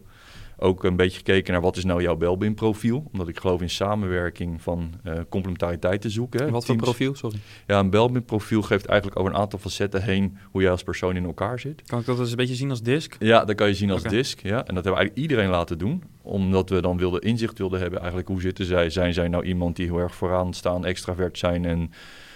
Ook 0.57 0.83
een 0.83 0.95
beetje 0.95 1.17
gekeken 1.17 1.53
naar 1.53 1.61
wat 1.61 1.77
is 1.77 1.83
nou 1.83 2.01
jouw 2.01 2.15
Belbin-profiel. 2.15 3.09
Omdat 3.11 3.27
ik 3.27 3.39
geloof 3.39 3.61
in 3.61 3.69
samenwerking 3.69 4.61
van 4.61 4.93
uh, 5.03 5.13
complementariteit 5.29 6.01
te 6.01 6.09
zoeken. 6.09 6.43
Hè. 6.43 6.51
Wat 6.51 6.65
voor 6.65 6.75
profiel, 6.75 7.15
sorry? 7.15 7.37
Ja, 7.67 7.79
een 7.79 7.89
Belbin-profiel 7.89 8.61
geeft 8.61 8.85
eigenlijk 8.85 9.19
over 9.19 9.31
een 9.31 9.37
aantal 9.37 9.59
facetten 9.59 10.03
heen 10.03 10.37
hoe 10.51 10.61
jij 10.61 10.71
als 10.71 10.83
persoon 10.83 11.15
in 11.15 11.25
elkaar 11.25 11.59
zit. 11.59 11.81
Kan 11.85 11.99
ik 11.99 12.05
dat 12.05 12.19
eens 12.19 12.29
een 12.29 12.35
beetje 12.35 12.55
zien 12.55 12.69
als 12.69 12.81
disk? 12.81 13.15
Ja, 13.19 13.45
dat 13.45 13.55
kan 13.55 13.67
je 13.67 13.73
zien 13.73 13.91
als 13.91 13.99
okay. 13.99 14.11
disk. 14.11 14.39
Ja. 14.39 14.49
En 14.49 14.75
dat 14.75 14.83
hebben 14.83 14.91
we 14.91 14.97
eigenlijk 14.97 15.17
iedereen 15.17 15.49
laten 15.49 15.77
doen. 15.77 16.03
Omdat 16.21 16.69
we 16.69 16.81
dan 16.81 16.97
wilden 16.97 17.21
inzicht 17.21 17.57
wilden 17.57 17.79
hebben 17.79 17.99
eigenlijk 17.99 18.27
hoe 18.27 18.41
zitten 18.41 18.65
zij. 18.65 18.89
Zijn 18.89 19.13
zij 19.13 19.27
nou 19.27 19.43
iemand 19.43 19.75
die 19.75 19.85
heel 19.85 19.97
erg 19.97 20.15
vooraan 20.15 20.53
staan, 20.53 20.85
extravert 20.85 21.37
zijn 21.37 21.65
en 21.65 21.91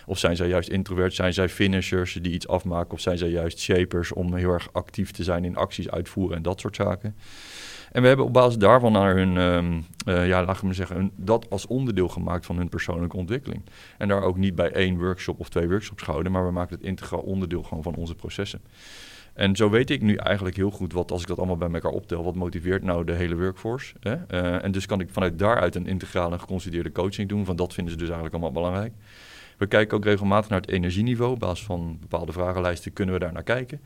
of 0.07 0.19
zijn 0.19 0.35
zij 0.35 0.47
juist 0.47 0.69
introvert? 0.69 1.13
Zijn 1.13 1.33
zij 1.33 1.49
finishers 1.49 2.13
die 2.13 2.33
iets 2.33 2.47
afmaken? 2.47 2.91
Of 2.91 2.99
zijn 2.99 3.17
zij 3.17 3.29
juist 3.29 3.59
shapers 3.59 4.13
om 4.13 4.35
heel 4.35 4.51
erg 4.51 4.69
actief 4.71 5.11
te 5.11 5.23
zijn 5.23 5.45
in 5.45 5.55
acties 5.55 5.89
uitvoeren 5.89 6.37
en 6.37 6.43
dat 6.43 6.59
soort 6.59 6.75
zaken? 6.75 7.15
En 7.91 8.01
we 8.01 8.07
hebben 8.07 8.25
op 8.25 8.33
basis 8.33 8.57
daarvan 8.57 8.91
naar 8.91 9.15
hun, 9.15 9.37
um, 9.37 9.85
uh, 10.07 10.27
ja, 10.27 10.45
laten 10.45 10.75
zeggen, 10.75 11.11
dat 11.15 11.49
als 11.49 11.67
onderdeel 11.67 12.07
gemaakt 12.07 12.45
van 12.45 12.57
hun 12.57 12.69
persoonlijke 12.69 13.17
ontwikkeling. 13.17 13.61
En 13.97 14.07
daar 14.07 14.21
ook 14.21 14.37
niet 14.37 14.55
bij 14.55 14.71
één 14.71 14.97
workshop 14.97 15.39
of 15.39 15.49
twee 15.49 15.67
workshops 15.67 16.03
gehouden, 16.03 16.31
maar 16.31 16.45
we 16.45 16.51
maken 16.51 16.75
het 16.75 16.85
integraal 16.85 17.21
onderdeel 17.21 17.63
gewoon 17.63 17.83
van 17.83 17.95
onze 17.95 18.15
processen. 18.15 18.61
En 19.33 19.55
zo 19.55 19.69
weet 19.69 19.89
ik 19.89 20.01
nu 20.01 20.15
eigenlijk 20.15 20.55
heel 20.55 20.71
goed 20.71 20.93
wat, 20.93 21.11
als 21.11 21.21
ik 21.21 21.27
dat 21.27 21.37
allemaal 21.37 21.57
bij 21.57 21.69
elkaar 21.71 21.91
optel, 21.91 22.23
wat 22.23 22.35
motiveert 22.35 22.83
nou 22.83 23.03
de 23.03 23.13
hele 23.13 23.35
workforce. 23.35 23.93
Hè? 23.99 24.15
Uh, 24.15 24.63
en 24.63 24.71
dus 24.71 24.85
kan 24.85 24.99
ik 24.99 25.09
vanuit 25.11 25.39
daaruit 25.39 25.75
een 25.75 25.87
integrale 25.87 26.39
en 26.71 26.91
coaching 26.91 27.29
doen. 27.29 27.45
Van 27.45 27.55
dat 27.55 27.73
vinden 27.73 27.93
ze 27.93 27.99
dus 27.99 28.09
eigenlijk 28.09 28.35
allemaal 28.35 28.61
belangrijk. 28.61 28.93
We 29.57 29.67
kijken 29.67 29.97
ook 29.97 30.03
regelmatig 30.03 30.49
naar 30.49 30.61
het 30.61 30.69
energieniveau. 30.69 31.31
Op 31.31 31.39
basis 31.39 31.65
van 31.65 31.97
bepaalde 31.99 32.31
vragenlijsten 32.31 32.93
kunnen 32.93 33.13
we 33.13 33.19
daar 33.19 33.33
naar 33.33 33.43
kijken. 33.43 33.81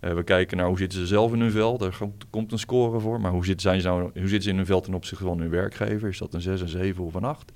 Uh, 0.00 0.12
we 0.12 0.22
kijken 0.22 0.56
naar 0.56 0.66
hoe 0.66 0.78
zitten 0.78 0.98
ze 0.98 1.06
zelf 1.06 1.32
in 1.32 1.40
hun 1.40 1.50
vel. 1.50 1.78
Daar 1.78 1.98
komt 2.30 2.52
een 2.52 2.58
score 2.58 3.00
voor. 3.00 3.20
Maar 3.20 3.30
hoe, 3.30 3.44
zit, 3.44 3.60
zijn 3.60 3.82
nou, 3.82 4.02
hoe 4.02 4.12
zitten 4.14 4.42
ze 4.42 4.50
in 4.50 4.56
hun 4.56 4.66
vel 4.66 4.80
ten 4.80 4.94
opzichte 4.94 5.24
van 5.24 5.38
hun 5.38 5.50
werkgever? 5.50 6.08
Is 6.08 6.18
dat 6.18 6.34
een 6.34 6.40
6, 6.40 6.60
een 6.60 6.68
7 6.68 7.04
of 7.04 7.14
een 7.14 7.24
8? 7.24 7.52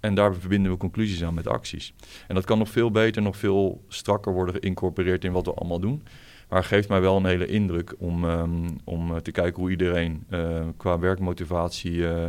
En 0.00 0.14
daar 0.14 0.34
verbinden 0.34 0.72
we 0.72 0.78
conclusies 0.78 1.24
aan 1.24 1.34
met 1.34 1.46
acties. 1.46 1.94
En 2.28 2.34
dat 2.34 2.44
kan 2.44 2.58
nog 2.58 2.68
veel 2.68 2.90
beter, 2.90 3.22
nog 3.22 3.36
veel 3.36 3.84
strakker 3.88 4.32
worden 4.32 4.54
geïncorporeerd 4.54 5.24
in 5.24 5.32
wat 5.32 5.46
we 5.46 5.54
allemaal 5.54 5.80
doen. 5.80 6.02
Maar 6.48 6.64
geeft 6.64 6.88
mij 6.88 7.00
wel 7.00 7.16
een 7.16 7.24
hele 7.24 7.46
indruk 7.46 7.94
om, 7.98 8.24
um, 8.24 8.66
om 8.84 9.22
te 9.22 9.30
kijken 9.30 9.60
hoe 9.60 9.70
iedereen 9.70 10.24
uh, 10.30 10.62
qua 10.76 10.98
werkmotivatie 10.98 11.92
uh, 11.92 12.28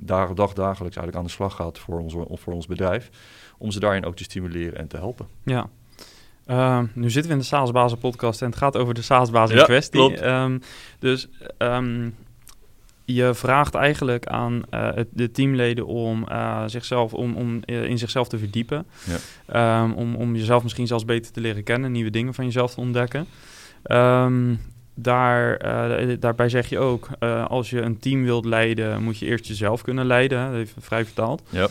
dag 0.00 0.52
dagelijks 0.52 0.96
eigenlijk 0.96 1.16
aan 1.16 1.24
de 1.24 1.30
slag 1.30 1.54
gaat 1.54 1.78
voor 1.78 2.00
ons, 2.00 2.14
voor 2.30 2.52
ons 2.52 2.66
bedrijf 2.66 3.10
om 3.58 3.70
ze 3.70 3.80
daarin 3.80 4.04
ook 4.04 4.16
te 4.16 4.24
stimuleren 4.24 4.78
en 4.78 4.88
te 4.88 4.96
helpen. 4.96 5.26
Ja. 5.44 5.68
Uh, 6.50 6.80
nu 6.92 7.10
zitten 7.10 7.30
we 7.30 7.36
in 7.36 7.42
de 7.42 7.48
SaaS-bazen 7.48 7.98
podcast 7.98 8.42
en 8.42 8.48
het 8.48 8.58
gaat 8.58 8.76
over 8.76 8.94
de 8.94 9.02
SaaS-baas 9.02 9.50
in 9.50 9.56
ja, 9.56 9.64
kwestie. 9.64 10.26
Um, 10.26 10.62
dus 10.98 11.28
um, 11.58 12.14
je 13.04 13.34
vraagt 13.34 13.74
eigenlijk 13.74 14.26
aan 14.26 14.62
uh, 14.74 14.88
de 15.10 15.30
teamleden 15.30 15.86
om, 15.86 16.26
uh, 16.28 16.62
zichzelf, 16.66 17.14
om, 17.14 17.36
om 17.36 17.60
uh, 17.66 17.84
in 17.84 17.98
zichzelf 17.98 18.28
te 18.28 18.38
verdiepen. 18.38 18.86
Ja. 19.46 19.82
Um, 19.82 19.92
om, 19.92 20.14
om 20.14 20.36
jezelf 20.36 20.62
misschien 20.62 20.86
zelfs 20.86 21.04
beter 21.04 21.32
te 21.32 21.40
leren 21.40 21.62
kennen, 21.62 21.92
nieuwe 21.92 22.10
dingen 22.10 22.34
van 22.34 22.44
jezelf 22.44 22.74
te 22.74 22.80
ontdekken. 22.80 23.26
daar, 24.94 25.58
daarbij 26.20 26.48
zeg 26.48 26.68
je 26.68 26.78
ook, 26.78 27.08
als 27.48 27.70
je 27.70 27.80
een 27.80 27.98
team 27.98 28.22
wilt 28.24 28.44
leiden, 28.44 29.02
moet 29.02 29.18
je 29.18 29.26
eerst 29.26 29.46
jezelf 29.46 29.82
kunnen 29.82 30.06
leiden. 30.06 30.54
Even 30.54 30.82
vrij 30.82 31.04
vertaald. 31.04 31.42
Ja. 31.50 31.68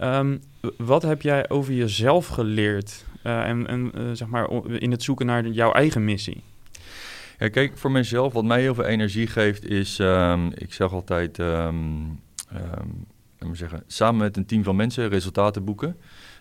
Um, 0.00 0.40
wat 0.76 1.02
heb 1.02 1.22
jij 1.22 1.48
over 1.50 1.72
jezelf 1.72 2.26
geleerd 2.26 3.04
uh, 3.24 3.48
en, 3.48 3.90
uh, 3.94 4.10
zeg 4.12 4.28
maar 4.28 4.48
in 4.66 4.90
het 4.90 5.02
zoeken 5.02 5.26
naar 5.26 5.46
jouw 5.46 5.72
eigen 5.72 6.04
missie? 6.04 6.42
Kijk, 7.38 7.78
voor 7.78 7.90
mezelf, 7.90 8.32
wat 8.32 8.44
mij 8.44 8.60
heel 8.60 8.74
veel 8.74 8.84
energie 8.84 9.26
geeft, 9.26 9.64
is, 9.64 9.98
um, 9.98 10.52
ik 10.54 10.72
zeg 10.72 10.92
altijd, 10.92 11.38
um, 11.38 12.20
zeggen, 13.52 13.82
samen 13.86 14.20
met 14.20 14.36
een 14.36 14.46
team 14.46 14.64
van 14.64 14.76
mensen 14.76 15.08
resultaten 15.08 15.64
boeken. 15.64 15.96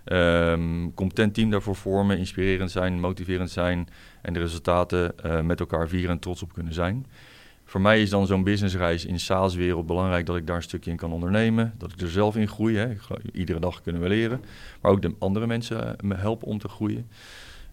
Um, 0.05 0.93
competent 0.93 1.33
team 1.33 1.49
daarvoor 1.49 1.75
vormen, 1.75 2.17
inspirerend 2.17 2.71
zijn, 2.71 2.99
motiverend 2.99 3.51
zijn 3.51 3.87
en 4.21 4.33
de 4.33 4.39
resultaten 4.39 5.13
uh, 5.25 5.41
met 5.41 5.59
elkaar 5.59 5.87
vieren 5.87 6.09
en 6.09 6.19
trots 6.19 6.43
op 6.43 6.53
kunnen 6.53 6.73
zijn 6.73 7.05
voor 7.69 7.81
mij 7.81 8.01
is 8.01 8.09
dan 8.09 8.27
zo'n 8.27 8.43
businessreis 8.43 9.05
in 9.05 9.13
de 9.13 9.19
saleswereld 9.19 9.85
belangrijk 9.85 10.25
dat 10.25 10.35
ik 10.35 10.47
daar 10.47 10.55
een 10.55 10.61
stukje 10.61 10.91
in 10.91 10.97
kan 10.97 11.11
ondernemen. 11.11 11.73
Dat 11.77 11.91
ik 11.91 12.01
er 12.01 12.09
zelf 12.09 12.35
in 12.35 12.47
groei. 12.47 12.77
Hè. 12.77 12.87
Iedere 13.33 13.59
dag 13.59 13.81
kunnen 13.81 14.01
we 14.01 14.07
leren. 14.07 14.41
Maar 14.81 14.91
ook 14.91 15.01
de 15.01 15.15
andere 15.19 15.47
mensen 15.47 15.87
eh, 15.87 15.93
me 16.03 16.15
helpen 16.15 16.47
om 16.47 16.59
te 16.59 16.67
groeien. 16.67 17.07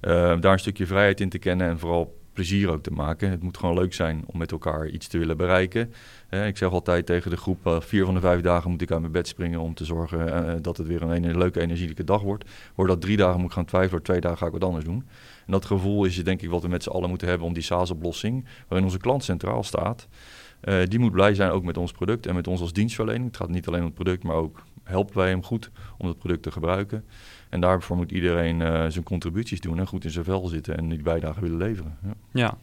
Uh, 0.02 0.12
daar 0.40 0.52
een 0.52 0.58
stukje 0.58 0.86
vrijheid 0.86 1.20
in 1.20 1.28
te 1.28 1.38
kennen 1.38 1.68
en 1.68 1.78
vooral 1.78 2.18
plezier 2.32 2.70
ook 2.70 2.82
te 2.82 2.90
maken. 2.90 3.30
Het 3.30 3.42
moet 3.42 3.56
gewoon 3.56 3.74
leuk 3.74 3.94
zijn 3.94 4.24
om 4.26 4.38
met 4.38 4.52
elkaar 4.52 4.88
iets 4.88 5.06
te 5.06 5.18
willen 5.18 5.36
bereiken. 5.36 5.92
Ik 6.30 6.56
zeg 6.56 6.70
altijd 6.70 7.06
tegen 7.06 7.30
de 7.30 7.36
groep, 7.36 7.66
uh, 7.66 7.80
vier 7.80 8.04
van 8.04 8.14
de 8.14 8.20
vijf 8.20 8.40
dagen 8.40 8.70
moet 8.70 8.82
ik 8.82 8.90
uit 8.90 9.00
mijn 9.00 9.12
bed 9.12 9.28
springen 9.28 9.60
om 9.60 9.74
te 9.74 9.84
zorgen 9.84 10.26
uh, 10.26 10.54
dat 10.62 10.76
het 10.76 10.86
weer 10.86 11.02
een, 11.02 11.24
een 11.24 11.38
leuke, 11.38 11.60
energieke 11.60 12.04
dag 12.04 12.22
wordt. 12.22 12.44
Hoor 12.74 12.86
dat 12.86 13.00
drie 13.00 13.16
dagen 13.16 13.40
moet 13.40 13.48
ik 13.48 13.54
gaan 13.54 13.64
twijfelen, 13.64 14.02
twee 14.02 14.20
dagen 14.20 14.38
ga 14.38 14.46
ik 14.46 14.52
wat 14.52 14.64
anders 14.64 14.84
doen. 14.84 15.04
En 15.46 15.52
dat 15.52 15.64
gevoel 15.64 16.04
is 16.04 16.24
denk 16.24 16.42
ik 16.42 16.50
wat 16.50 16.62
we 16.62 16.68
met 16.68 16.82
z'n 16.82 16.90
allen 16.90 17.08
moeten 17.08 17.28
hebben 17.28 17.46
om 17.46 17.52
die 17.52 17.62
SaaS-oplossing, 17.62 18.44
waarin 18.68 18.86
onze 18.86 18.98
klant 18.98 19.24
centraal 19.24 19.62
staat, 19.62 20.08
uh, 20.64 20.78
die 20.88 20.98
moet 20.98 21.12
blij 21.12 21.34
zijn 21.34 21.50
ook 21.50 21.64
met 21.64 21.76
ons 21.76 21.92
product 21.92 22.26
en 22.26 22.34
met 22.34 22.48
ons 22.48 22.60
als 22.60 22.72
dienstverlening. 22.72 23.26
Het 23.26 23.36
gaat 23.36 23.48
niet 23.48 23.66
alleen 23.66 23.80
om 23.80 23.86
het 23.86 23.94
product, 23.94 24.22
maar 24.22 24.36
ook 24.36 24.62
helpen 24.82 25.16
wij 25.16 25.28
hem 25.28 25.42
goed 25.42 25.70
om 25.98 26.08
het 26.08 26.18
product 26.18 26.42
te 26.42 26.50
gebruiken. 26.50 27.04
En 27.48 27.60
daarvoor 27.60 27.96
moet 27.96 28.12
iedereen 28.12 28.60
zijn 28.92 29.04
contributies 29.04 29.60
doen 29.60 29.78
en 29.78 29.86
goed 29.86 30.04
in 30.04 30.10
zijn 30.10 30.24
vel 30.24 30.46
zitten 30.46 30.76
en 30.76 30.88
die 30.88 31.02
bijdrage 31.02 31.40
willen 31.40 31.56
leveren. 31.56 31.98
Ja. 32.32 32.58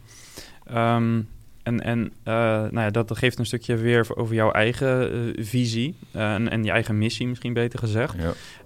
ja. 0.66 0.96
Um, 0.96 1.28
En, 1.64 1.80
en 1.80 2.12
nou 2.24 2.80
ja, 2.80 2.90
dat 2.90 3.18
geeft 3.18 3.38
een 3.38 3.46
stukje 3.46 3.76
weer 3.76 4.06
over 4.16 4.34
jouw 4.34 4.50
eigen 4.50 5.32
visie 5.38 5.94
en, 6.12 6.50
en 6.50 6.64
je 6.64 6.70
eigen 6.70 6.98
missie, 6.98 7.26
misschien 7.26 7.52
beter 7.52 7.78
gezegd. 7.78 8.14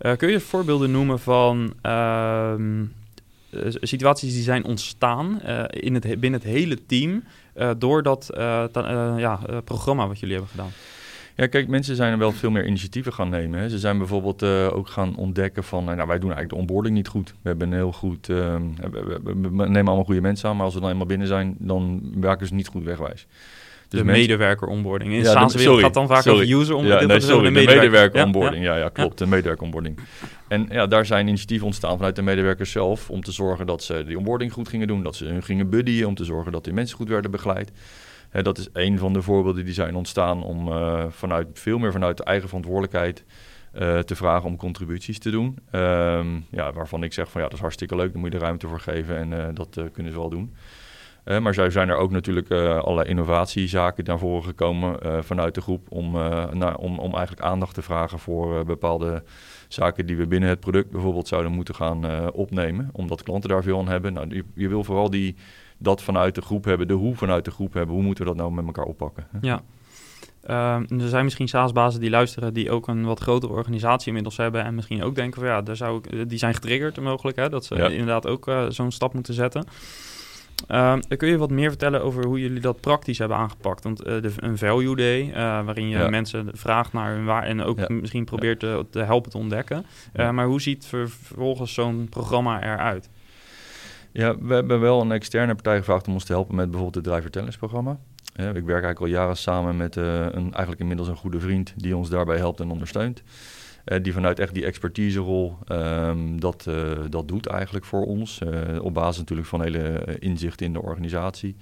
Ja. 0.01 0.17
kun 0.17 0.31
je 0.31 0.41
voorbeelden 0.41 0.91
noemen 0.91 1.19
van 1.19 1.75
ehm, 1.83 2.85
situaties 3.81 4.33
die 4.33 4.43
zijn 4.43 4.65
ontstaan 4.65 5.43
in 5.71 5.95
het, 5.95 6.21
binnen 6.21 6.41
het 6.41 6.51
hele 6.51 6.79
team 6.87 7.25
door 7.79 8.03
dat 8.03 8.31
ja, 9.17 9.41
programma 9.65 10.07
wat 10.09 10.19
jullie 10.19 10.35
hebben 10.35 10.51
gedaan? 10.51 10.73
Ja, 11.39 11.47
kijk, 11.47 11.69
mensen 11.69 11.97
zijn 11.97 12.13
er 12.13 12.19
wel 12.19 12.33
veel 12.33 12.51
meer 12.51 12.67
initiatieven 12.67 13.13
gaan 13.13 13.29
nemen. 13.29 13.61
Hè. 13.61 13.69
Ze 13.69 13.79
zijn 13.79 13.99
bijvoorbeeld 13.99 14.43
uh, 14.43 14.77
ook 14.77 14.89
gaan 14.89 15.17
ontdekken 15.17 15.65
van, 15.65 15.85
nou, 15.85 15.97
wij 15.97 16.19
doen 16.19 16.33
eigenlijk 16.33 16.49
de 16.49 16.57
onboarding 16.57 16.95
niet 16.95 17.09
goed. 17.09 17.35
We 17.43 17.49
hebben 17.49 17.69
een 17.69 17.75
heel 17.75 17.93
goed, 17.93 18.29
uh, 18.29 18.57
we, 18.91 19.21
we, 19.23 19.49
nemen 19.51 19.87
allemaal 19.87 20.05
goede 20.05 20.21
mensen 20.21 20.49
aan, 20.49 20.57
maar 20.57 20.65
als 20.65 20.75
we 20.75 20.81
dan 20.81 20.91
eenmaal 20.91 21.07
binnen 21.07 21.27
zijn, 21.27 21.57
dan 21.59 22.03
werken 22.21 22.47
ze 22.47 22.55
niet 22.55 22.67
goed 22.67 22.85
wegwijs. 22.85 23.27
Dus 23.89 24.01
de 24.01 24.07
medewerker 24.07 24.69
onboarding. 24.69 25.13
In 25.13 25.23
ja, 25.23 25.47
de 25.47 25.59
wereld 25.59 25.81
gaat 25.81 25.95
dan 25.95 26.07
vaak 26.07 26.27
over 26.27 26.53
user 26.53 26.75
onboarding. 26.75 27.11
Ja, 27.11 27.17
nee, 27.17 27.21
sorry, 27.21 27.45
de 27.45 27.51
medewerker 27.51 28.25
onboarding. 28.25 28.65
Ja, 28.65 28.77
ja, 28.77 28.89
klopt, 28.89 29.19
de 29.19 29.27
medewerker 29.27 29.65
onboarding. 29.65 29.99
En 30.49 30.67
ja, 30.71 30.87
daar 30.87 31.07
zijn 31.07 31.27
initiatieven 31.27 31.67
ontstaan 31.67 31.97
vanuit 31.97 32.17
de 32.17 32.23
medewerkers 32.23 32.71
zelf 32.71 33.11
om 33.11 33.23
te 33.23 33.33
zorgen 33.33 33.67
dat 33.67 33.83
ze 33.83 34.05
die 34.07 34.19
onboarding 34.19 34.53
goed 34.53 34.69
gingen 34.69 34.87
doen, 34.87 35.03
dat 35.03 35.17
ze 35.17 35.25
hun 35.25 35.43
gingen 35.43 35.71
buddyen, 35.71 36.07
om 36.07 36.15
te 36.15 36.25
zorgen 36.25 36.53
dat 36.53 36.65
die 36.65 36.73
mensen 36.73 36.97
goed 36.97 37.09
werden 37.09 37.31
begeleid 37.31 37.73
dat 38.31 38.59
is 38.59 38.69
een 38.73 38.99
van 38.99 39.13
de 39.13 39.23
voorbeelden 39.23 39.65
die 39.65 39.75
zijn 39.75 39.95
ontstaan 39.95 40.43
om 40.43 40.69
uh, 40.69 41.05
vanuit, 41.09 41.47
veel 41.53 41.79
meer 41.79 41.93
vanuit 41.93 42.17
de 42.17 42.25
eigen 42.25 42.49
verantwoordelijkheid 42.49 43.25
uh, 43.75 43.99
te 43.99 44.17
vragen 44.17 44.49
om 44.49 44.57
contributies 44.57 45.19
te 45.19 45.31
doen. 45.31 45.59
Um, 45.73 46.47
ja, 46.51 46.73
waarvan 46.73 47.03
ik 47.03 47.13
zeg 47.13 47.31
van 47.31 47.41
ja, 47.41 47.47
dat 47.47 47.57
is 47.57 47.63
hartstikke 47.63 47.97
leuk, 47.97 48.13
daar 48.13 48.21
moet 48.21 48.33
je 48.33 48.39
de 48.39 48.45
ruimte 48.45 48.69
voor 48.69 48.81
geven 48.81 49.17
en 49.17 49.33
uh, 49.33 49.47
dat 49.55 49.81
kunnen 49.93 50.13
ze 50.13 50.19
wel 50.19 50.29
doen. 50.29 50.55
maar 51.43 51.55
zo 51.55 51.71
zijn 51.71 51.89
er 51.89 51.97
ook 51.97 52.11
natuurlijk 52.11 52.51
allerlei 52.51 53.09
innovatiezaken 53.09 54.05
naar 54.05 54.19
voren 54.19 54.45
gekomen 54.45 55.25
vanuit 55.25 55.55
de 55.55 55.61
groep 55.61 55.87
om, 55.91 56.13
nou, 56.53 56.77
om, 56.79 56.99
om 56.99 57.15
eigenlijk 57.15 57.47
aandacht 57.47 57.75
te 57.75 57.83
vragen 57.83 58.19
voor 58.19 58.65
bepaalde 58.65 59.23
zaken 59.69 60.07
die 60.07 60.17
we 60.17 60.27
binnen 60.27 60.49
het 60.49 60.61
product 60.61 60.91
bijvoorbeeld 60.91 61.29
zouden 61.29 61.53
moeten 61.53 61.75
gaan 61.75 62.31
opnemen, 62.33 62.89
omdat 62.93 63.23
klanten 63.23 63.51
daar 63.51 63.63
veel 63.63 63.79
aan 63.79 63.89
hebben. 63.89 64.13
Nou, 64.13 64.35
je, 64.35 64.45
je 64.55 64.69
wil 64.69 64.85
vooral 64.85 65.11
die 65.11 65.37
dat 65.79 66.03
vanuit 66.03 66.35
de 66.35 66.41
groep 66.41 66.65
hebben, 66.65 66.89
de 66.89 66.95
hoe 66.95 67.15
vanuit 67.15 67.45
de 67.45 67.51
groep 67.51 67.73
hebben. 67.73 67.95
Hoe 67.95 68.05
moeten 68.05 68.25
we 68.25 68.31
dat 68.31 68.41
nou 68.41 68.53
met 68.53 68.67
elkaar 68.67 68.85
oppakken? 68.85 69.27
Ja. 69.41 69.63
Uh, 70.47 71.01
er 71.01 71.09
zijn 71.09 71.25
misschien 71.25 71.49
SaaS-bazen 71.49 72.01
die 72.01 72.11
luisteren 72.11 72.55
die 72.55 72.71
ook 72.71 72.89
een 72.89 73.05
wat 73.05 73.21
grotere 73.21 73.53
organisatie 73.53 74.07
inmiddels 74.07 74.37
hebben 74.37 74.65
en 74.65 74.75
misschien 74.75 75.03
ook 75.03 75.15
denken 75.15 75.41
van 75.41 75.51
ja, 75.51 75.63
daar 75.63 75.77
zou 75.77 76.01
ik, 76.03 76.29
die 76.29 76.39
zijn 76.39 76.55
getriggerd 76.55 77.01
mogelijk, 77.01 77.37
hè, 77.37 77.49
dat 77.49 77.65
ze 77.65 77.75
inderdaad 77.75 78.27
ook 78.27 78.49
uh, 78.49 78.65
zo'n 78.69 78.91
stap 78.91 79.15
moeten 79.15 79.35
zetten. 79.35 79.65
Uh, 80.69 80.97
kun 81.17 81.29
je 81.29 81.39
wat 81.39 81.51
meer 81.51 81.69
vertellen 81.69 82.03
over 82.03 82.27
hoe 82.27 82.41
jullie 82.41 82.61
dat 82.61 82.81
praktisch 82.81 83.19
hebben 83.19 83.37
aangepakt? 83.37 83.85
Want 83.85 84.07
uh, 84.07 84.23
de, 84.23 84.33
een 84.37 84.59
value 84.59 84.97
day, 84.97 85.29
uh, 85.29 85.35
waarin 85.35 85.89
je 85.89 86.09
mensen 86.11 86.49
vraagt 86.53 86.93
naar 86.93 87.15
hun 87.15 87.25
waar 87.25 87.43
en 87.43 87.63
ook 87.63 87.89
misschien 87.89 88.25
probeert 88.25 88.61
te, 88.61 88.87
te, 88.91 88.99
helpen 88.99 89.31
te 89.31 89.39
ontdekken. 89.39 89.87
Maar 90.13 90.47
hoe 90.47 90.61
ziet 90.61 90.87
vervolgens 90.87 91.75
zo'n 91.75 92.07
programma 92.11 92.63
eruit? 92.63 93.09
Ja, 94.13 94.39
we 94.39 94.55
hebben 94.55 94.81
wel 94.81 95.01
een 95.01 95.13
externe 95.13 95.55
partij 95.55 95.79
gevraagd 95.79 96.07
om 96.07 96.13
ons 96.13 96.25
te 96.25 96.33
helpen 96.33 96.55
met 96.55 96.71
bijvoorbeeld 96.71 97.05
het 97.05 97.15
Driver 97.15 97.31
Talents 97.31 97.57
programma. 97.57 97.99
ik 98.35 98.45
werk 98.45 98.69
eigenlijk 98.69 99.01
al 99.01 99.07
jaren 99.07 99.37
samen 99.37 99.77
met 99.77 99.97
uh, 99.97 100.05
een, 100.21 100.53
eigenlijk 100.53 100.81
inmiddels 100.81 101.09
een 101.09 101.17
goede 101.17 101.41
vriend 101.41 101.75
die 101.77 101.97
ons 101.97 102.11
daarbij 102.11 102.37
helpt 102.37 102.61
en 102.61 102.71
ondersteunt. 102.71 103.23
Uh, 103.85 103.99
die 104.03 104.13
vanuit 104.13 104.39
echt 104.39 104.55
die 104.55 104.65
expertiserol 104.65 105.59
um, 105.73 106.41
dat, 106.41 106.67
uh, 106.69 106.93
dat 107.09 107.29
doet 107.29 107.47
eigenlijk 107.47 107.85
voor 107.85 108.07
ons. 108.07 108.41
op 108.81 108.95
basis 108.95 109.19
natuurlijk 109.19 109.49
van 109.49 109.63
hele 109.63 110.17
inzichten 110.19 110.67
in 110.67 110.73
de 110.73 110.83
organisatie. 110.83 111.57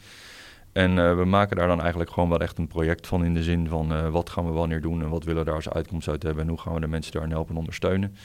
En 0.73 1.17
we 1.17 1.25
maken 1.25 1.57
daar 1.57 1.69
dan 1.69 1.81
eigenlijk 1.81 2.11
gewoon 2.11 2.29
wel 2.29 2.41
echt 2.41 2.59
een 2.59 2.67
project 2.67 3.07
van 3.07 3.25
in 3.25 3.35
de 3.35 3.43
zin 3.43 3.69
van 3.69 4.11
wat 4.11 4.31
gaan 4.31 4.47
we 4.47 4.53
wanneer 4.53 4.81
doen 4.81 5.03
en 5.03 5.09
wat 5.09 5.25
willen 5.25 5.41
we 5.41 5.47
daar 5.47 5.55
als 5.55 5.69
uitkomst 5.69 6.09
uit 6.09 6.23
hebben 6.23 6.43
en 6.43 6.49
hoe 6.49 6.59
gaan 6.59 6.75
we 6.75 6.81
de 6.81 6.87
mensen 6.87 7.13
daarin 7.13 7.31
helpen 7.31 7.53
en 7.53 7.59
ondersteunen. 7.59 8.17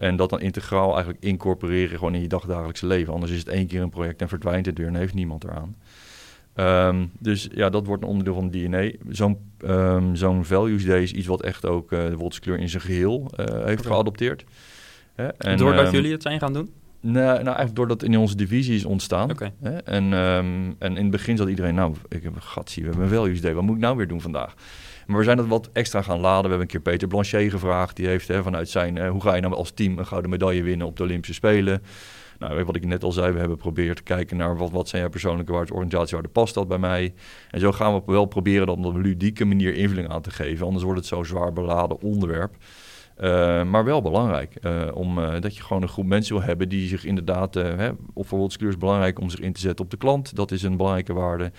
En 0.00 0.16
dat 0.16 0.30
dan 0.30 0.40
integraal 0.40 0.92
eigenlijk 0.92 1.24
incorporeren 1.24 1.98
gewoon 1.98 2.14
in 2.14 2.20
je 2.20 2.28
dagdagelijkse 2.28 2.86
leven. 2.86 3.12
Anders 3.12 3.32
is 3.32 3.38
het 3.38 3.48
één 3.48 3.66
keer 3.66 3.82
een 3.82 3.90
project 3.90 4.20
en 4.20 4.28
verdwijnt 4.28 4.66
het 4.66 4.78
weer 4.78 4.86
en 4.86 4.94
heeft 4.94 5.14
niemand 5.14 5.44
eraan. 5.44 5.76
Um, 6.54 7.10
dus 7.18 7.48
ja, 7.54 7.70
dat 7.70 7.86
wordt 7.86 8.02
een 8.02 8.08
onderdeel 8.08 8.34
van 8.34 8.44
het 8.44 8.52
DNA. 8.52 8.90
Zo'n 9.08 9.38
um, 9.64 10.16
zo'n 10.16 10.44
Values 10.44 10.84
Day 10.84 11.02
is 11.02 11.12
iets 11.12 11.26
wat 11.26 11.42
echt 11.42 11.66
ook 11.66 11.92
uh, 11.92 12.06
de 12.06 12.16
Wolterskleur 12.16 12.58
in 12.58 12.68
zijn 12.68 12.82
geheel 12.82 13.30
uh, 13.30 13.46
heeft 13.46 13.80
okay. 13.80 13.92
geadopteerd. 13.92 14.44
Hè? 15.14 15.26
En, 15.28 15.56
Doordat 15.56 15.86
um, 15.86 15.92
jullie 15.92 16.12
het 16.12 16.22
zijn 16.22 16.38
gaan 16.38 16.52
doen? 16.52 16.70
Nee, 17.00 17.22
nou, 17.22 17.44
eigenlijk 17.44 17.74
doordat 17.74 18.02
in 18.02 18.18
onze 18.18 18.36
divisie 18.36 18.74
is 18.74 18.84
ontstaan. 18.84 19.30
Okay. 19.30 19.52
Hè? 19.62 19.76
En, 19.76 20.12
en 20.12 20.96
in 20.96 20.96
het 20.96 21.10
begin 21.10 21.36
zat 21.36 21.48
iedereen, 21.48 21.74
nou, 21.74 21.94
ik 22.08 22.22
heb 22.22 22.34
een 22.34 22.42
gat, 22.42 22.70
zie, 22.70 22.82
we 22.82 22.88
hebben 22.88 23.06
een 23.06 23.14
Values 23.14 23.40
Day, 23.40 23.54
wat 23.54 23.62
moet 23.62 23.74
ik 23.74 23.80
nou 23.80 23.96
weer 23.96 24.08
doen 24.08 24.20
vandaag? 24.20 24.54
Maar 25.10 25.18
we 25.18 25.24
zijn 25.24 25.38
het 25.38 25.46
wat 25.46 25.70
extra 25.72 26.02
gaan 26.02 26.20
laden. 26.20 26.42
We 26.42 26.48
hebben 26.48 26.60
een 26.60 26.72
keer 26.72 26.92
Peter 26.92 27.08
Blanchet 27.08 27.50
gevraagd. 27.50 27.96
Die 27.96 28.06
heeft 28.06 28.28
hè, 28.28 28.42
vanuit 28.42 28.68
zijn, 28.68 28.96
uh, 28.96 29.10
hoe 29.10 29.20
ga 29.20 29.34
je 29.34 29.40
nou 29.40 29.54
als 29.54 29.70
team 29.70 29.98
een 29.98 30.06
gouden 30.06 30.30
medaille 30.30 30.62
winnen 30.62 30.86
op 30.86 30.96
de 30.96 31.02
Olympische 31.02 31.34
Spelen? 31.34 31.82
Nou, 32.38 32.64
wat 32.64 32.76
ik 32.76 32.86
net 32.86 33.04
al 33.04 33.12
zei, 33.12 33.32
we 33.32 33.38
hebben 33.38 33.56
geprobeerd 33.56 33.96
te 33.96 34.02
kijken 34.02 34.36
naar 34.36 34.56
wat, 34.56 34.70
wat 34.70 34.88
zijn 34.88 35.00
jouw 35.00 35.10
persoonlijke 35.10 35.52
waarden, 35.52 35.74
organisatiewaarden, 35.74 36.32
past 36.32 36.54
dat 36.54 36.68
bij 36.68 36.78
mij? 36.78 37.14
En 37.50 37.60
zo 37.60 37.72
gaan 37.72 37.94
we 37.94 38.02
wel 38.06 38.24
proberen 38.24 38.66
dat 38.66 38.76
op 38.76 38.84
een 38.84 39.00
ludieke 39.00 39.44
manier 39.44 39.74
invulling 39.74 40.08
aan 40.08 40.22
te 40.22 40.30
geven. 40.30 40.66
Anders 40.66 40.84
wordt 40.84 40.98
het 40.98 41.08
zo'n 41.08 41.24
zwaar 41.24 41.52
beladen 41.52 42.00
onderwerp. 42.00 42.56
Uh, 43.20 43.64
maar 43.64 43.84
wel 43.84 44.02
belangrijk, 44.02 44.56
uh, 44.62 44.82
om, 44.94 45.18
uh, 45.18 45.40
dat 45.40 45.56
je 45.56 45.62
gewoon 45.62 45.82
een 45.82 45.88
groep 45.88 46.06
mensen 46.06 46.34
wil 46.34 46.44
hebben 46.44 46.68
die 46.68 46.88
zich 46.88 47.04
inderdaad, 47.04 47.54
hè, 47.54 47.88
of 47.88 47.96
bijvoorbeeld 48.14 48.62
is 48.62 48.76
belangrijk 48.76 49.20
om 49.20 49.30
zich 49.30 49.40
in 49.40 49.52
te 49.52 49.60
zetten 49.60 49.84
op 49.84 49.90
de 49.90 49.96
klant. 49.96 50.36
Dat 50.36 50.50
is 50.50 50.62
een 50.62 50.76
belangrijke 50.76 51.12
waarde 51.12 51.52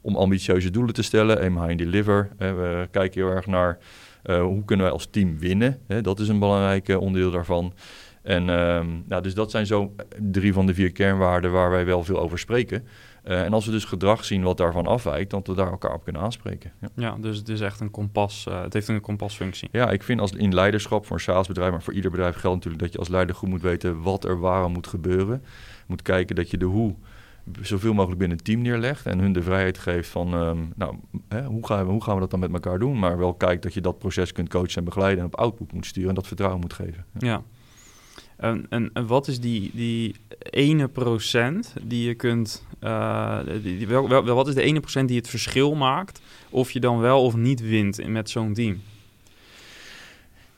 om 0.00 0.16
ambitieuze 0.16 0.70
doelen 0.70 0.94
te 0.94 1.02
stellen. 1.02 1.40
Aim 1.40 1.62
high 1.62 1.76
deliver. 1.76 2.30
we 2.38 2.88
kijken 2.90 3.20
heel 3.20 3.30
erg 3.30 3.46
naar 3.46 3.78
uh, 4.24 4.42
hoe 4.42 4.64
kunnen 4.64 4.86
wij 4.86 4.94
als 4.94 5.08
team 5.10 5.38
winnen. 5.38 5.78
Hè? 5.86 6.00
Dat 6.00 6.20
is 6.20 6.28
een 6.28 6.38
belangrijk 6.38 6.88
onderdeel 6.88 7.30
daarvan. 7.30 7.72
En 8.22 8.42
uh, 8.42 8.80
nou, 9.06 9.22
dus 9.22 9.34
dat 9.34 9.50
zijn 9.50 9.66
zo 9.66 9.94
drie 10.18 10.52
van 10.52 10.66
de 10.66 10.74
vier 10.74 10.92
kernwaarden 10.92 11.52
waar 11.52 11.70
wij 11.70 11.84
wel 11.84 12.04
veel 12.04 12.20
over 12.20 12.38
spreken. 12.38 12.86
Uh, 13.24 13.42
en 13.42 13.52
als 13.52 13.66
we 13.66 13.70
dus 13.72 13.84
gedrag 13.84 14.24
zien 14.24 14.42
wat 14.42 14.56
daarvan 14.56 14.86
afwijkt, 14.86 15.30
dan 15.30 15.42
we 15.44 15.54
daar 15.54 15.70
elkaar 15.70 15.94
op 15.94 16.04
kunnen 16.04 16.22
aanspreken. 16.22 16.72
Ja, 16.80 16.88
ja 16.94 17.16
dus 17.20 17.38
het 17.38 17.48
is 17.48 17.60
echt 17.60 17.80
een 17.80 17.90
kompas. 17.90 18.46
Uh, 18.48 18.62
het 18.62 18.72
heeft 18.72 18.88
een 18.88 19.00
kompasfunctie. 19.00 19.68
Ja, 19.72 19.90
ik 19.90 20.02
vind 20.02 20.20
als 20.20 20.32
in 20.32 20.54
leiderschap 20.54 21.06
voor 21.06 21.16
een 21.16 21.22
salesbedrijf, 21.22 21.70
maar 21.70 21.82
voor 21.82 21.94
ieder 21.94 22.10
bedrijf 22.10 22.36
geldt 22.36 22.56
natuurlijk 22.56 22.82
dat 22.82 22.92
je 22.92 22.98
als 22.98 23.08
leider 23.08 23.34
goed 23.34 23.48
moet 23.48 23.62
weten 23.62 24.02
wat 24.02 24.24
er 24.24 24.40
waarom 24.40 24.72
moet 24.72 24.86
gebeuren. 24.86 25.44
Moet 25.86 26.02
kijken 26.02 26.36
dat 26.36 26.50
je 26.50 26.56
de 26.56 26.64
hoe 26.64 26.94
zoveel 27.60 27.92
mogelijk 27.92 28.18
binnen 28.18 28.36
het 28.36 28.46
team 28.46 28.62
neerlegt 28.62 29.06
en 29.06 29.18
hun 29.18 29.32
de 29.32 29.42
vrijheid 29.42 29.78
geeft 29.78 30.08
van, 30.08 30.34
um, 30.34 30.72
nou, 30.76 30.94
hè, 31.28 31.44
hoe, 31.44 31.66
gaan 31.66 31.86
we, 31.86 31.92
hoe 31.92 32.02
gaan 32.02 32.14
we 32.14 32.20
dat 32.20 32.30
dan 32.30 32.40
met 32.40 32.52
elkaar 32.52 32.78
doen? 32.78 32.98
Maar 32.98 33.18
wel 33.18 33.34
kijkt 33.34 33.62
dat 33.62 33.74
je 33.74 33.80
dat 33.80 33.98
proces 33.98 34.32
kunt 34.32 34.48
coachen 34.48 34.76
en 34.76 34.84
begeleiden 34.84 35.18
en 35.18 35.26
op 35.26 35.36
output 35.36 35.72
moet 35.72 35.86
sturen 35.86 36.08
en 36.08 36.14
dat 36.14 36.26
vertrouwen 36.26 36.60
moet 36.60 36.72
geven. 36.72 37.04
Ja. 37.18 37.42
En, 38.36 38.66
en, 38.68 38.90
en, 38.92 39.06
wat 39.06 39.28
is 39.28 39.40
die, 39.40 39.70
die 39.74 40.14
ene 40.50 40.88
procent 40.88 41.74
die 41.82 42.06
je 42.06 42.14
kunt, 42.14 42.66
die, 43.62 43.86
wel, 43.86 44.08
wel, 44.08 44.34
wat 44.34 44.48
is 44.48 44.54
de 44.54 44.62
ene 44.62 44.80
procent 44.80 45.08
die 45.08 45.16
het 45.16 45.28
verschil 45.28 45.74
maakt 45.74 46.20
of 46.50 46.70
je 46.70 46.80
dan 46.80 46.98
wel 46.98 47.22
of 47.22 47.36
niet 47.36 47.60
wint 47.60 48.08
met 48.08 48.30
zo'n 48.30 48.54
team? 48.54 48.80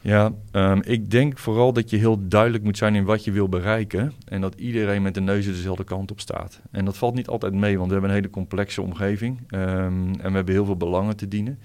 Ja, 0.02 0.32
um, 0.52 0.82
ik 0.82 1.10
denk 1.10 1.38
vooral 1.38 1.72
dat 1.72 1.90
je 1.90 1.96
heel 1.96 2.28
duidelijk 2.28 2.64
moet 2.64 2.76
zijn 2.76 2.94
in 2.94 3.04
wat 3.04 3.24
je 3.24 3.32
wil 3.32 3.48
bereiken. 3.48 4.12
En 4.24 4.40
dat 4.40 4.54
iedereen 4.54 5.02
met 5.02 5.14
de 5.14 5.20
neus 5.20 5.46
dezelfde 5.46 5.84
kant 5.84 6.10
op 6.10 6.20
staat. 6.20 6.60
En 6.70 6.84
dat 6.84 6.96
valt 6.96 7.14
niet 7.14 7.28
altijd 7.28 7.52
mee, 7.52 7.76
want 7.76 7.86
we 7.86 7.92
hebben 7.92 8.10
een 8.10 8.16
hele 8.16 8.30
complexe 8.30 8.82
omgeving. 8.82 9.38
Um, 9.50 9.60
en 10.20 10.28
we 10.28 10.36
hebben 10.36 10.54
heel 10.54 10.64
veel 10.64 10.76
belangen 10.76 11.16
te 11.16 11.28
dienen. 11.28 11.58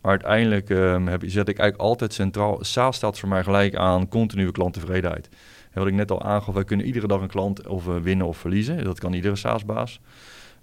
Maar 0.00 0.10
uiteindelijk 0.10 0.70
um, 0.70 1.08
heb, 1.08 1.22
zet 1.26 1.48
ik 1.48 1.58
eigenlijk 1.58 1.88
altijd 1.88 2.12
centraal. 2.12 2.58
SaaS 2.60 2.96
staat 2.96 3.18
voor 3.18 3.28
mij 3.28 3.42
gelijk 3.42 3.74
aan 3.74 4.08
continue 4.08 4.52
klanttevredenheid. 4.52 5.28
En 5.70 5.78
wat 5.80 5.86
ik 5.86 5.94
net 5.94 6.10
al 6.10 6.22
aangaf, 6.22 6.54
wij 6.54 6.64
kunnen 6.64 6.86
iedere 6.86 7.06
dag 7.06 7.20
een 7.20 7.28
klant 7.28 7.66
of 7.66 7.86
uh, 7.86 7.96
winnen 7.96 8.26
of 8.26 8.36
verliezen. 8.36 8.84
Dat 8.84 8.98
kan 8.98 9.12
iedere 9.12 9.36
SaaS-baas. 9.36 10.00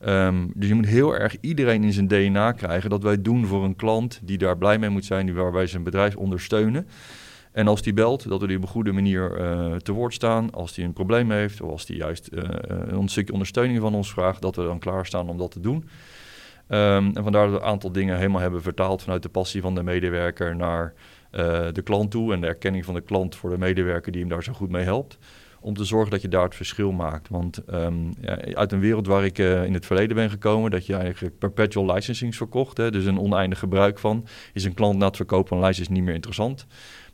Um, 0.08 0.52
dus 0.56 0.68
je 0.68 0.76
moet 0.76 0.86
heel 0.86 1.16
erg 1.16 1.36
iedereen 1.42 1.84
in 1.84 1.94
zijn 1.94 2.08
DNA 2.08 2.52
krijgen 2.52 2.90
dat 2.90 3.04
wij 3.04 3.22
doen 3.22 3.46
voor 3.46 3.64
een 3.64 3.76
klant 3.76 4.20
die 4.24 4.38
daar 4.38 4.58
blij 4.58 4.80
mee 4.80 4.90
moet 4.90 5.06
zijn, 5.06 5.26
die 5.26 5.36
waar 5.36 5.52
wij 5.52 5.68
zijn 5.68 5.84
bedrijf 5.84 6.16
ondersteunen. 6.16 6.88
En 7.52 7.68
als 7.68 7.82
die 7.82 7.94
belt, 7.94 8.30
dat 8.30 8.42
we 8.42 8.48
die 8.48 8.58
op 8.58 8.62
een 8.62 8.70
goede 8.70 8.92
manier 8.92 9.40
uh, 9.40 9.76
te 9.76 9.92
woord 9.92 10.14
staan. 10.14 10.52
Als 10.52 10.74
die 10.74 10.86
een 10.86 10.94
probleem 10.94 11.32
heeft, 11.32 11.62
of 11.62 11.72
als 11.72 11.86
die 11.86 11.98
juist 11.98 12.30
uh, 12.34 12.42
een 12.70 13.08
stukje 13.08 13.34
ondersteuning 13.34 13.80
van 13.80 13.96
ons 13.96 14.12
vraagt, 14.12 14.42
dat 14.42 14.56
we 14.56 14.64
dan 14.64 14.80
klaarstaan 14.80 15.30
om 15.30 15.38
dat 15.38 15.52
te 15.52 15.60
doen. 15.60 15.76
Um, 15.76 17.16
en 17.16 17.24
vandaar 17.24 17.44
dat 17.44 17.54
we 17.54 17.60
een 17.60 17.72
aantal 17.72 17.92
dingen 17.92 18.18
helemaal 18.18 18.42
hebben 18.42 18.62
vertaald 18.62 19.02
vanuit 19.02 19.24
de 19.24 19.30
passie 19.30 19.62
van 19.62 19.76
de 19.76 19.84
medewerker 19.84 20.56
naar 20.56 20.94
de 21.74 21.82
klant 21.84 22.12
toe. 22.12 22.34
En 22.34 22.42
de 22.42 22.48
erkenning 22.48 22.86
van 22.86 22.94
de 22.94 23.02
klant 23.02 23.36
voor 23.36 23.50
de 23.50 23.58
medewerker 23.58 24.12
die 24.12 24.22
hem 24.22 24.30
daar 24.30 24.44
zo 24.44 24.54
goed 24.54 24.70
mee 24.70 24.84
helpt 24.84 25.18
om 25.62 25.74
te 25.74 25.84
zorgen 25.84 26.12
dat 26.12 26.22
je 26.22 26.28
daar 26.28 26.44
het 26.44 26.56
verschil 26.56 26.92
maakt. 26.92 27.30
Want 27.30 27.62
um, 27.74 28.14
ja, 28.22 28.38
uit 28.54 28.72
een 28.72 28.80
wereld 28.80 29.08
waar 29.08 29.26
ik 29.26 29.38
uh, 29.38 29.64
in 29.64 29.74
het 29.74 29.86
verleden 29.86 30.16
ben 30.16 30.30
gekomen, 30.30 30.72
dat 30.72 30.86
je 30.86 30.96
eigenlijk 30.96 31.38
perpetual 31.38 31.94
licensing 31.94 32.36
verkocht, 32.36 32.78
hè, 32.78 32.92
dus 32.92 33.06
een 33.06 33.20
oneindig 33.20 33.60
gebruik 33.60 34.00
van, 34.00 34.28
is 34.54 34.64
een 34.64 34.74
klant 34.74 34.98
na 34.98 35.06
het 35.06 35.16
verkopen 35.16 35.58
van 35.58 35.68
license 35.68 35.92
niet 35.92 36.04
meer 36.04 36.14
interessant. 36.14 36.66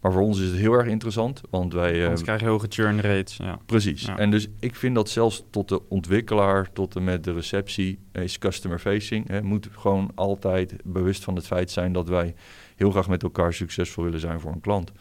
Maar 0.02 0.14
voor 0.14 0.22
ons 0.22 0.40
is 0.40 0.48
het 0.50 0.58
heel 0.58 0.74
erg 0.74 0.88
interessant, 0.88 1.42
want 1.50 1.74
wij... 1.74 2.04
Anders 2.04 2.22
krijg 2.22 2.42
je 2.42 2.48
hoge 2.48 2.66
churn 2.70 3.02
rates, 3.02 3.38
ja. 3.38 3.60
Precies. 3.66 4.06
Ja. 4.06 4.18
En 4.18 4.32
dus 4.32 4.48
ik 4.60 4.76
vind 4.76 4.96
dat 4.96 5.10
zelfs 5.10 5.44
tot 5.50 5.70
de 5.70 5.90
ontwikkelaar, 5.90 6.72
tot 6.74 6.96
en 6.96 7.04
met 7.04 7.24
de 7.24 7.34
receptie, 7.34 8.00
is 8.12 8.38
customer 8.38 8.80
facing. 8.80 9.28
Hè, 9.28 9.42
moet 9.42 9.70
gewoon 9.72 10.12
altijd 10.16 10.76
bewust 10.84 11.24
van 11.24 11.36
het 11.36 11.46
feit 11.46 11.72
zijn 11.72 11.94
dat 11.94 12.08
wij 12.08 12.36
heel 12.76 12.92
graag 12.92 13.08
met 13.08 13.24
elkaar 13.24 13.54
succesvol 13.54 14.04
willen 14.04 14.20
zijn 14.20 14.40
voor 14.40 14.52
een 14.52 14.62
klant. 14.62 14.92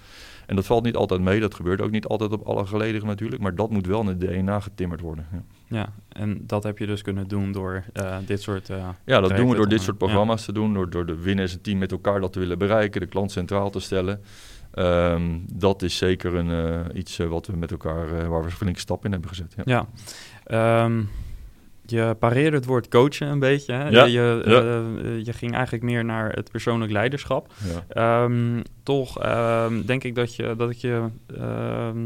En 0.46 0.56
dat 0.56 0.66
valt 0.66 0.84
niet 0.84 0.96
altijd 0.96 1.20
mee, 1.20 1.40
dat 1.40 1.54
gebeurt 1.54 1.80
ook 1.80 1.90
niet 1.90 2.06
altijd 2.06 2.32
op 2.32 2.46
alle 2.46 2.66
gelederen 2.66 3.06
natuurlijk, 3.06 3.42
maar 3.42 3.54
dat 3.54 3.70
moet 3.70 3.86
wel 3.86 4.00
in 4.00 4.06
het 4.06 4.20
DNA 4.20 4.60
getimmerd 4.60 5.00
worden. 5.00 5.26
Ja, 5.32 5.42
Ja, 5.68 5.92
en 6.08 6.46
dat 6.46 6.62
heb 6.62 6.78
je 6.78 6.86
dus 6.86 7.02
kunnen 7.02 7.28
doen 7.28 7.52
door 7.52 7.84
eh, 7.92 8.16
dit 8.26 8.42
soort... 8.42 8.70
eh, 8.70 8.88
ja 9.04 9.20
dat 9.20 9.36
doen 9.36 9.48
we 9.48 9.56
door 9.56 9.68
dit 9.68 9.82
soort 9.82 9.98
programma's 9.98 10.44
te 10.44 10.52
doen, 10.52 10.74
door, 10.74 10.90
door 10.90 11.06
de 11.06 11.20
winners 11.20 11.52
en 11.52 11.60
team 11.60 11.78
met 11.78 11.92
elkaar 11.92 12.20
dat 12.20 12.32
te 12.32 12.38
willen 12.38 12.58
bereiken, 12.58 13.00
de 13.00 13.06
klant 13.06 13.32
centraal 13.32 13.70
te 13.70 13.80
stellen. 13.80 14.20
Ehm, 14.72 15.38
dat 15.52 15.82
is 15.82 15.96
zeker 15.96 16.34
een, 16.34 16.50
eh, 16.50 16.96
iets 16.98 17.16
wat 17.16 17.46
we 17.46 17.56
met 17.56 17.70
elkaar, 17.70 18.28
waar 18.28 18.40
we 18.40 18.46
een 18.46 18.52
flinke 18.52 18.80
stap 18.80 19.04
in 19.04 19.12
hebben 19.12 19.28
gezet. 19.28 19.54
Ja. 19.56 19.62
Ja. 19.66 19.86
Ja. 20.46 20.88
Je 21.86 22.16
pareerde 22.18 22.56
het 22.56 22.66
woord 22.66 22.88
coachen 22.88 23.28
een 23.28 23.38
beetje. 23.38 23.72
Hè? 23.72 23.88
Ja, 23.88 24.04
Je, 24.04 24.42
ja. 24.44 24.60
eh, 24.60 25.24
je 25.24 25.32
ging 25.32 25.52
eigenlijk 25.54 25.84
meer 25.84 26.04
naar 26.04 26.32
het 26.32 26.50
persoonlijk 26.50 26.92
leiderschap. 26.92 27.52
Ja. 27.72 28.22
Ehm, 28.24 28.60
toch 28.82 29.20
ehm, 29.22 29.82
denk 29.86 30.04
ik 30.04 30.14
dat 30.14 30.34
je, 30.36 30.54
dat 30.56 30.70
ik 30.70 30.76
je, 30.76 31.02
ehm, 31.38 31.98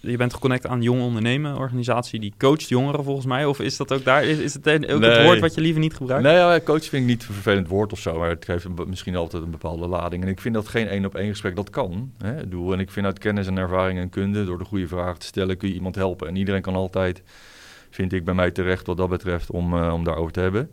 je 0.00 0.16
bent 0.16 0.34
geconnect 0.34 0.66
aan 0.66 0.82
Jong 0.82 1.00
Ondernemen, 1.02 1.56
organisatie 1.56 2.20
die 2.20 2.32
coacht 2.38 2.68
jongeren 2.68 3.04
volgens 3.04 3.26
mij. 3.26 3.44
Of 3.46 3.60
is 3.60 3.76
dat 3.76 3.92
ook 3.92 4.04
daar? 4.04 4.24
Is, 4.24 4.38
is 4.38 4.54
het 4.54 4.66
een- 4.66 4.88
ook 4.90 5.02
het 5.02 5.22
woord 5.22 5.40
wat 5.40 5.54
je 5.54 5.60
liever 5.60 5.80
niet 5.80 5.94
gebruikt? 5.94 6.24
Nee, 6.24 6.34
ja, 6.34 6.60
coach 6.64 6.84
vind 6.84 7.02
ik 7.02 7.08
niet 7.08 7.26
een 7.28 7.34
vervelend 7.34 7.68
woord 7.68 7.92
of 7.92 7.98
zo, 7.98 8.18
maar 8.18 8.28
het 8.28 8.44
geeft 8.44 8.66
misschien 8.86 9.16
altijd 9.16 9.42
een 9.42 9.50
bepaalde 9.50 9.86
lading. 9.86 10.22
En 10.22 10.28
ik 10.28 10.40
vind 10.40 10.54
dat 10.54 10.68
geen 10.68 10.88
één 10.88 11.04
op 11.04 11.14
één 11.14 11.28
gesprek, 11.30 11.56
dat 11.56 11.70
kan. 11.70 12.12
Hè, 12.18 12.34
bedoel, 12.34 12.72
en 12.72 12.80
ik 12.80 12.90
vind 12.90 13.06
uit 13.06 13.18
kennis 13.18 13.46
en 13.46 13.58
ervaring 13.58 13.98
en 13.98 14.08
kunde, 14.08 14.44
door 14.44 14.58
de 14.58 14.64
goede 14.64 14.88
vragen 14.88 15.18
te 15.18 15.26
stellen, 15.26 15.56
kun 15.56 15.68
je 15.68 15.74
iemand 15.74 15.94
helpen. 15.94 16.28
En 16.28 16.36
iedereen 16.36 16.62
kan 16.62 16.74
altijd, 16.74 17.22
vind 17.90 18.12
ik, 18.12 18.24
bij 18.24 18.34
mij 18.34 18.50
terecht 18.50 18.86
wat 18.86 18.96
dat 18.96 19.08
betreft, 19.08 19.50
om, 19.50 19.74
eh, 19.74 19.92
om 19.92 20.04
daarover 20.04 20.32
te 20.32 20.40
hebben. 20.40 20.70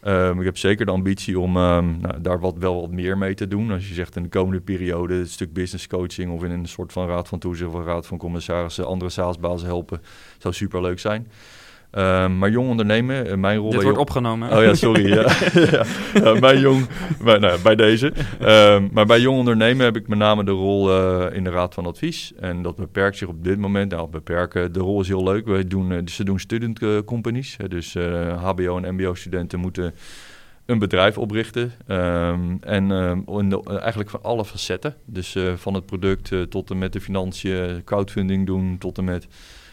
Ehm, 0.00 0.38
ik 0.38 0.44
heb 0.44 0.56
zeker 0.56 0.86
de 0.86 0.92
ambitie 0.92 1.38
om 1.38 1.56
ehm, 1.56 2.00
nou, 2.00 2.20
daar 2.20 2.40
wat, 2.40 2.54
wel 2.58 2.80
wat 2.80 2.90
meer 2.90 3.18
mee 3.18 3.34
te 3.34 3.48
doen. 3.48 3.70
Als 3.70 3.88
je 3.88 3.94
zegt 3.94 4.16
in 4.16 4.22
de 4.22 4.28
komende 4.28 4.60
periode 4.60 5.14
een 5.14 5.28
stuk 5.28 5.52
business 5.52 5.86
coaching 5.86 6.32
of 6.32 6.44
in 6.44 6.50
een 6.50 6.68
soort 6.68 6.92
van 6.92 7.06
raad 7.06 7.28
van 7.28 7.38
toezicht 7.38 7.74
of 7.74 7.84
raad 7.84 8.06
van 8.06 8.18
commissarissen 8.18 8.86
andere 8.86 9.10
salesbazen 9.10 9.66
helpen, 9.66 10.02
zou 10.38 10.54
super 10.54 10.80
leuk 10.82 10.98
zijn. 10.98 11.28
Ehm, 11.90 12.38
maar 12.38 12.50
jong 12.50 12.68
ondernemen, 12.68 13.26
eh, 13.30 13.36
mijn 13.36 13.56
rol 13.58 13.64
Dit 13.70 13.74
wordt 13.74 13.88
jong- 13.88 13.98
opgenomen. 14.08 14.56
Oh 14.56 14.62
ja, 14.62 14.74
sorry. 14.74 15.06
ja. 15.12 15.24
bij 16.40 16.56
jong, 16.58 16.86
bij, 17.24 17.38
nou, 17.38 17.60
bij 17.62 17.76
deze. 17.76 18.12
Ehm, 18.40 18.88
maar 18.92 19.06
bij 19.06 19.20
jong 19.20 19.38
ondernemen 19.38 19.84
heb 19.84 19.96
ik 19.96 20.08
met 20.08 20.18
name 20.18 20.44
de 20.44 20.50
rol 20.50 20.90
eh, 20.90 21.36
in 21.36 21.44
de 21.44 21.50
raad 21.50 21.74
van 21.74 21.86
advies. 21.86 22.32
En 22.40 22.62
dat 22.62 22.76
beperkt 22.76 23.16
zich 23.16 23.28
op 23.28 23.44
dit 23.44 23.58
moment. 23.58 23.90
Nou, 23.90 24.08
beperken. 24.08 24.72
De 24.72 24.80
rol 24.80 25.00
is 25.00 25.08
heel 25.08 25.22
leuk. 25.22 25.46
Wij 25.46 25.66
doen, 25.66 25.92
eh, 25.92 25.98
ze 26.06 26.24
doen 26.24 26.38
student 26.38 27.04
companies. 27.04 27.56
Dus 27.68 27.94
HBO 28.40 28.78
en 28.78 28.94
MBO-studenten 28.94 29.58
moeten 29.58 29.94
een 30.66 30.78
bedrijf 30.78 31.18
oprichten. 31.18 31.72
Ehm, 31.86 32.40
en 32.60 32.88
de- 33.48 33.62
eigenlijk 33.80 34.10
van 34.10 34.22
alle 34.22 34.44
facetten. 34.44 34.94
Dus 35.04 35.36
van 35.56 35.74
het 35.74 35.86
product 35.86 36.32
tot 36.50 36.70
en 36.70 36.78
met 36.78 36.92
de 36.92 37.00
financiën, 37.00 37.82
crowdfunding 37.84 38.46
doen, 38.46 38.76
tot 38.78 38.98
en 38.98 39.04
met 39.04 39.26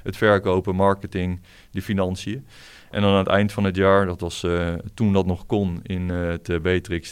het 0.06 0.18
verkopen, 0.18 0.76
marketing, 0.76 1.40
de 1.72 1.82
financiën. 1.82 2.46
En 2.92 3.02
dan 3.02 3.12
aan 3.12 3.18
het 3.18 3.28
eind 3.28 3.52
van 3.52 3.64
het 3.64 3.76
jaar, 3.76 4.06
dat 4.06 4.22
was 4.22 4.44
eh, 4.44 4.74
toen 4.94 5.14
dat 5.14 5.26
nog 5.26 5.46
kon 5.46 5.80
in 5.84 6.12
eh, 6.12 6.28
het 6.28 6.50
eh, 6.50 6.60
Beatrix 6.60 7.12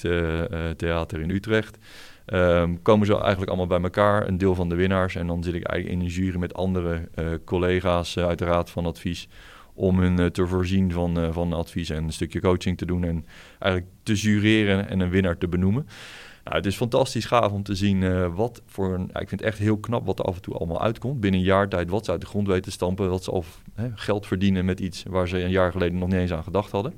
Theater 0.78 1.20
in 1.20 1.30
Utrecht. 1.30 1.78
ehm, 2.26 2.76
komen 2.82 3.06
ze 3.06 3.18
eigenlijk 3.18 3.48
allemaal 3.48 3.68
bij 3.68 3.82
elkaar, 3.82 4.28
een 4.28 4.38
deel 4.38 4.56
van 4.56 4.70
de 4.70 4.76
winnaars. 4.76 5.16
En 5.16 5.28
dan 5.28 5.44
zit 5.44 5.54
ik 5.54 5.64
eigenlijk 5.64 6.00
in 6.00 6.06
een 6.06 6.14
jury 6.14 6.38
met 6.38 6.54
andere 6.54 7.10
collega's 7.46 8.18
uit 8.18 8.40
de 8.40 8.46
Raad 8.46 8.70
van 8.70 8.86
Advies. 8.86 9.28
Om 9.74 10.00
hun 10.00 10.32
te 10.32 10.48
voorzien 10.48 10.92
van, 10.92 11.34
van 11.34 11.54
advies 11.54 11.90
en 11.90 12.04
een 12.04 12.14
stukje 12.14 12.42
coaching 12.42 12.78
te 12.78 12.86
doen. 12.86 13.04
En 13.04 13.26
eigenlijk 13.60 13.94
te 14.04 14.14
jureren 14.14 14.90
en 14.90 15.00
een 15.00 15.10
winnaar 15.10 15.38
te 15.38 15.48
benoemen. 15.48 15.88
Nou, 16.44 16.56
het 16.56 16.66
is 16.66 16.76
fantastisch 16.76 17.26
gaaf 17.26 17.52
om 17.52 17.64
te 17.64 17.76
zien 17.76 18.04
eh, 18.04 18.36
wat 18.36 18.62
voor 18.66 18.94
een. 18.94 19.10
ja, 19.14 19.20
ik 19.20 19.30
vind 19.30 19.42
het 19.42 19.50
echt 19.50 19.58
heel 19.58 19.78
knap 19.78 20.06
wat 20.06 20.20
er 20.20 20.26
af 20.26 20.36
en 20.36 20.42
toe 20.42 20.54
allemaal 20.54 20.82
uitkomt. 20.82 21.20
Binnen 21.20 21.40
een 21.40 21.46
jaar 21.46 21.70
tijd 21.70 21.90
wat 21.90 22.06
ze 22.06 22.12
uit 22.12 22.22
de 22.22 22.28
grond 22.28 22.48
weten 22.48 22.64
te 22.64 22.72
stampen. 22.72 23.10
Wat 23.10 23.24
ze 23.24 23.32
al 23.32 23.44
hè, 23.74 23.90
geld 23.96 24.28
verdienen 24.28 24.66
met 24.66 24.80
iets 24.80 25.04
waar 25.08 25.28
ze 25.28 25.44
een 25.44 25.50
jaar 25.50 25.72
geleden 25.72 25.98
nog 25.98 26.10
niet 26.10 26.18
eens 26.18 26.32
aan 26.32 26.44
gedacht 26.44 26.72
hadden. 26.72 26.94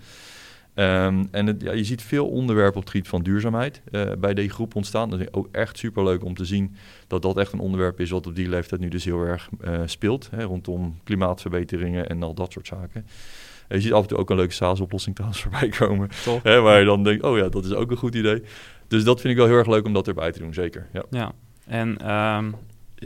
Ehm, 0.75 1.23
en 1.31 1.47
het, 1.47 1.61
ja, 1.61 1.71
je 1.71 1.83
ziet 1.83 2.01
veel 2.01 2.27
onderwerpen 2.27 2.75
op 2.75 2.81
het 2.81 2.91
gebied 2.91 3.07
van 3.07 3.23
duurzaamheid 3.23 3.81
eh, 3.91 4.11
bij 4.19 4.33
die 4.33 4.49
groep 4.49 4.75
ontstaan. 4.75 5.09
Dat 5.09 5.19
is 5.19 5.33
ook 5.33 5.47
echt 5.51 5.77
superleuk 5.77 6.23
om 6.23 6.35
te 6.35 6.45
zien 6.45 6.75
dat 7.07 7.21
dat 7.21 7.37
echt 7.37 7.53
een 7.53 7.59
onderwerp 7.59 7.99
is 7.99 8.09
wat 8.09 8.27
op 8.27 8.35
die 8.35 8.49
leeftijd 8.49 8.81
nu 8.81 8.87
dus 8.87 9.05
heel 9.05 9.21
erg 9.21 9.49
eh, 9.61 9.81
speelt. 9.85 10.29
Hè, 10.31 10.43
rondom 10.43 10.99
klimaatverbeteringen 11.03 12.09
en 12.09 12.23
al 12.23 12.33
dat 12.33 12.51
soort 12.51 12.67
zaken. 12.67 13.05
En 13.67 13.75
je 13.75 13.81
ziet 13.81 13.93
af 13.93 14.01
en 14.01 14.07
toe 14.07 14.17
ook 14.17 14.29
een 14.29 14.35
leuke 14.35 14.53
SaaS-oplossing 14.53 15.15
trouwens 15.15 15.41
voorbij 15.43 15.69
komen. 15.69 16.09
Hè, 16.43 16.61
waar 16.61 16.79
je 16.79 16.85
dan 16.85 17.03
denkt, 17.03 17.23
oh 17.23 17.37
ja, 17.37 17.49
dat 17.49 17.65
is 17.65 17.73
ook 17.73 17.91
een 17.91 17.97
goed 17.97 18.15
idee. 18.15 18.43
Dus 18.87 19.03
dat 19.03 19.21
vind 19.21 19.33
ik 19.33 19.39
wel 19.39 19.47
heel 19.47 19.57
erg 19.57 19.67
leuk 19.67 19.85
om 19.85 19.93
dat 19.93 20.07
erbij 20.07 20.31
te 20.31 20.39
doen, 20.39 20.53
zeker. 20.53 20.87
Ja. 20.93 21.03
Ja, 21.09 21.31
en 21.65 21.97
ehm, 21.97 22.51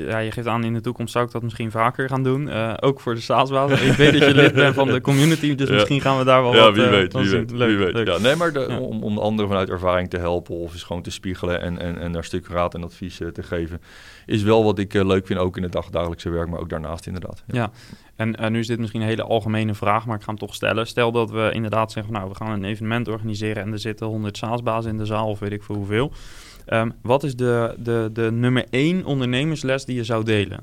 ja, 0.07 0.17
je 0.17 0.31
geeft 0.31 0.47
aan 0.47 0.63
in 0.63 0.73
de 0.73 0.81
toekomst 0.81 1.11
zou 1.13 1.25
ik 1.25 1.31
dat 1.31 1.41
misschien 1.43 1.71
vaker 1.71 2.09
gaan 2.09 2.23
doen. 2.23 2.49
Eh, 2.49 2.73
ook 2.79 2.99
voor 2.99 3.15
de 3.15 3.21
staatsbaas. 3.21 3.71
ik 3.81 3.91
weet 3.93 4.11
dat 4.19 4.21
je 4.29 4.33
lid 4.35 4.53
bent 4.53 4.75
van 4.75 4.87
de 4.87 5.01
community, 5.09 5.55
dus 5.55 5.67
Ja. 5.67 5.73
misschien 5.73 6.01
gaan 6.01 6.17
we 6.17 6.23
daar 6.23 6.41
wel 6.41 6.53
ja, 6.55 6.59
wat 6.63 6.73
wie 6.75 6.83
eh, 6.83 6.89
weet, 6.89 7.13
wie 7.13 7.29
weet, 7.29 7.51
Leuk, 7.51 7.67
wie 7.67 7.77
weet. 7.77 7.93
leuk. 7.93 8.07
Ja, 8.07 8.17
nee, 8.17 8.35
maar 8.35 8.53
de, 8.53 8.65
Ja. 8.69 8.79
om, 8.79 9.03
om 9.03 9.15
de 9.15 9.21
anderen 9.21 9.49
vanuit 9.49 9.69
ervaring 9.69 10.09
te 10.09 10.17
helpen 10.17 10.55
of 10.55 10.73
eens 10.73 10.83
gewoon 10.83 11.01
te 11.01 11.11
spiegelen 11.11 11.61
en, 11.61 11.79
en, 11.79 11.97
en 11.99 12.11
daar 12.11 12.23
stuk 12.23 12.47
raad 12.47 12.73
en 12.73 12.83
advies 12.83 13.19
eh, 13.19 13.27
te 13.27 13.43
geven, 13.43 13.81
is 14.25 14.43
wel 14.43 14.63
wat 14.63 14.79
ik 14.79 14.93
leuk 14.93 15.27
vind, 15.27 15.39
ook 15.39 15.57
in 15.57 15.63
het 15.63 15.71
dagdagelijkse 15.71 16.29
werk, 16.29 16.49
maar 16.49 16.59
ook 16.59 16.69
daarnaast 16.69 17.05
inderdaad. 17.07 17.43
Ja. 17.47 17.71
En 18.15 18.51
nu 18.51 18.59
is 18.59 18.67
dit 18.67 18.79
misschien 18.79 19.01
een 19.01 19.07
hele 19.07 19.23
algemene 19.23 19.73
vraag, 19.73 20.05
maar 20.05 20.15
ik 20.15 20.21
ga 20.21 20.27
hem 20.29 20.37
toch 20.39 20.55
stellen. 20.55 20.87
Stel 20.87 21.11
dat 21.11 21.31
we 21.31 21.49
inderdaad 21.53 21.91
zeggen, 21.91 22.13
nou, 22.13 22.29
we 22.29 22.35
gaan 22.35 22.51
een 22.51 22.63
evenement 22.63 23.07
organiseren 23.07 23.63
en 23.63 23.71
er 23.71 23.79
zitten 23.79 24.07
100 24.07 24.37
SaaS-bazen 24.37 24.91
in 24.91 24.97
de 24.97 25.05
zaal 25.05 25.27
of 25.29 25.39
weet 25.39 25.51
ik 25.51 25.63
veel 25.63 25.75
hoeveel. 25.75 26.11
Ehm, 26.69 26.89
wat 27.01 27.23
is 27.23 27.35
de, 27.35 27.75
de, 27.77 28.09
de 28.13 28.31
nummer 28.31 28.65
één 28.69 29.05
ondernemersles 29.05 29.85
die 29.85 29.95
je 29.95 30.03
zou 30.03 30.23
delen? 30.23 30.59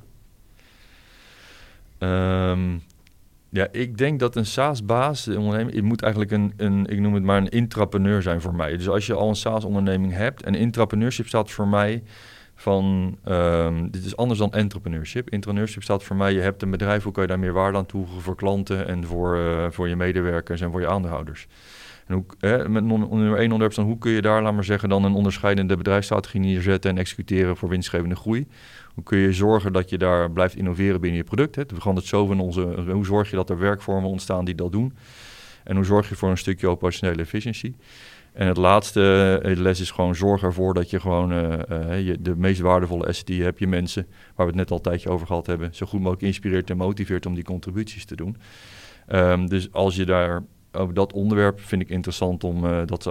Ehm, 1.98 2.76
ja, 3.48 3.68
ik 3.72 3.98
denk 3.98 4.20
dat 4.20 4.36
een 4.36 4.46
SaaS-baas, 4.46 5.24
je 5.24 5.82
moet 5.82 6.02
eigenlijk 6.02 6.32
een, 6.32 6.52
een, 6.56 6.86
ik 6.86 7.00
noem 7.00 7.14
het 7.14 7.22
maar 7.22 7.36
een 7.36 7.48
intrapreneur 7.48 8.22
zijn 8.22 8.40
voor 8.40 8.54
mij. 8.54 8.76
Dus 8.76 8.88
als 8.88 9.06
je 9.06 9.14
al 9.14 9.28
een 9.28 9.36
SaaS-onderneming 9.36 10.12
hebt, 10.12 10.42
en 10.42 10.54
intrapreneurship 10.54 11.26
staat 11.26 11.50
voor 11.50 11.68
mij 11.68 12.02
van, 12.54 13.18
ehm, 13.24 13.90
dit 13.90 14.04
is 14.04 14.16
anders 14.16 14.38
dan 14.38 14.52
entrepreneurship. 14.52 15.28
Entrepreneurship 15.28 15.82
staat 15.82 16.04
voor 16.04 16.16
mij, 16.16 16.32
je 16.32 16.40
hebt 16.40 16.62
een 16.62 16.70
bedrijf, 16.70 17.02
hoe 17.02 17.12
kan 17.12 17.22
je 17.22 17.28
daar 17.28 17.38
meer 17.38 17.52
waarde 17.52 17.78
aan 17.78 17.86
toevoegen 17.86 18.22
voor 18.22 18.36
klanten 18.36 18.88
en 18.88 19.04
voor, 19.04 19.36
eh, 19.36 19.66
voor 19.70 19.88
je 19.88 19.96
medewerkers 19.96 20.60
en 20.60 20.70
voor 20.70 20.80
je 20.80 20.88
aandeelhouders. 20.88 21.46
En 22.06 22.14
hoe, 22.14 22.68
met 22.68 22.84
nummer 22.84 23.36
één 23.36 23.52
onderwerp 23.52 23.74
dan, 23.74 23.84
hoe 23.84 23.98
kun 23.98 24.10
je 24.10 24.22
daar, 24.22 24.42
laat 24.42 24.54
maar 24.54 24.64
zeggen, 24.64 24.88
dan 24.88 25.04
een 25.04 25.14
onderscheidende 25.14 25.76
bedrijfsstrategie 25.76 26.40
neerzetten 26.40 26.90
en 26.90 26.98
executeren 26.98 27.56
voor 27.56 27.68
winstgevende 27.68 28.16
groei. 28.16 28.46
Hoe 28.94 29.04
kun 29.04 29.18
je 29.18 29.32
zorgen 29.32 29.72
dat 29.72 29.90
je 29.90 29.98
daar 29.98 30.30
blijft 30.30 30.56
innoveren 30.56 31.00
binnen 31.00 31.18
je 31.18 31.24
product? 31.24 31.54
Hè? 31.54 31.62
Het 31.62 32.06
zo 32.06 32.26
van 32.26 32.40
onze. 32.40 32.84
Hoe 32.90 33.06
zorg 33.06 33.30
je 33.30 33.36
dat 33.36 33.50
er 33.50 33.58
werkvormen 33.58 34.10
ontstaan 34.10 34.44
die 34.44 34.54
dat 34.54 34.72
doen? 34.72 34.96
En 35.64 35.76
hoe 35.76 35.84
zorg 35.84 36.08
je 36.08 36.14
voor 36.14 36.30
een 36.30 36.38
stukje 36.38 36.68
operationele 36.68 37.22
efficiëntie? 37.22 37.76
En 38.36 38.46
het 38.46 38.56
laatste 38.56 39.40
eh, 39.42 39.56
les 39.56 39.80
is 39.80 39.90
gewoon 39.90 40.14
zorg 40.14 40.42
ervoor 40.42 40.74
dat 40.74 40.90
je 40.90 41.00
gewoon 41.00 41.32
eh, 41.32 42.10
eh, 42.10 42.16
de 42.20 42.36
meest 42.36 42.60
waardevolle 42.60 43.06
asset 43.06 43.26
die 43.26 43.36
je 43.36 43.42
hebt, 43.42 43.58
je 43.58 43.66
mensen, 43.66 44.06
waar 44.34 44.46
we 44.46 44.52
het 44.52 44.54
net 44.54 44.70
al 44.70 44.76
een 44.76 44.82
tijdje 44.82 45.08
over 45.08 45.26
gehad 45.26 45.46
hebben, 45.46 45.74
zo 45.74 45.86
goed 45.86 46.00
mogelijk 46.00 46.22
inspireert 46.22 46.70
en 46.70 46.76
motiveert 46.76 47.26
om 47.26 47.34
die 47.34 47.44
contributies 47.44 48.04
te 48.04 48.16
doen. 48.16 48.36
Ehm, 49.06 49.46
dus 49.46 49.72
als 49.72 49.96
je 49.96 50.04
daar 50.04 50.44
over 50.76 50.94
dat 50.94 51.12
onderwerp 51.12 51.60
vind 51.60 51.82
ik 51.82 51.88
interessant 51.88 52.44
om 52.44 52.66
eh, 52.66 52.78
dat 52.86 53.08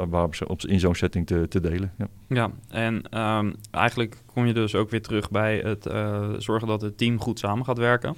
in 0.65 0.79
zo'n 0.79 0.95
setting 0.95 1.27
te, 1.27 1.47
te 1.47 1.59
delen. 1.59 1.93
Ja. 1.97 2.07
Ja, 2.27 2.51
en 2.69 3.01
ehm, 3.09 3.51
eigenlijk 3.71 4.17
kom 4.25 4.45
je 4.45 4.53
dus 4.53 4.75
ook 4.75 4.89
weer 4.89 5.01
terug 5.01 5.29
bij 5.29 5.57
het 5.57 5.85
eh, 5.85 6.29
zorgen 6.37 6.67
dat 6.67 6.81
het 6.81 6.97
team 6.97 7.19
goed 7.19 7.39
samen 7.39 7.65
gaat 7.65 7.77
werken. 7.77 8.15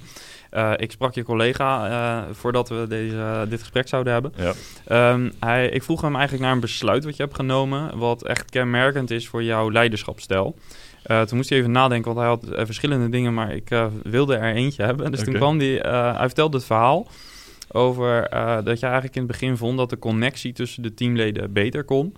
Eh, 0.50 0.72
ik 0.76 0.90
sprak 0.90 1.14
je 1.14 1.22
collega 1.22 2.26
voordat 2.32 2.68
we 2.68 2.86
deze, 2.88 3.46
dit 3.48 3.60
gesprek 3.60 3.88
zouden 3.88 4.12
hebben. 4.12 4.32
Ja. 4.36 4.52
Ehm, 4.86 5.30
hij, 5.40 5.68
ik 5.68 5.82
vroeg 5.82 6.00
hem 6.00 6.14
eigenlijk 6.14 6.44
naar 6.44 6.54
een 6.54 6.60
besluit 6.60 7.04
wat 7.04 7.16
je 7.16 7.22
hebt 7.22 7.34
genomen, 7.34 7.98
wat 7.98 8.24
echt 8.24 8.50
kenmerkend 8.50 9.10
is 9.10 9.28
voor 9.28 9.42
jouw 9.42 9.70
leiderschapsstijl. 9.70 10.56
Uh, 11.06 11.20
toen 11.20 11.36
moest 11.36 11.48
hij 11.48 11.58
even 11.58 11.70
nadenken, 11.70 12.14
want 12.14 12.18
hij 12.18 12.28
had 12.28 12.58
uh, 12.58 12.64
verschillende 12.64 13.08
dingen, 13.08 13.34
maar 13.34 13.54
ik 13.54 13.70
uh, 13.70 13.86
wilde 14.02 14.36
er 14.36 14.54
eentje 14.54 14.82
hebben. 14.82 15.10
Dus 15.10 15.20
okay. 15.20 15.32
toen 15.32 15.40
kwam 15.40 15.58
hij, 15.58 15.74
hij 16.16 16.26
vertelde 16.26 16.56
het 16.56 16.66
verhaal 16.66 17.06
over 17.72 18.28
dat 18.64 18.80
je 18.80 18.86
eigenlijk 18.86 19.16
in 19.16 19.22
het 19.22 19.30
begin 19.30 19.56
vond 19.56 19.78
dat 19.78 19.90
de 19.90 19.98
connectie 19.98 20.52
tussen 20.52 20.82
de 20.82 20.94
teamleden 20.94 21.52
beter 21.52 21.84
kon. 21.84 22.14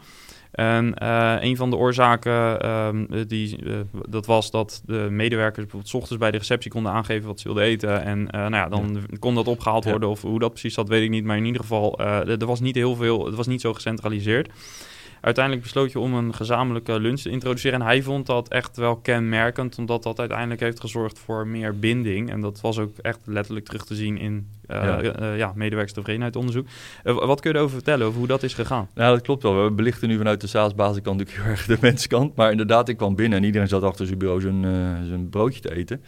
En 0.51 0.95
uh, 1.03 1.37
een 1.41 1.57
van 1.57 1.71
de 1.71 1.77
oorzaken, 1.77 2.69
um, 2.71 3.07
die, 3.27 3.63
uh, 3.63 3.81
dat 4.09 4.27
was 4.27 4.51
dat 4.51 4.83
de 4.85 5.07
medewerkers 5.11 5.67
bijvoorbeeld 5.67 5.89
's 5.91 5.95
ochtends 5.95 6.19
bij 6.19 6.31
de 6.31 6.39
receptie 6.39 6.71
konden 6.71 6.93
aangeven 6.93 7.27
wat 7.27 7.41
ze 7.41 7.47
wilden 7.47 7.65
eten. 7.65 8.03
En 8.03 8.19
uh, 8.21 8.31
nou 8.31 8.55
ja, 8.55 8.69
dan 8.69 8.93
ja. 8.93 9.17
kon 9.19 9.35
dat 9.35 9.49
opgehaald 9.49 9.85
worden. 9.85 10.09
Of 10.09 10.23
hoe 10.23 10.39
dat 10.39 10.51
precies 10.51 10.75
zat, 10.75 10.89
weet 10.89 11.03
ik 11.03 11.11
niet. 11.11 11.25
Maar 11.25 11.37
in 11.37 11.45
ieder 11.45 11.61
geval, 11.61 11.99
er 11.99 12.47
was 12.47 12.61
niet 12.61 12.75
heel 12.75 12.95
veel, 12.95 13.27
het 13.27 13.35
was 13.35 13.47
niet 13.47 13.61
zo 13.61 13.75
gecentraliseerd. 13.75 14.49
Uiteindelijk 15.21 15.65
besloot 15.65 15.93
je 15.93 15.99
om 15.99 16.15
een 16.15 16.35
gezamenlijke 16.35 17.01
lunch 17.01 17.21
te 17.21 17.31
introduceren. 17.31 17.81
En 17.81 17.87
hij 17.87 18.03
vond 18.03 18.27
dat 18.27 18.49
echt 18.49 18.77
wel 18.77 18.97
kenmerkend, 18.97 19.79
omdat 19.79 20.03
dat 20.03 20.19
uiteindelijk 20.19 20.61
heeft 20.61 20.81
gezorgd 20.81 21.19
voor 21.19 21.47
meer 21.47 21.79
binding. 21.79 22.31
En 22.31 22.41
dat 22.41 22.61
was 22.61 22.79
ook 22.79 22.99
echt 22.99 23.21
letterlijk 23.25 23.67
terug 23.67 23.85
te 23.85 23.95
zien 23.95 24.19
in 24.19 24.49
uh, 24.67 24.99
ja. 25.03 25.33
ja 25.35 25.53
medewerkerstevredenheid 25.55 26.37
wat 27.03 27.41
kun 27.41 27.51
je 27.51 27.57
erover 27.57 27.75
vertellen, 27.75 28.07
over 28.07 28.19
hoe 28.19 28.29
dat 28.29 28.43
is 28.43 28.55
gegaan? 28.55 28.89
Nou, 28.95 29.15
dat 29.15 29.23
klopt 29.23 29.43
wel. 29.43 29.65
We 29.65 29.71
belichten 29.71 30.09
nu 30.09 30.17
vanuit 30.17 30.41
de 30.41 30.47
SaaS-basiskant 30.47 31.19
natuurlijk 31.19 31.47
heel 31.47 31.57
erg 31.57 31.67
de 31.67 31.77
menskant. 31.81 32.37
Maar 32.37 32.51
inderdaad, 32.51 32.89
ik 32.89 32.97
kwam 32.97 33.15
binnen 33.15 33.39
en 33.39 33.45
iedereen 33.45 33.69
zat 33.69 33.83
achter 33.83 34.07
zijn 34.07 34.19
bureau 34.19 34.41
zijn, 34.41 34.63
zijn 35.07 35.29
broodje 35.29 35.61
te 35.61 35.75
eten. 35.75 36.03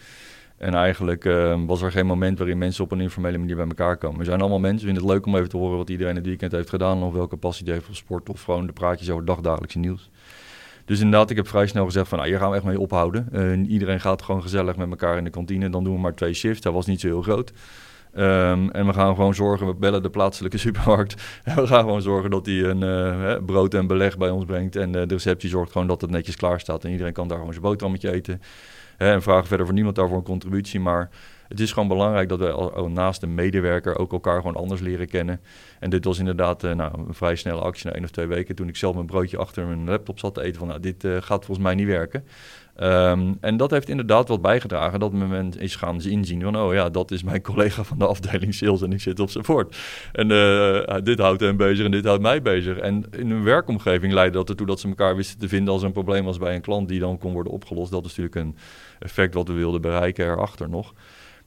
En 0.57 0.73
eigenlijk 0.73 1.25
uh, 1.25 1.59
was 1.65 1.81
er 1.81 1.91
geen 1.91 2.05
moment 2.05 2.37
waarin 2.37 2.57
mensen 2.57 2.83
op 2.83 2.91
een 2.91 3.01
informele 3.01 3.37
manier 3.37 3.55
bij 3.55 3.67
elkaar 3.67 3.97
komen. 3.97 4.19
We 4.19 4.25
zijn 4.25 4.39
allemaal 4.39 4.59
mensen, 4.59 4.79
we 4.79 4.93
vinden 4.93 5.03
het 5.03 5.11
leuk 5.11 5.25
om 5.25 5.35
even 5.35 5.49
te 5.49 5.57
horen 5.57 5.77
wat 5.77 5.89
iedereen 5.89 6.15
het 6.15 6.25
weekend 6.25 6.51
heeft 6.51 6.69
gedaan. 6.69 7.03
Of 7.03 7.13
welke 7.13 7.37
passie 7.37 7.65
die 7.65 7.73
heeft 7.73 7.85
voor 7.85 7.95
sport 7.95 8.29
of 8.29 8.43
gewoon 8.43 8.65
de 8.65 8.73
praatjes 8.73 9.09
over 9.09 9.25
dagdagelijkse 9.25 9.79
nieuws. 9.79 10.09
Dus 10.85 10.99
inderdaad, 10.99 11.29
ik 11.29 11.35
heb 11.35 11.47
vrij 11.47 11.67
snel 11.67 11.85
gezegd 11.85 12.07
van, 12.07 12.17
nou, 12.17 12.29
hier 12.29 12.39
gaan 12.39 12.49
we 12.49 12.55
echt 12.55 12.65
mee 12.65 12.79
ophouden. 12.79 13.65
Iedereen 13.65 13.99
gaat 13.99 14.21
gewoon 14.21 14.41
gezellig 14.41 14.75
met 14.75 14.89
elkaar 14.89 15.17
in 15.17 15.23
de 15.23 15.29
kantine. 15.29 15.69
Dan 15.69 15.83
doen 15.83 15.93
we 15.93 15.99
maar 15.99 16.15
twee 16.15 16.33
shifts. 16.33 16.61
Dat 16.61 16.73
was 16.73 16.85
niet 16.85 16.99
zo 16.99 17.07
heel 17.07 17.21
groot. 17.21 17.53
Um, 18.17 18.71
en 18.71 18.85
we 18.85 18.93
gaan 18.93 19.15
gewoon 19.15 19.35
zorgen, 19.35 19.67
we 19.67 19.73
bellen 19.73 20.03
de 20.03 20.09
plaatselijke 20.09 20.57
supermarkt. 20.67 21.21
En 21.43 21.55
we 21.55 21.67
gaan 21.67 21.79
gewoon 21.79 22.01
zorgen 22.01 22.29
dat 22.29 22.45
hij 22.45 22.63
een 22.63 22.81
uh, 22.81 23.45
brood 23.45 23.73
en 23.73 23.87
beleg 23.87 24.17
bij 24.17 24.29
ons 24.29 24.45
brengt. 24.45 24.75
En 24.75 24.87
uh, 24.87 24.93
de 24.93 25.13
receptie 25.13 25.49
zorgt 25.49 25.71
gewoon 25.71 25.87
dat 25.87 26.01
het 26.01 26.09
netjes 26.09 26.35
klaar 26.35 26.59
staat. 26.59 26.83
En 26.83 26.91
iedereen 26.91 27.13
kan 27.13 27.27
daar 27.27 27.37
gewoon 27.37 27.53
zijn 27.53 27.65
boterhammetje 27.65 28.11
eten. 28.11 28.41
En 29.11 29.21
vragen 29.21 29.47
verder 29.47 29.65
voor 29.65 29.75
niemand 29.75 29.95
daarvoor 29.95 30.17
een 30.17 30.23
contributie. 30.23 30.79
Maar 30.79 31.09
het 31.47 31.59
is 31.59 31.71
gewoon 31.71 31.87
belangrijk 31.87 32.29
dat 32.29 32.39
we 32.39 32.89
naast 32.89 33.21
de 33.21 33.27
medewerker 33.27 33.97
ook 33.97 34.11
elkaar 34.11 34.37
gewoon 34.37 34.55
anders 34.55 34.81
leren 34.81 35.07
kennen. 35.07 35.41
En 35.79 35.89
dit 35.89 36.05
was 36.05 36.19
inderdaad 36.19 36.63
uh, 36.63 36.73
nou, 36.73 37.07
een 37.07 37.13
vrij 37.13 37.35
snelle 37.35 37.61
actie 37.61 37.87
na 37.87 37.93
één 37.93 38.03
of 38.03 38.11
twee 38.11 38.25
weken. 38.25 38.55
Toen 38.55 38.67
ik 38.67 38.75
zelf 38.75 38.95
mijn 38.95 39.05
broodje 39.05 39.37
achter 39.37 39.65
mijn 39.65 39.85
laptop 39.85 40.19
zat 40.19 40.33
te 40.33 40.41
eten 40.41 40.59
van 40.59 40.67
nou, 40.67 40.79
dit 40.79 41.03
uh, 41.03 41.11
gaat 41.11 41.45
volgens 41.45 41.65
mij 41.65 41.75
niet 41.75 41.87
werken. 41.87 42.25
Um, 42.81 43.37
en 43.41 43.57
dat 43.57 43.71
heeft 43.71 43.89
inderdaad 43.89 44.27
wat 44.27 44.41
bijgedragen 44.41 44.99
dat 44.99 45.11
men 45.11 45.53
is 45.59 45.75
gaan 45.75 46.01
inzien 46.01 46.41
van, 46.41 46.57
oh 46.57 46.73
ja, 46.73 46.89
dat 46.89 47.11
is 47.11 47.23
mijn 47.23 47.41
collega 47.51 47.83
van 47.83 47.97
de 47.97 48.07
afdeling 48.07 48.53
sales 48.53 48.81
en 48.81 48.93
ik 48.93 49.01
zit 49.01 49.19
op 49.19 49.29
support. 49.29 49.77
En 50.11 50.29
uh, 50.29 50.95
dit 51.03 51.19
houdt 51.19 51.41
hem 51.41 51.57
bezig 51.57 51.85
en 51.85 51.91
dit 51.91 52.05
houdt 52.05 52.21
mij 52.21 52.41
bezig. 52.41 52.77
En 52.77 53.05
in 53.11 53.29
een 53.29 53.43
werkomgeving 53.43 54.13
leidde 54.13 54.37
dat 54.37 54.49
ertoe 54.49 54.67
dat 54.67 54.79
ze 54.79 54.87
elkaar 54.87 55.15
wisten 55.15 55.39
te 55.39 55.47
vinden 55.47 55.73
als 55.73 55.81
er 55.81 55.87
een 55.87 55.93
probleem 55.93 56.25
was 56.25 56.37
bij 56.37 56.55
een 56.55 56.61
klant 56.61 56.87
die 56.87 56.99
dan 56.99 57.17
kon 57.17 57.33
worden 57.33 57.53
opgelost. 57.53 57.91
Dat 57.91 58.05
is 58.05 58.15
natuurlijk 58.15 58.35
een 58.35 58.57
effect 58.99 59.33
wat 59.33 59.47
we 59.47 59.53
wilden 59.53 59.81
bereiken 59.81 60.25
erachter 60.25 60.69
nog. 60.69 60.93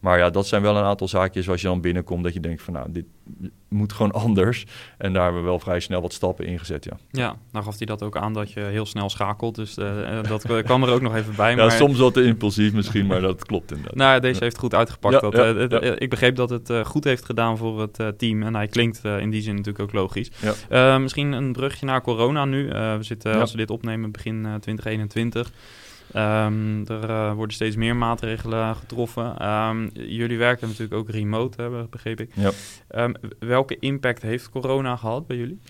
Maar 0.01 0.19
ja, 0.19 0.31
dat 0.31 0.47
zijn 0.47 0.63
wel 0.63 0.77
een 0.77 0.85
aantal 0.85 1.09
zaakjes 1.09 1.49
als 1.49 1.61
je 1.61 1.67
dan 1.67 1.81
binnenkomt 1.81 2.25
dat 2.25 2.33
je 2.33 2.41
denkt 2.41 2.63
van 2.63 2.73
nou, 2.73 2.93
dit 2.93 3.05
moet 3.69 3.93
gewoon 3.93 4.13
anders. 4.25 4.67
En 4.99 5.13
daar 5.13 5.23
hebben 5.23 5.41
we 5.41 5.49
wel 5.49 5.59
vrij 5.59 5.81
snel 5.81 6.01
wat 6.01 6.13
stappen 6.13 6.47
in 6.47 6.59
gezet, 6.59 6.85
ja. 6.85 6.97
Ja, 7.11 7.37
nou 7.53 7.65
gaf 7.65 7.77
hij 7.77 7.87
dat 7.87 8.03
ook 8.03 8.17
aan 8.17 8.33
dat 8.33 8.53
je 8.53 8.61
heel 8.61 8.87
snel 8.87 9.11
schakelt. 9.11 9.55
Dus 9.55 9.79
uh, 9.79 10.23
dat 10.23 10.63
kwam 10.63 10.83
er 10.83 10.91
ook 10.91 11.01
nog 11.01 11.15
even 11.15 11.35
bij. 11.37 11.45
Ja, 11.57 11.63
maar... 11.63 11.73
soms 11.73 11.99
wat 11.99 12.15
te 12.15 12.25
impulsief 12.25 12.73
misschien, 12.73 13.07
maar 13.07 13.21
dat 13.21 13.45
klopt 13.45 13.71
inderdaad. 13.71 13.95
Nou, 13.95 14.21
deze 14.21 14.45
heeft 14.45 14.59
goed 14.59 14.75
uitgepakt. 14.75 15.15
Ja, 15.15 15.21
dat, 15.53 15.71
ja, 15.71 15.83
uh, 15.83 15.93
ik 15.99 16.11
begreep 16.11 16.37
dat 16.37 16.51
het 16.51 16.73
goed 16.85 17.05
heeft 17.05 17.25
gedaan 17.25 17.57
voor 17.57 17.81
het 17.81 18.19
team. 18.19 18.43
En 18.43 18.55
hij 18.55 18.67
klinkt 18.67 19.05
in 19.05 19.31
die 19.31 19.43
zin 19.43 19.55
natuurlijk 19.55 19.85
ook 19.85 19.93
logisch. 19.93 20.31
misschien 21.01 21.33
een 21.33 21.53
brugje 21.53 21.87
naar 21.87 22.03
corona 22.03 22.45
nu. 22.45 22.69
we 22.69 22.99
zitten, 23.01 23.41
als 23.41 23.51
we 23.51 23.57
dit 23.57 23.71
opnemen, 23.71 24.11
begin 24.11 24.41
2021. 24.41 25.53
Um, 26.15 26.87
er 26.87 27.11
uh, 27.11 27.33
worden 27.33 27.55
steeds 27.55 27.77
meer 27.77 27.97
maatregelen 27.97 28.77
getroffen. 28.77 29.49
Um, 29.49 29.91
jullie 29.93 30.39
werken 30.39 30.69
natuurlijk 30.69 30.95
ook 30.95 31.11
remote, 31.11 31.87
begreep 31.91 32.21
ik. 32.21 32.31
Ja. 32.35 32.51
Um, 33.05 33.15
welke 33.39 33.79
impact 33.79 34.23
heeft 34.23 34.51
corona 34.51 34.97
gehad 34.97 35.27
bij 35.27 35.37
jullie? 35.37 35.61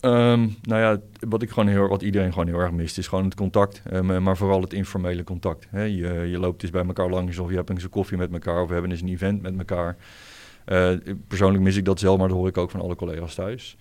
nou 0.00 0.50
ja, 0.62 1.00
wat, 1.28 1.42
ik 1.42 1.50
gewoon 1.50 1.68
heel, 1.68 1.88
wat 1.88 2.02
iedereen 2.02 2.32
gewoon 2.32 2.46
heel 2.46 2.58
erg 2.58 2.70
mist, 2.70 2.98
is 2.98 3.06
gewoon 3.06 3.24
het 3.24 3.34
contact. 3.34 3.82
maar 4.02 4.36
vooral 4.36 4.60
het 4.60 4.72
informele 4.72 5.24
contact. 5.24 5.66
Hè. 5.70 5.82
Je, 5.82 6.12
je 6.30 6.38
loopt 6.38 6.62
eens 6.62 6.72
bij 6.72 6.84
elkaar 6.86 7.10
langs 7.10 7.38
of 7.38 7.50
je 7.50 7.56
hebt 7.56 7.70
eens 7.70 7.82
een 7.82 7.90
koffie 7.90 8.18
met 8.18 8.32
elkaar 8.32 8.60
of 8.62 8.66
we 8.66 8.72
hebben 8.72 8.90
eens 8.90 9.00
een 9.00 9.08
event 9.08 9.42
met 9.42 9.58
elkaar. 9.58 9.96
Uh, 10.66 10.90
persoonlijk 11.28 11.64
mis 11.64 11.76
ik 11.76 11.84
dat 11.84 12.00
zelf, 12.00 12.18
maar 12.18 12.28
dat 12.28 12.36
hoor 12.36 12.48
ik 12.48 12.58
ook 12.58 12.70
van 12.70 12.80
alle 12.80 12.96
collega's 12.96 13.34
thuis. 13.34 13.76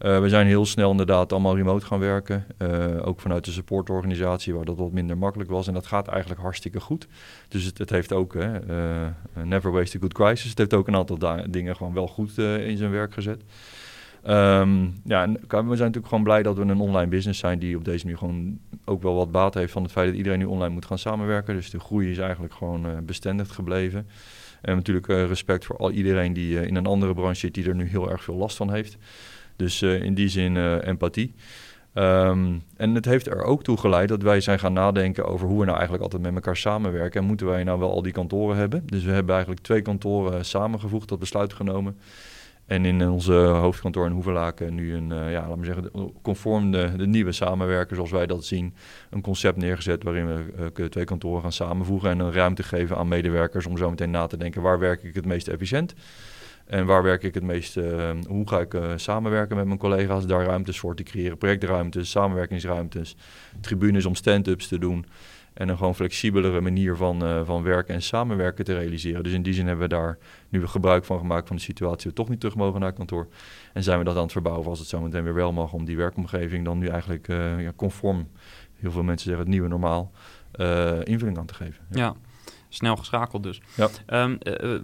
Uh, 0.00 0.20
we 0.20 0.28
zijn 0.28 0.46
heel 0.46 0.66
snel 0.66 0.90
inderdaad 0.90 1.32
allemaal 1.32 1.56
remote 1.56 1.86
gaan 1.86 1.98
werken. 1.98 2.46
Uh, 2.58 3.06
ook 3.06 3.20
vanuit 3.20 3.44
de 3.44 3.50
supportorganisatie, 3.50 4.54
waar 4.54 4.64
dat 4.64 4.76
wat 4.76 4.92
minder 4.92 5.18
makkelijk 5.18 5.50
was. 5.50 5.66
En 5.66 5.74
dat 5.74 5.86
gaat 5.86 6.08
eigenlijk 6.08 6.40
hartstikke 6.40 6.80
goed. 6.80 7.08
Dus 7.48 7.64
het, 7.64 7.78
het 7.78 7.90
heeft 7.90 8.12
ook, 8.12 8.34
uh, 8.34 8.54
never 9.44 9.72
waste 9.72 9.96
a 9.96 10.00
good 10.00 10.14
crisis. 10.14 10.50
Het 10.50 10.58
heeft 10.58 10.74
ook 10.74 10.88
een 10.88 10.96
aantal 10.96 11.18
dingen 11.50 11.76
gewoon 11.76 11.94
wel 11.94 12.08
goed 12.08 12.38
in 12.38 12.76
zijn 12.76 12.90
werk 12.90 13.12
gezet. 13.12 13.42
Um, 14.26 14.94
ja, 15.04 15.26
we 15.28 15.36
zijn 15.48 15.66
natuurlijk 15.66 16.06
gewoon 16.06 16.24
blij 16.24 16.42
dat 16.42 16.56
we 16.56 16.62
een 16.62 16.80
online 16.80 17.10
business 17.10 17.40
zijn 17.40 17.58
die 17.58 17.76
op 17.76 17.84
deze 17.84 18.04
manier 18.04 18.18
gewoon 18.18 18.58
ook 18.84 19.02
wel 19.02 19.14
wat 19.14 19.30
baat 19.30 19.54
heeft 19.54 19.72
van 19.72 19.82
het 19.82 19.92
feit 19.92 20.06
dat 20.06 20.16
iedereen 20.16 20.38
nu 20.38 20.44
online 20.44 20.74
moet 20.74 20.86
gaan 20.86 20.98
samenwerken. 20.98 21.54
Dus 21.54 21.70
de 21.70 21.80
groei 21.80 22.10
is 22.10 22.18
eigenlijk 22.18 22.54
gewoon 22.54 23.04
bestendig 23.04 23.54
gebleven. 23.54 24.08
En 24.60 24.76
natuurlijk 24.76 25.06
respect 25.06 25.64
voor 25.64 25.76
al 25.76 25.90
iedereen 25.90 26.32
die 26.32 26.66
in 26.66 26.76
een 26.76 26.86
andere 26.86 27.14
branche 27.14 27.38
zit 27.38 27.54
die 27.54 27.68
er 27.68 27.74
nu 27.74 27.84
heel 27.84 28.10
erg 28.10 28.22
veel 28.24 28.34
last 28.34 28.56
van 28.56 28.72
heeft. 28.72 28.96
Dus 29.58 29.82
uh, 29.82 30.02
in 30.02 30.14
die 30.14 30.28
zin 30.28 30.54
uh, 30.54 30.86
empathie. 30.86 31.34
Um, 31.94 32.62
en 32.76 32.94
het 32.94 33.04
heeft 33.04 33.26
er 33.26 33.42
ook 33.42 33.62
toe 33.62 33.76
geleid 33.76 34.08
dat 34.08 34.22
wij 34.22 34.40
zijn 34.40 34.58
gaan 34.58 34.72
nadenken 34.72 35.26
over 35.26 35.46
hoe 35.46 35.58
we 35.58 35.64
nou 35.64 35.76
eigenlijk 35.76 36.02
altijd 36.02 36.22
met 36.22 36.34
elkaar 36.34 36.56
samenwerken. 36.56 37.20
En 37.20 37.26
moeten 37.26 37.46
wij 37.46 37.64
nou 37.64 37.78
wel 37.78 37.90
al 37.90 38.02
die 38.02 38.12
kantoren 38.12 38.56
hebben? 38.56 38.82
Dus 38.86 39.04
we 39.04 39.10
hebben 39.10 39.34
eigenlijk 39.34 39.64
twee 39.64 39.82
kantoren 39.82 40.44
samengevoegd, 40.44 41.08
dat 41.08 41.18
besluit 41.18 41.52
genomen. 41.52 41.96
En 42.66 42.84
in 42.84 43.08
onze 43.08 43.32
hoofdkantoor 43.32 44.06
in 44.06 44.12
Hoevelaken 44.12 44.74
nu 44.74 44.94
een, 44.94 45.08
ja, 45.08 45.48
laten 45.48 45.58
we 45.58 45.64
zeggen, 45.64 46.12
conform 46.22 46.70
de, 46.70 46.92
de, 46.96 47.06
nieuwe 47.06 47.32
samenwerker 47.32 47.94
zoals 47.94 48.10
wij 48.10 48.26
dat 48.26 48.44
zien, 48.44 48.74
een 49.10 49.20
concept 49.20 49.56
neergezet 49.56 50.02
waarin 50.02 50.26
we 50.26 50.88
twee 50.88 51.04
kantoren 51.04 51.42
gaan 51.42 51.52
samenvoegen 51.52 52.10
en 52.10 52.18
een 52.18 52.32
ruimte 52.32 52.62
geven 52.62 52.96
aan 52.96 53.08
medewerkers 53.08 53.66
om 53.66 53.76
zo 53.76 53.90
meteen 53.90 54.10
na 54.10 54.26
te 54.26 54.36
denken 54.36 54.62
waar 54.62 54.78
werk 54.78 55.02
ik 55.02 55.14
het 55.14 55.26
meest 55.26 55.48
efficiënt. 55.48 55.94
En 56.68 56.86
waar 56.86 57.02
werk 57.02 57.22
ik 57.22 57.34
het 57.34 57.42
meest, 57.42 57.76
uh, 57.76 58.10
hoe 58.26 58.48
ga 58.48 58.60
ik 58.60 58.74
uh, 58.74 58.92
samenwerken 58.96 59.56
met 59.56 59.66
mijn 59.66 59.78
collega's, 59.78 60.26
daar 60.26 60.44
ruimtes 60.44 60.78
voor 60.78 60.94
te 60.94 61.02
creëren, 61.02 61.38
projectruimtes, 61.38 62.10
samenwerkingsruimtes, 62.10 63.16
tribunes 63.60 64.04
om 64.04 64.14
stand-ups 64.14 64.68
te 64.68 64.78
doen. 64.78 65.06
En 65.54 65.68
een 65.68 65.76
gewoon 65.76 65.94
flexibelere 65.94 66.60
manier 66.60 66.96
van, 66.96 67.24
uh, 67.24 67.40
van 67.44 67.62
werken 67.62 67.94
en 67.94 68.02
samenwerken 68.02 68.64
te 68.64 68.74
realiseren. 68.74 69.22
Dus 69.22 69.32
in 69.32 69.42
die 69.42 69.52
zin 69.52 69.66
hebben 69.66 69.88
we 69.88 69.94
daar 69.94 70.18
nu 70.48 70.66
gebruik 70.66 71.04
van 71.04 71.18
gemaakt 71.18 71.46
van 71.46 71.56
de 71.56 71.62
situatie 71.62 72.10
we 72.10 72.16
toch 72.16 72.28
niet 72.28 72.40
terug 72.40 72.56
mogen 72.56 72.80
naar 72.80 72.92
kantoor. 72.92 73.28
En 73.72 73.82
zijn 73.82 73.98
we 73.98 74.04
dat 74.04 74.16
aan 74.16 74.22
het 74.22 74.32
verbouwen 74.32 74.68
als 74.68 74.78
het 74.78 74.88
zo 74.88 75.00
meteen 75.00 75.24
weer 75.24 75.34
wel 75.34 75.52
mag 75.52 75.72
om 75.72 75.84
die 75.84 75.96
werkomgeving 75.96 76.64
dan 76.64 76.78
nu 76.78 76.86
eigenlijk 76.86 77.26
ja, 77.58 77.72
conform, 77.76 78.28
heel 78.74 78.90
veel 78.90 79.02
mensen 79.02 79.26
zeggen 79.26 79.44
het 79.44 79.52
nieuwe 79.54 79.68
normaal, 79.68 80.12
invulling 81.04 81.38
aan 81.38 81.46
te 81.46 81.54
geven. 81.54 81.84
ja 81.90 82.14
snel 82.68 82.96
geschakeld 82.96 83.42
dus. 83.42 83.60
Ja. 83.74 83.88
Um, 84.22 84.38
uh, 84.42 84.78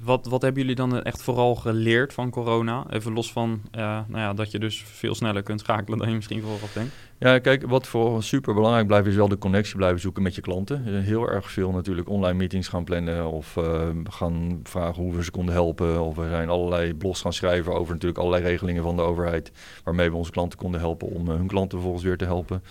wat, 0.00 0.26
wat 0.26 0.42
hebben 0.42 0.60
jullie 0.60 0.76
dan 0.76 1.02
echt 1.02 1.22
vooral 1.22 1.54
geleerd 1.54 2.12
van 2.12 2.30
corona? 2.30 2.86
Even 2.90 3.12
los 3.12 3.32
van 3.32 3.60
uh, 3.72 3.80
nou 3.82 4.18
ja, 4.18 4.34
dat 4.34 4.50
je 4.50 4.58
dus 4.58 4.82
veel 4.82 5.14
sneller 5.14 5.42
kunt 5.42 5.60
schakelen 5.60 5.98
dan 5.98 6.08
je 6.08 6.14
misschien 6.14 6.42
vooraf 6.42 6.72
denkt. 6.72 6.94
Ja, 7.18 7.38
kijk, 7.38 7.66
wat 7.66 7.86
voor 7.86 8.22
super 8.22 8.54
belangrijk 8.54 8.86
blijft 8.86 9.06
is 9.06 9.14
wel 9.14 9.28
de 9.28 9.38
connectie 9.38 9.76
blijven 9.76 10.00
zoeken 10.00 10.22
met 10.22 10.34
je 10.34 10.40
klanten. 10.40 10.82
Heel 10.84 11.28
erg 11.28 11.50
veel 11.50 11.70
natuurlijk 11.70 12.08
online 12.08 12.38
meetings 12.38 12.68
gaan 12.68 12.84
plannen 12.84 13.30
of 13.30 13.56
uh, 13.56 13.88
gaan 14.04 14.60
vragen 14.62 15.02
hoe 15.02 15.14
we 15.14 15.24
ze 15.24 15.30
konden 15.30 15.54
helpen. 15.54 16.02
Of 16.02 16.16
we 16.16 16.28
zijn 16.28 16.48
allerlei 16.48 16.94
blogs 16.94 17.20
gaan 17.20 17.32
schrijven 17.32 17.74
over 17.74 17.92
natuurlijk 17.92 18.20
allerlei 18.20 18.44
regelingen 18.44 18.82
van 18.82 18.96
de 18.96 19.02
overheid 19.02 19.52
waarmee 19.84 20.10
we 20.10 20.16
onze 20.16 20.30
klanten 20.30 20.58
konden 20.58 20.80
helpen 20.80 21.08
om 21.08 21.28
hun 21.28 21.46
klanten 21.46 21.78
vervolgens 21.78 22.04
weer 22.04 22.16
te 22.16 22.24
helpen. 22.24 22.62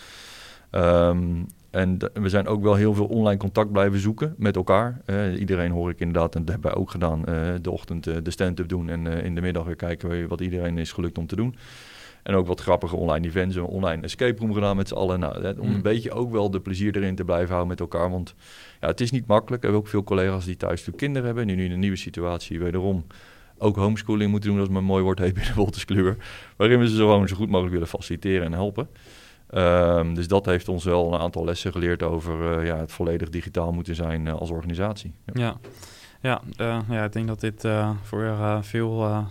Um, 0.71 1.45
en 1.75 1.97
we 2.13 2.29
zijn 2.29 2.47
ook 2.47 2.63
wel 2.63 2.75
heel 2.75 2.93
veel 2.93 3.05
online 3.05 3.37
contact 3.37 3.71
blijven 3.71 3.99
zoeken 3.99 4.33
met 4.37 4.55
elkaar. 4.55 5.01
Uh, 5.05 5.39
iedereen 5.39 5.71
hoor 5.71 5.89
ik 5.89 5.99
inderdaad, 5.99 6.35
en 6.35 6.41
dat 6.41 6.49
hebben 6.49 6.71
wij 6.71 6.79
ook 6.79 6.91
gedaan, 6.91 7.23
uh, 7.29 7.53
de 7.61 7.71
ochtend 7.71 8.07
uh, 8.07 8.15
de 8.23 8.31
stand-up 8.31 8.69
doen 8.69 8.89
en 8.89 9.07
in 9.07 9.35
de 9.35 9.41
middag 9.41 9.65
weer 9.65 9.75
kijken 9.75 10.27
wat 10.27 10.41
iedereen 10.41 10.77
is 10.77 10.91
gelukt 10.91 11.17
om 11.17 11.27
te 11.27 11.35
doen. 11.35 11.55
En 12.23 12.35
ook 12.35 12.47
wat 12.47 12.61
grappige 12.61 12.95
online 12.95 13.27
events, 13.27 13.55
een 13.55 13.63
online 13.63 14.01
escape 14.01 14.39
room 14.39 14.53
gedaan 14.53 14.75
met 14.75 14.87
z'n 14.87 14.93
allen. 14.93 15.19
Nou, 15.19 15.59
om 15.59 15.67
mm. 15.67 15.75
een 15.75 15.81
beetje 15.81 16.11
ook 16.11 16.31
wel 16.31 16.51
de 16.51 16.59
plezier 16.59 16.95
erin 16.95 17.15
te 17.15 17.23
blijven 17.23 17.49
houden 17.49 17.67
met 17.67 17.79
elkaar. 17.79 18.09
Want 18.09 18.35
ja, 18.81 18.87
het 18.87 19.01
is 19.01 19.11
niet 19.11 19.27
makkelijk. 19.27 19.61
We 19.61 19.67
hebben 19.67 19.85
ook 19.85 19.91
veel 19.91 20.03
collega's 20.03 20.45
die 20.45 20.57
thuis 20.57 20.71
natuurlijk 20.71 20.97
kinderen 20.97 21.25
hebben. 21.25 21.49
En 21.49 21.55
nu 21.55 21.65
in 21.65 21.71
een 21.71 21.79
nieuwe 21.79 21.95
situatie 21.95 22.59
wederom 22.59 23.05
ook 23.57 23.75
homeschooling 23.75 24.31
moeten 24.31 24.49
doen, 24.49 24.59
als 24.59 24.67
het 24.67 24.77
maar 24.77 24.85
mooi 24.85 25.03
wordt 25.03 25.19
heet 25.19 25.33
binnen 25.33 25.55
Wolterskluwer. 25.55 26.17
Waarin 26.55 26.79
we 26.79 26.89
ze 26.89 26.95
gewoon 26.95 27.27
zo 27.27 27.35
goed 27.35 27.49
mogelijk 27.49 27.73
willen 27.73 27.87
faciliteren 27.87 28.45
en 28.45 28.53
helpen. 28.53 28.87
Um, 29.53 30.13
dus 30.13 30.27
dat 30.27 30.45
heeft 30.45 30.67
ons 30.67 30.83
wel 30.83 31.13
een 31.13 31.19
aantal 31.19 31.45
lessen 31.45 31.71
geleerd 31.71 32.03
over 32.03 32.59
uh, 32.59 32.65
ja, 32.65 32.77
het 32.77 32.91
volledig 32.91 33.29
digitaal 33.29 33.71
moeten 33.71 33.95
zijn 33.95 34.25
uh, 34.25 34.33
als 34.33 34.49
organisatie. 34.49 35.13
Ja, 35.25 35.33
ja. 35.41 35.57
Ja, 36.21 36.41
uh, 36.61 36.77
ja, 36.89 37.03
ik 37.03 37.11
denk 37.11 37.27
dat 37.27 37.39
dit 37.39 37.67
voor 38.01 38.35
veel 38.61 39.25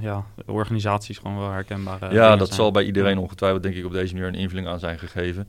ja, 0.00 0.24
organisaties 0.46 1.18
gewoon 1.18 1.38
wel 1.38 1.50
herkenbaar 1.50 2.02
is. 2.02 2.12
Ja, 2.12 2.36
dat 2.36 2.52
zal 2.52 2.70
bij 2.70 2.84
iedereen 2.84 3.18
ongetwijfeld 3.18 3.62
denk 3.62 3.74
ik 3.74 3.84
op 3.84 3.92
deze 3.92 4.14
manier 4.14 4.28
een 4.28 4.34
invulling 4.34 4.68
aan 4.68 4.78
zijn 4.78 4.98
gegeven. 4.98 5.48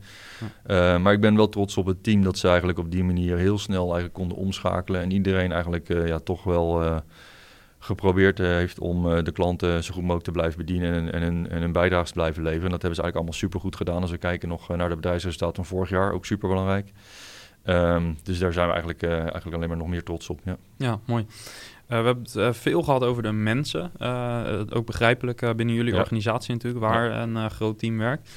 Ja. 0.66 0.98
maar 0.98 1.12
ik 1.12 1.20
ben 1.20 1.36
wel 1.36 1.48
trots 1.48 1.76
op 1.76 1.86
het 1.86 2.02
team 2.02 2.22
dat 2.22 2.38
ze 2.38 2.48
eigenlijk 2.48 2.78
op 2.78 2.90
die 2.90 3.04
manier 3.04 3.36
heel 3.36 3.58
snel 3.58 3.84
eigenlijk 3.84 4.14
konden 4.14 4.36
omschakelen. 4.36 5.00
En 5.00 5.10
iedereen 5.10 5.52
eigenlijk 5.52 5.88
ja, 5.88 6.18
toch 6.18 6.44
wel 6.44 7.02
geprobeerd 7.84 8.38
heeft 8.38 8.78
om 8.78 9.24
de 9.24 9.32
klanten 9.32 9.84
zo 9.84 9.92
goed 9.92 10.02
mogelijk 10.02 10.24
te 10.24 10.30
blijven 10.30 10.58
bedienen 10.58 11.12
en, 11.12 11.22
en, 11.22 11.50
en 11.50 11.62
een 11.62 11.72
bijdrage 11.72 12.06
te 12.06 12.12
blijven 12.12 12.42
leveren. 12.42 12.64
En 12.64 12.70
dat 12.70 12.82
hebben 12.82 12.96
ze 12.96 13.02
eigenlijk 13.02 13.14
allemaal 13.14 13.32
super 13.32 13.60
goed 13.60 13.76
gedaan. 13.76 14.02
Als 14.02 14.10
we 14.10 14.18
kijken 14.18 14.48
nog 14.48 14.68
naar 14.68 14.88
de 14.88 14.94
bedrijfsresultaten 14.94 15.54
van 15.54 15.76
vorig 15.76 15.90
jaar, 15.90 16.12
ook 16.12 16.26
super 16.26 16.48
belangrijk. 16.48 16.92
Ehm, 17.62 18.12
dus 18.22 18.38
daar 18.38 18.52
zijn 18.52 18.66
we 18.66 18.72
eigenlijk, 18.72 19.02
eigenlijk 19.02 19.56
alleen 19.56 19.68
maar 19.68 19.76
nog 19.76 19.88
meer 19.88 20.02
trots 20.02 20.28
op. 20.30 20.40
Ja, 20.44 20.56
ja 20.76 21.00
mooi. 21.06 21.26
we 21.86 21.94
hebben 21.94 22.26
het 22.32 22.56
veel 22.56 22.82
gehad 22.82 23.04
over 23.04 23.22
de 23.22 23.32
mensen. 23.32 23.92
ook 24.72 24.86
begrijpelijk 24.86 25.56
binnen 25.56 25.74
jullie 25.74 25.94
organisatie 25.94 26.52
natuurlijk, 26.52 26.84
waar 26.84 27.22
een 27.22 27.50
groot 27.50 27.78
team 27.78 27.98
werkt. 27.98 28.30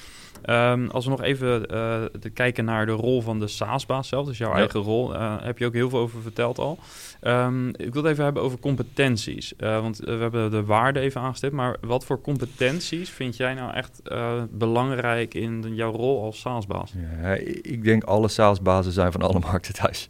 Um, 0.50 0.90
als 0.90 1.06
we 1.06 1.12
nog 1.12 1.22
even 1.22 1.74
uh, 1.74 2.04
te 2.20 2.30
kijken 2.30 2.66
naar 2.66 2.86
de 2.86 2.92
rol 2.92 3.22
van 3.22 3.40
de 3.40 3.48
SaaS-baas 3.48 4.08
zelf, 4.08 4.28
dus 4.28 4.38
jouw 4.38 4.54
eigen 4.54 4.80
rol, 4.80 5.14
uh, 5.14 5.36
heb 5.42 5.58
je 5.58 5.66
ook 5.66 5.74
heel 5.74 5.90
veel 5.90 6.00
over 6.00 6.22
verteld 6.22 6.60
al. 6.60 6.80
Um, 7.22 7.68
ik 7.68 7.94
wil 7.94 8.04
het 8.04 8.12
even 8.12 8.24
hebben 8.24 8.44
over 8.44 8.60
competenties, 8.60 9.54
uh, 9.58 9.82
want 9.82 9.98
we 9.98 10.12
hebben 10.12 10.52
de 10.52 10.64
waarde 10.64 11.00
even 11.00 11.22
aangestipt, 11.22 11.54
maar 11.54 11.78
wat 11.82 12.06
voor 12.06 12.22
competenties 12.22 13.10
vind 13.10 13.38
jij 13.38 13.54
nou 13.54 13.74
echt 13.74 14.02
belangrijk 14.50 15.34
in 15.34 15.76
jouw 15.76 15.92
rol 15.92 16.24
als 16.24 16.40
SaaS-baas? 16.40 16.94
Ja, 17.22 17.34
ik 17.62 17.84
denk 17.84 18.04
alle 18.04 18.28
SaaS-bazen 18.28 18.92
zijn 18.92 19.12
van 19.12 19.22
alle 19.22 19.40
markten 19.40 19.74
thuis 19.74 20.10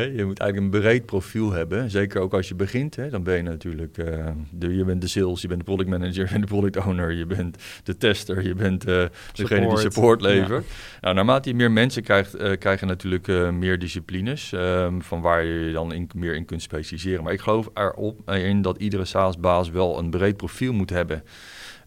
je 0.00 0.24
moet 0.24 0.38
eigenlijk 0.38 0.56
een 0.56 0.80
breed 0.80 1.06
profiel 1.06 1.52
hebben. 1.52 1.90
Zeker 1.90 2.20
ook 2.20 2.34
als 2.34 2.48
je 2.48 2.54
begint. 2.54 3.10
dan 3.10 3.22
ben 3.22 3.36
je 3.36 3.42
natuurlijk... 3.42 3.98
Uh, 3.98 4.26
de, 4.50 4.76
je 4.76 4.84
bent 4.84 5.00
de 5.00 5.06
sales, 5.06 5.42
je 5.42 5.48
bent 5.48 5.58
de 5.58 5.64
product 5.64 5.88
manager, 5.88 6.24
je 6.24 6.30
bent 6.30 6.40
de 6.40 6.46
product 6.46 6.76
owner... 6.76 7.12
je 7.12 7.26
bent 7.26 7.56
de 7.84 7.96
tester, 7.96 8.42
je 8.42 8.54
bent 8.54 8.88
uh, 8.88 9.04
degene 9.32 9.68
die 9.68 9.78
support 9.78 10.20
levert. 10.20 10.66
Nou, 11.00 11.14
naarmate 11.14 11.48
je 11.48 11.54
meer 11.54 11.70
mensen 11.70 12.02
krijgt... 12.02 12.40
Uh, 12.40 12.52
krijg 12.58 12.80
je 12.80 12.86
natuurlijk 12.86 13.52
meer 13.52 13.78
disciplines... 13.78 14.52
Um, 14.52 15.02
van 15.02 15.20
waar 15.20 15.44
je 15.44 15.64
je 15.64 15.72
dan 15.72 15.92
in, 15.92 16.10
meer 16.16 16.34
in 16.34 16.44
kunt 16.44 16.62
specialiseren. 16.62 17.24
Maar 17.24 17.32
ik 17.32 17.40
geloof 17.40 17.68
erop 17.74 18.30
in 18.30 18.62
dat 18.62 18.78
iedere 18.78 19.04
SaaS-baas 19.04 19.70
wel 19.70 19.98
een 19.98 20.10
breed 20.10 20.36
profiel 20.36 20.72
moet 20.72 20.90
hebben... 20.90 21.22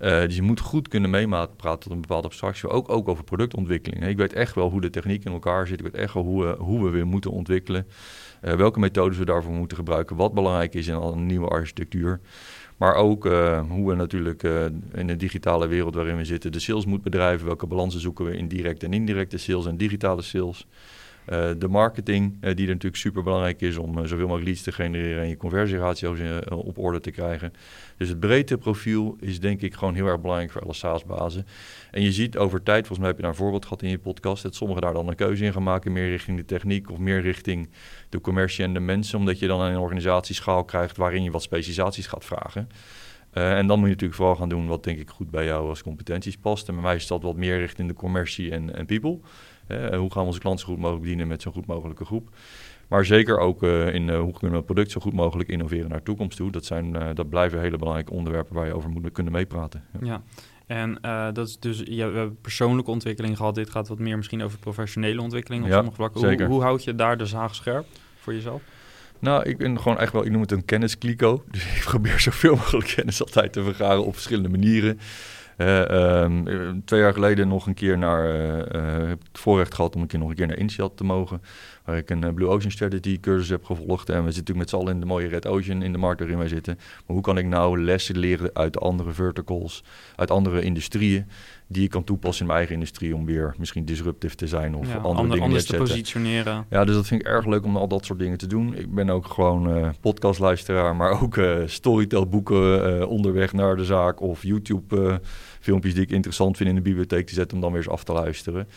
Uh, 0.01 0.21
dus 0.21 0.35
je 0.35 0.41
moet 0.41 0.59
goed 0.59 0.87
kunnen 0.87 1.09
meepraten 1.09 1.79
tot 1.79 1.91
een 1.91 2.01
bepaalde 2.01 2.27
abstractie. 2.27 2.69
Ook, 2.69 2.89
ook 2.89 3.07
over 3.07 3.23
productontwikkeling. 3.23 4.05
Ik 4.05 4.17
weet 4.17 4.33
echt 4.33 4.55
wel 4.55 4.69
hoe 4.69 4.81
de 4.81 4.89
techniek 4.89 5.25
in 5.25 5.31
elkaar 5.31 5.67
zit. 5.67 5.79
Ik 5.79 5.85
weet 5.85 6.01
echt 6.01 6.13
wel 6.13 6.23
hoe 6.23 6.45
we, 6.45 6.55
hoe 6.59 6.83
we 6.83 6.89
weer 6.89 7.07
moeten 7.07 7.31
ontwikkelen. 7.31 7.87
Uh, 8.41 8.53
welke 8.53 8.79
methodes 8.79 9.17
we 9.17 9.25
daarvoor 9.25 9.53
moeten 9.53 9.77
gebruiken. 9.77 10.15
Wat 10.15 10.33
belangrijk 10.33 10.73
is 10.73 10.87
in 10.87 10.95
een 10.95 11.25
nieuwe 11.25 11.47
architectuur. 11.47 12.19
Maar 12.77 12.95
ook 12.95 13.25
uh, 13.25 13.61
hoe 13.69 13.89
we 13.89 13.95
natuurlijk 13.95 14.43
in 14.93 15.07
de 15.07 15.15
digitale 15.15 15.67
wereld 15.67 15.95
waarin 15.95 16.17
we 16.17 16.25
zitten 16.25 16.51
de 16.51 16.59
sales 16.59 16.85
moeten 16.85 17.11
bedrijven. 17.11 17.45
Welke 17.45 17.67
balansen 17.67 17.99
zoeken 18.01 18.25
we 18.25 18.37
in 18.37 18.47
directe 18.47 18.85
en 18.85 18.93
indirecte 18.93 19.37
sales 19.37 19.65
en 19.65 19.77
digitale 19.77 20.21
sales. 20.21 20.67
Uh, 21.29 21.49
de 21.57 21.67
marketing, 21.67 22.33
uh, 22.33 22.55
die 22.55 22.65
er 22.65 22.73
natuurlijk 22.73 23.01
super 23.01 23.23
belangrijk 23.23 23.61
is 23.61 23.77
om 23.77 23.97
uh, 23.97 24.05
zoveel 24.05 24.27
mogelijk 24.27 24.45
leads 24.45 24.61
te 24.61 24.71
genereren 24.71 25.23
en 25.23 25.29
je 25.29 25.37
conversieratio's 25.37 26.19
op 26.49 26.77
orde 26.77 26.99
te 26.99 27.11
krijgen. 27.11 27.53
Dus 27.97 28.09
het 28.09 28.19
breedte 28.19 28.57
profiel 28.57 29.17
is 29.19 29.39
denk 29.39 29.61
ik 29.61 29.73
gewoon 29.73 29.93
heel 29.93 30.05
erg 30.05 30.21
belangrijk 30.21 30.51
voor 30.51 30.61
alle 30.61 30.73
SaaS-bazen. 30.73 31.47
En 31.91 32.01
je 32.01 32.11
ziet 32.11 32.37
over 32.37 32.63
tijd, 32.63 32.77
volgens 32.77 32.99
mij 32.99 33.07
heb 33.07 33.15
je 33.15 33.21
daar 33.21 33.31
een 33.31 33.37
voorbeeld 33.37 33.63
gehad 33.63 33.81
in 33.81 33.89
je 33.89 33.99
podcast, 33.99 34.43
dat 34.43 34.55
sommigen 34.55 34.81
daar 34.81 34.93
dan 34.93 35.07
een 35.07 35.15
keuze 35.15 35.45
in 35.45 35.53
gaan 35.53 35.63
maken, 35.63 35.91
meer 35.91 36.09
richting 36.09 36.37
de 36.37 36.45
techniek 36.45 36.91
of 36.91 36.97
meer 36.97 37.21
richting 37.21 37.69
de 38.09 38.21
commercie 38.21 38.63
en 38.63 38.73
de 38.73 38.79
mensen, 38.79 39.19
omdat 39.19 39.39
je 39.39 39.47
dan 39.47 39.61
een 39.61 39.77
organisatieschaal 39.77 40.65
krijgt 40.65 40.97
waarin 40.97 41.23
je 41.23 41.31
wat 41.31 41.41
specialisaties 41.41 42.07
gaat 42.07 42.25
vragen. 42.25 42.69
en 43.31 43.67
dan 43.67 43.77
moet 43.77 43.87
je 43.87 43.93
natuurlijk 43.93 44.19
vooral 44.19 44.35
gaan 44.35 44.49
doen 44.49 44.67
wat 44.67 44.83
denk 44.83 44.99
ik 44.99 45.09
goed 45.09 45.31
bij 45.31 45.45
jou 45.45 45.69
als 45.69 45.83
competenties 45.83 46.37
past. 46.37 46.67
En 46.67 46.73
bij 46.73 46.83
mij 46.83 46.95
is 46.95 47.07
dat 47.07 47.21
wat 47.21 47.35
meer 47.35 47.57
richting 47.57 47.87
de 47.87 47.93
commercie 47.93 48.51
en 48.51 48.85
people 48.85 49.19
hoe 49.67 50.11
gaan 50.11 50.21
we 50.21 50.27
onze 50.27 50.39
klanten 50.39 50.65
zo 50.65 50.71
goed 50.73 50.81
mogelijk 50.81 51.05
dienen 51.05 51.27
met 51.27 51.41
zo'n 51.41 51.53
goed 51.53 51.65
mogelijke 51.65 52.05
groep? 52.05 52.29
Maar 52.87 53.05
zeker 53.05 53.37
ook 53.37 53.63
uh, 53.63 53.93
in 53.93 54.07
uh, 54.07 54.19
hoe 54.19 54.31
kunnen 54.31 54.51
we 54.51 54.57
het 54.57 54.65
product 54.65 54.91
zo 54.91 55.01
goed 55.01 55.13
mogelijk 55.13 55.49
innoveren 55.49 55.89
naar 55.89 55.97
de 55.97 56.03
toekomst 56.03 56.37
toe. 56.37 56.51
Dat, 56.51 56.65
zijn, 56.65 56.95
uh, 56.95 57.07
dat 57.13 57.29
blijven 57.29 57.59
hele 57.59 57.77
belangrijke 57.77 58.13
onderwerpen 58.13 58.55
waar 58.55 58.65
je 58.65 58.75
over 58.75 58.89
moet 58.89 59.11
kunnen 59.11 59.33
meepraten. 59.33 59.83
Ja. 60.01 60.07
ja. 60.07 60.21
En 60.67 60.99
dat 61.33 61.47
is 61.47 61.59
dus, 61.59 61.77
je, 61.77 62.05
we 62.05 62.17
hebben 62.17 62.37
persoonlijke 62.41 62.91
ontwikkeling 62.91 63.37
gehad. 63.37 63.55
Dit 63.55 63.69
gaat 63.69 63.87
wat 63.87 63.99
meer 63.99 64.17
misschien 64.17 64.43
over 64.43 64.59
professionele 64.59 65.21
ontwikkeling 65.21 65.63
op 65.63 65.69
ja, 65.69 65.75
sommige 65.75 65.95
vlakken. 65.95 66.21
Hoe, 66.21 66.45
hoe, 66.45 66.61
houd 66.61 66.83
je 66.83 66.95
daar 66.95 67.17
de 67.17 67.25
zaag 67.25 67.55
scherp 67.55 67.85
voor 68.17 68.33
jezelf? 68.33 68.61
Nou, 69.19 69.43
ik 69.43 69.57
ben 69.57 69.81
gewoon 69.81 69.99
echt 69.99 70.13
wel, 70.13 70.25
ik 70.25 70.31
noem 70.31 70.41
het 70.41 70.51
een 70.51 70.65
kenniskliko. 70.65 71.43
Dus 71.51 71.65
ik 71.77 71.81
probeer 71.81 72.19
zoveel 72.19 72.55
mogelijk 72.55 72.93
kennis 72.95 73.21
altijd 73.21 73.53
te 73.53 73.63
vergaren 73.63 74.05
op 74.05 74.13
verschillende 74.13 74.49
manieren. 74.49 74.99
Uh, 75.57 76.25
twee 76.85 76.99
jaar 76.99 77.13
geleden 77.13 77.47
nog 77.47 77.67
een 77.67 77.73
keer 77.73 77.97
naar, 77.97 78.23
heb 79.07 79.19
het 79.19 79.39
voorrecht 79.39 79.73
gehad 79.73 79.95
om 79.95 80.01
een 80.01 80.07
keer 80.07 80.19
nog 80.19 80.29
een 80.29 80.35
keer 80.35 80.47
naar 80.47 80.57
Insiat 80.57 80.97
te 80.97 81.03
mogen. 81.03 81.41
Waar 81.87 81.97
ik 81.97 82.09
een 82.09 82.33
Blue 82.33 82.47
Ocean 82.47 82.71
Strategy 82.71 83.19
cursus 83.19 83.49
heb 83.49 83.65
gevolgd. 83.65 84.09
En 84.09 84.23
we 84.23 84.31
zitten 84.31 84.55
natuurlijk 84.55 84.57
met 84.57 84.69
z'n 84.69 84.75
allen 84.75 84.93
in 84.93 84.99
de 84.99 85.05
mooie 85.05 85.27
Red 85.27 85.47
Ocean 85.47 85.81
in 85.81 85.91
de 85.91 85.97
markt 85.97 86.19
waarin 86.19 86.37
wij 86.37 86.47
zitten. 86.47 86.75
Maar 86.75 87.15
hoe 87.15 87.21
kan 87.21 87.37
ik 87.37 87.45
nou 87.45 87.83
lessen 87.83 88.17
leren 88.17 88.49
uit 88.53 88.79
andere 88.79 89.11
verticals, 89.11 89.83
uit 90.15 90.31
andere 90.31 90.61
industrieën, 90.61 91.25
die 91.67 91.83
ik 91.83 91.89
kan 91.89 92.03
toepassen 92.03 92.41
in 92.41 92.47
mijn 92.47 92.57
eigen 92.57 92.75
industrie 92.75 93.15
om 93.15 93.25
weer 93.25 93.55
misschien 93.57 93.85
disruptief 93.85 94.35
te 94.35 94.47
zijn 94.47 94.75
of 94.75 94.85
andere 94.85 95.07
ander, 95.07 95.29
dingen 95.29 95.41
anders 95.41 95.65
te 95.65 95.77
positioneren. 95.77 96.65
Ja, 96.69 96.85
dus 96.85 96.95
dat 96.95 97.07
vind 97.07 97.21
ik 97.21 97.27
erg 97.27 97.45
leuk 97.45 97.63
om 97.63 97.77
al 97.77 97.87
dat 97.87 98.05
soort 98.05 98.19
dingen 98.19 98.37
te 98.37 98.47
doen. 98.47 98.75
Ik 98.75 98.93
ben 98.93 99.09
ook 99.09 99.27
gewoon 99.27 99.77
uh, 99.77 99.89
podcastluisteraar, 100.01 100.95
maar 100.95 101.21
ook 101.21 101.35
uh, 101.35 101.57
storytelboeken 101.65 103.07
onderweg 103.07 103.53
naar 103.53 103.75
de 103.75 103.85
zaak 103.85 104.21
of 104.21 104.43
YouTube 104.43 105.21
filmpjes 105.59 105.93
die 105.93 106.03
ik 106.03 106.11
interessant 106.11 106.57
vind 106.57 106.69
in 106.69 106.75
de 106.75 106.81
bibliotheek 106.81 107.27
te 107.27 107.33
zetten 107.33 107.57
om 107.57 107.63
dan 107.63 107.71
weer 107.71 107.81
eens 107.81 107.89
af 107.89 108.03
te 108.03 108.13
luisteren. 108.13 108.67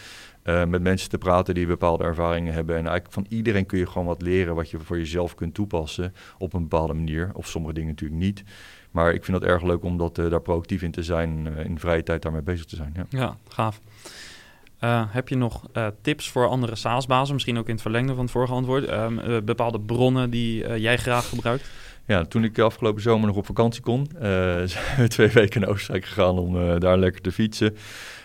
Uh, 0.45 0.64
met 0.64 0.82
mensen 0.82 1.09
te 1.09 1.18
praten 1.18 1.55
die 1.55 1.66
bepaalde 1.66 2.05
ervaringen 2.05 2.53
hebben. 2.53 2.76
En 2.76 2.86
eigenlijk 2.86 3.12
van 3.12 3.26
iedereen 3.28 3.66
kun 3.66 3.78
je 3.78 3.86
gewoon 3.86 4.07
wat 4.07 4.22
leren 4.22 4.55
wat 4.55 4.70
je 4.70 4.78
voor 4.78 4.99
jezelf 4.99 5.34
kunt 5.34 5.55
toepassen 5.55 6.14
op 6.38 6.53
een 6.53 6.62
bepaalde 6.62 6.95
manier. 6.95 7.30
Of 7.32 7.49
sommige 7.49 7.74
dingen 7.74 7.88
natuurlijk 7.88 8.20
niet. 8.20 8.45
Maar 8.91 9.14
ik 9.14 9.24
vind 9.24 9.36
het 9.36 9.47
erg 9.47 9.62
leuk 9.62 9.84
om 9.84 9.97
dat, 9.97 10.18
uh, 10.18 10.30
daar 10.30 10.41
proactief 10.41 10.82
in 10.82 10.91
te 10.91 11.03
zijn, 11.03 11.47
uh, 11.47 11.64
in 11.64 11.78
vrije 11.78 12.03
tijd 12.03 12.22
daarmee 12.22 12.43
bezig 12.43 12.64
te 12.64 12.76
zijn. 12.76 12.95
Ja, 12.97 13.07
ja 13.09 13.36
gaaf. 13.49 13.80
heb 15.09 15.28
je 15.28 15.36
nog 15.36 15.62
tips 16.03 16.30
voor 16.30 16.49
andere 16.49 16.76
SaaS-bazen, 16.76 17.34
misschien 17.34 17.59
ook 17.59 17.66
in 17.66 17.72
het 17.72 17.82
verlengde 17.82 18.14
van 18.14 18.22
het 18.22 18.32
vorige 18.32 18.53
antwoord? 18.53 18.84
Ehm, 18.84 19.45
bepaalde 19.45 19.80
bronnen 19.80 20.30
die 20.30 20.78
jij 20.80 20.97
graag 20.97 21.28
gebruikt? 21.28 21.70
Ja, 22.07 22.24
toen 22.24 22.45
ik 22.45 22.59
afgelopen 22.59 23.03
zomer 23.03 23.26
nog 23.26 23.36
op 23.36 23.47
vakantie 23.47 23.82
kon, 23.82 24.07
zijn 24.72 24.97
we 24.97 25.09
twee 25.09 25.28
weken 25.28 25.61
naar 25.61 25.70
Oostenrijk 25.70 26.05
gegaan 26.05 26.38
om 26.38 26.78
daar 26.80 26.99
lekker 26.99 27.20
te 27.20 27.32
fietsen. 27.32 27.76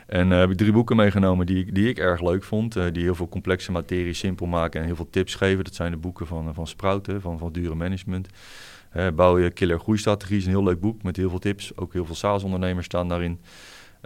En 0.05 0.31
uh, 0.31 0.39
heb 0.39 0.49
ik 0.49 0.57
drie 0.57 0.71
boeken 0.71 0.95
meegenomen 0.95 1.45
die, 1.45 1.71
die 1.71 1.89
ik 1.89 1.97
erg 1.97 2.21
leuk 2.21 2.43
vond. 2.43 2.73
die 2.73 3.03
heel 3.03 3.15
veel 3.15 3.29
complexe 3.29 3.71
materie 3.71 4.13
simpel 4.13 4.45
maken 4.45 4.79
en 4.79 4.85
heel 4.85 4.95
veel 4.95 5.09
tips 5.09 5.35
geven. 5.35 5.63
Dat 5.63 5.75
zijn 5.75 5.91
de 5.91 5.97
boeken 5.97 6.27
van, 6.27 6.53
van 6.53 6.67
Sprouten, 6.67 7.21
van, 7.21 7.37
van 7.37 7.51
Dure 7.51 7.75
Management. 7.75 8.27
bouw 9.15 9.39
je 9.39 9.51
killer 9.51 9.79
groeistrategie 9.79 10.37
is 10.37 10.45
een 10.45 10.51
heel 10.51 10.63
leuk 10.63 10.79
boek 10.79 11.03
met 11.03 11.15
heel 11.15 11.29
veel 11.29 11.39
tips. 11.39 11.77
Ook 11.77 11.93
heel 11.93 12.05
veel 12.05 12.15
SaaS-ondernemers 12.15 12.85
staan 12.85 13.07
daarin. 13.07 13.39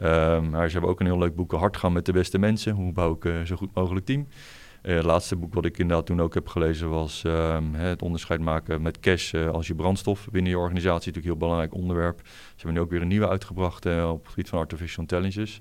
Um, 0.04 0.50
maar 0.50 0.66
ze 0.68 0.72
hebben 0.72 0.92
ook 0.92 1.00
een 1.00 1.06
heel 1.06 1.18
leuk 1.18 1.36
boek, 1.36 1.52
Hard 1.52 1.78
gaan 1.78 1.94
met 1.94 2.06
de 2.06 2.12
beste 2.12 2.38
mensen. 2.38 2.74
Hoe 2.74 2.92
bouw 2.92 3.20
ik 3.22 3.48
zo 3.48 3.56
goed 3.56 3.74
mogelijk 3.74 4.06
team? 4.06 4.28
Uh, 4.84 4.96
het 4.96 5.04
laatste 5.04 5.36
boek 5.36 5.54
wat 5.54 5.66
ik 5.66 5.78
inderdaad 5.78 6.06
toen 6.06 6.22
ook 6.22 6.34
heb 6.34 6.48
gelezen 6.48 6.90
was 6.90 7.24
um, 7.26 7.74
het 7.74 8.02
onderscheid 8.02 8.40
maken 8.40 8.82
met 8.82 9.00
cash 9.00 9.34
uh, 9.34 9.50
als 9.50 9.68
je 9.68 9.76
brandstof 9.76 10.28
binnen 10.32 10.52
je 10.52 10.58
organisatie. 10.58 11.12
Natuurlijk 11.14 11.26
een 11.26 11.32
heel 11.32 11.38
belangrijk 11.38 11.74
onderwerp. 11.74 12.22
Ze 12.26 12.56
hebben 12.56 12.74
nu 12.74 12.80
ook 12.80 12.90
weer 12.90 13.02
een 13.02 13.08
nieuwe 13.08 13.30
uitgebracht 13.30 13.86
uh, 13.86 14.10
op 14.10 14.20
het 14.20 14.30
gebied 14.30 14.50
van 14.50 14.60
artificial 14.60 15.02
intelligence. 15.02 15.60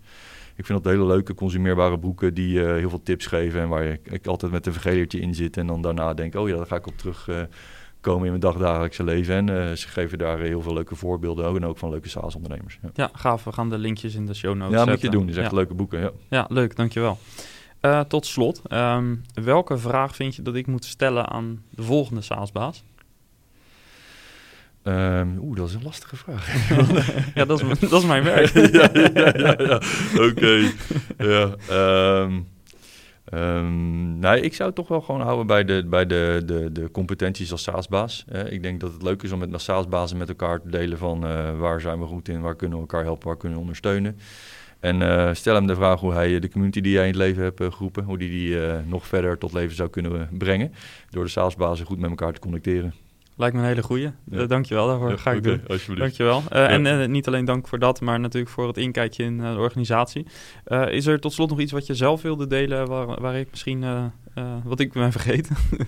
Ik 0.56 0.66
vind 0.66 0.82
dat 0.84 0.92
hele 0.92 1.06
leuke, 1.06 1.34
consumeerbare 1.34 1.98
boeken 1.98 2.34
die 2.34 2.58
heel 2.58 2.88
veel 2.88 3.02
tips 3.02 3.26
geven 3.26 3.60
en 3.60 3.68
waar 3.68 3.84
je, 3.84 4.00
ik 4.02 4.26
altijd 4.26 4.52
met 4.52 4.66
een 4.66 4.72
vergelertje 4.72 5.20
in 5.20 5.34
zit 5.34 5.56
en 5.56 5.66
dan 5.66 5.82
daarna 5.82 6.14
denk, 6.14 6.34
oh 6.34 6.48
ja, 6.48 6.56
daar 6.56 6.66
ga 6.66 6.76
ik 6.76 6.86
op 6.86 6.96
terugkomen 6.96 8.24
in 8.24 8.28
mijn 8.28 8.40
dagdagelijkse 8.40 9.04
leven. 9.04 9.48
En 9.48 9.78
ze 9.78 9.88
geven 9.88 10.18
daar 10.18 10.38
heel 10.38 10.62
veel 10.62 10.72
leuke 10.72 10.94
voorbeelden 10.94 11.44
ook 11.44 11.56
en 11.56 11.64
ook 11.64 11.78
van 11.78 11.90
leuke 11.90 12.08
SaaS-ondernemers. 12.08 12.78
Ja. 12.82 12.90
ja, 12.94 13.10
gaaf. 13.12 13.44
We 13.44 13.52
gaan 13.52 13.70
de 13.70 13.78
linkjes 13.78 14.14
in 14.14 14.26
de 14.26 14.34
show 14.34 14.54
notes 14.54 14.78
Ja, 14.78 14.84
moet 14.84 15.00
je 15.00 15.10
doen. 15.10 15.24
Die 15.24 15.32
zijn 15.32 15.44
echt 15.44 15.54
leuke 15.54 15.74
boeken, 15.74 16.00
ja. 16.00 16.10
Ja, 16.28 16.46
leuk. 16.48 16.76
Dankjewel. 16.76 17.18
Uh, 17.82 18.00
tot 18.00 18.26
slot, 18.26 18.62
um, 18.72 19.22
welke 19.34 19.78
vraag 19.78 20.16
vind 20.16 20.34
je 20.34 20.42
dat 20.42 20.54
ik 20.54 20.66
moet 20.66 20.84
stellen 20.84 21.28
aan 21.28 21.62
de 21.70 21.82
volgende 21.82 22.20
SaaS-baas? 22.20 22.84
Um, 24.82 25.38
Oeh, 25.42 25.56
dat 25.56 25.68
is 25.68 25.74
een 25.74 25.82
lastige 25.82 26.16
vraag. 26.16 26.68
ja, 27.34 27.44
dat 27.44 27.60
is, 27.62 27.78
dat 27.90 28.02
is 28.02 28.06
mijn 28.06 28.24
werk. 28.24 28.52
ja, 28.72 28.88
ja, 28.92 29.32
ja, 29.36 29.54
ja. 29.58 29.80
oké. 30.28 30.70
ja, 31.18 31.54
um, 32.22 32.48
um, 33.34 34.18
nou, 34.18 34.38
ik 34.38 34.54
zou 34.54 34.68
het 34.68 34.76
toch 34.76 34.88
wel 34.88 35.00
gewoon 35.00 35.20
houden 35.20 35.46
bij 35.46 35.64
de, 35.64 35.84
bij 35.86 36.06
de, 36.06 36.42
de, 36.46 36.72
de 36.72 36.90
competenties 36.90 37.52
als 37.52 37.62
SaaS-baas. 37.62 38.24
Ik 38.48 38.62
denk 38.62 38.80
dat 38.80 38.92
het 38.92 39.02
leuk 39.02 39.22
is 39.22 39.32
om 39.32 39.38
met 39.38 39.60
SaaS-bazen 39.60 40.16
met 40.16 40.28
elkaar 40.28 40.60
te 40.60 40.70
delen 40.70 40.98
van 40.98 41.24
uh, 41.24 41.58
waar 41.58 41.80
zijn 41.80 42.00
we 42.00 42.06
goed 42.06 42.28
in, 42.28 42.40
waar 42.40 42.56
kunnen 42.56 42.76
we 42.76 42.82
elkaar 42.82 43.04
helpen, 43.04 43.26
waar 43.26 43.36
kunnen 43.36 43.58
we 43.58 43.64
ondersteunen. 43.64 44.18
En 44.80 45.00
uh, 45.00 45.30
stel 45.32 45.54
hem 45.54 45.66
de 45.66 45.74
vraag 45.74 46.00
hoe 46.00 46.12
hij 46.12 46.40
de 46.40 46.50
community 46.50 46.80
die 46.80 46.92
jij 46.92 47.02
in 47.02 47.08
het 47.08 47.16
leven 47.16 47.42
hebt 47.42 47.60
uh, 47.60 47.72
geroepen, 47.72 48.04
hoe 48.04 48.18
die 48.18 48.28
die 48.28 48.48
uh, 48.48 48.74
nog 48.86 49.06
verder 49.06 49.38
tot 49.38 49.52
leven 49.52 49.76
zou 49.76 49.88
kunnen 49.88 50.28
brengen. 50.38 50.72
Door 51.10 51.24
de 51.24 51.30
salesbazen 51.30 51.86
goed 51.86 51.98
met 51.98 52.10
elkaar 52.10 52.32
te 52.32 52.40
connecteren. 52.40 52.94
Lijkt 53.36 53.54
me 53.54 53.60
een 53.60 53.68
hele 53.68 53.82
goeie. 53.82 54.10
Ja. 54.30 54.46
dankjewel 54.46 54.86
daarvoor. 54.86 55.10
Ja, 55.10 55.16
Ga 55.16 55.30
ik 55.30 55.38
okay, 55.38 55.50
doen. 55.50 55.66
Alsjeblieft. 55.68 56.00
Dankjewel. 56.00 56.42
Ja. 56.50 56.68
En 56.68 57.10
niet 57.10 57.26
alleen 57.26 57.44
dank 57.44 57.68
voor 57.68 57.78
dat, 57.78 58.00
maar 58.00 58.20
natuurlijk 58.20 58.52
voor 58.52 58.66
het 58.66 58.76
inkijkje 58.76 59.24
in 59.24 59.38
de 59.38 59.56
organisatie. 59.58 60.26
is 60.88 61.06
er 61.06 61.20
tot 61.20 61.32
slot 61.32 61.50
nog 61.50 61.60
iets 61.60 61.72
wat 61.72 61.86
je 61.86 61.94
zelf 61.94 62.22
wilde 62.22 62.46
delen, 62.46 62.86
waar, 62.86 63.20
waar 63.20 63.36
ik 63.36 63.48
misschien, 63.50 63.84
wat 64.64 64.80
ik 64.80 64.92
ben 64.92 65.12
vergeten? 65.12 65.56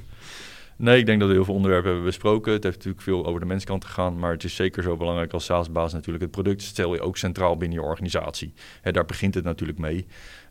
Nee, 0.80 0.98
ik 0.98 1.06
denk 1.06 1.20
dat 1.20 1.28
we 1.28 1.34
heel 1.34 1.44
veel 1.44 1.54
onderwerpen 1.54 1.88
hebben 1.88 2.06
besproken. 2.06 2.52
Het 2.52 2.62
heeft 2.62 2.76
natuurlijk 2.76 3.04
veel 3.04 3.26
over 3.26 3.40
de 3.40 3.46
menskant 3.46 3.84
gegaan, 3.84 4.18
maar 4.18 4.32
het 4.32 4.44
is 4.44 4.54
zeker 4.54 4.82
zo 4.82 4.96
belangrijk 4.96 5.32
als 5.32 5.44
SaaS-baas 5.44 5.92
natuurlijk. 5.92 6.22
Het 6.22 6.30
product 6.30 6.62
stel 6.62 6.94
je 6.94 7.00
ook 7.00 7.16
centraal 7.16 7.56
binnen 7.56 7.78
je 7.78 7.84
organisatie. 7.84 8.52
Hè, 8.80 8.92
daar 8.92 9.04
begint 9.04 9.34
het 9.34 9.44
natuurlijk 9.44 9.78
mee. 9.78 10.06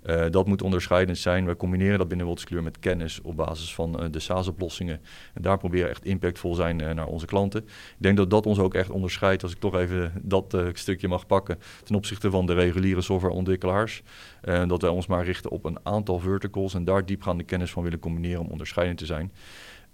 Uh, 0.05 0.25
dat 0.30 0.47
moet 0.47 0.61
onderscheidend 0.61 1.17
zijn. 1.17 1.45
We 1.45 1.55
combineren 1.55 1.97
dat 1.97 2.07
binnen 2.07 2.25
Wolters 2.25 2.61
met 2.61 2.80
kennis 2.80 3.21
op 3.21 3.36
basis 3.36 3.73
van 3.73 4.03
uh, 4.03 4.09
de 4.11 4.19
SaaS-oplossingen. 4.19 5.01
En 5.34 5.41
daar 5.41 5.57
proberen 5.57 5.89
echt 5.89 6.05
impactvol 6.05 6.55
zijn 6.55 6.82
uh, 6.82 6.91
naar 6.91 7.07
onze 7.07 7.25
klanten. 7.25 7.61
Ik 7.63 7.95
denk 7.97 8.17
dat 8.17 8.30
dat 8.30 8.45
ons 8.45 8.59
ook 8.59 8.73
echt 8.73 8.89
onderscheidt, 8.89 9.43
als 9.43 9.51
ik 9.51 9.59
toch 9.59 9.75
even 9.75 10.11
dat 10.21 10.57
stukje 10.73 11.07
mag 11.07 11.25
pakken, 11.25 11.59
ten 11.84 11.95
opzichte 11.95 12.32
van 12.32 12.45
de 12.45 12.53
reguliere 12.53 13.01
softwareontwikkelaars. 13.01 14.03
dat 14.41 14.82
wij 14.82 14.91
ons 14.91 15.07
maar 15.07 15.25
richten 15.25 15.51
op 15.51 15.65
een 15.65 15.77
aantal 15.84 16.19
verticals 16.19 16.73
en 16.73 16.84
daar 16.84 17.05
diepgaande 17.05 17.43
kennis 17.43 17.71
van 17.71 17.84
willen 17.84 17.99
combineren 17.99 18.41
om 18.41 18.47
onderscheidend 18.47 18.97
te 18.97 19.05
zijn. 19.05 19.32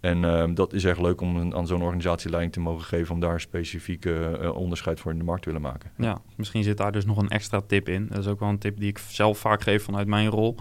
En 0.06 0.24
uh, 0.24 0.44
dat 0.54 0.74
is 0.74 0.84
echt 0.84 1.02
leuk 1.02 1.22
om 1.22 1.54
aan 1.54 1.68
zo'n 1.68 1.82
organisatieleiding 1.82 2.54
te 2.54 2.60
mogen 2.60 2.86
geven 2.86 3.14
om 3.14 3.20
daar 3.20 3.42
specifieke 3.42 4.40
uh, 4.42 4.56
onderscheid 4.56 5.00
voor 5.00 5.12
in 5.12 5.18
de 5.18 5.24
markt 5.24 5.42
te 5.42 5.52
willen 5.52 5.64
maken. 5.64 5.92
Ja, 5.98 6.22
misschien 6.36 6.64
zit 6.64 6.78
daar 6.78 6.92
dus 6.92 7.06
nog 7.06 7.18
een 7.18 7.30
extra 7.30 7.62
tip 7.62 7.90
in. 7.90 8.08
Dat 8.08 8.18
is 8.18 8.28
ook 8.28 8.40
wel 8.40 8.50
een 8.50 8.58
tip 8.58 8.80
die 8.80 8.90
ik 8.90 8.98
zelf 8.98 9.38
vaak 9.38 9.62
geef 9.62 9.84
vanuit 9.84 10.08
mijn 10.08 10.28
rol. 10.28 10.56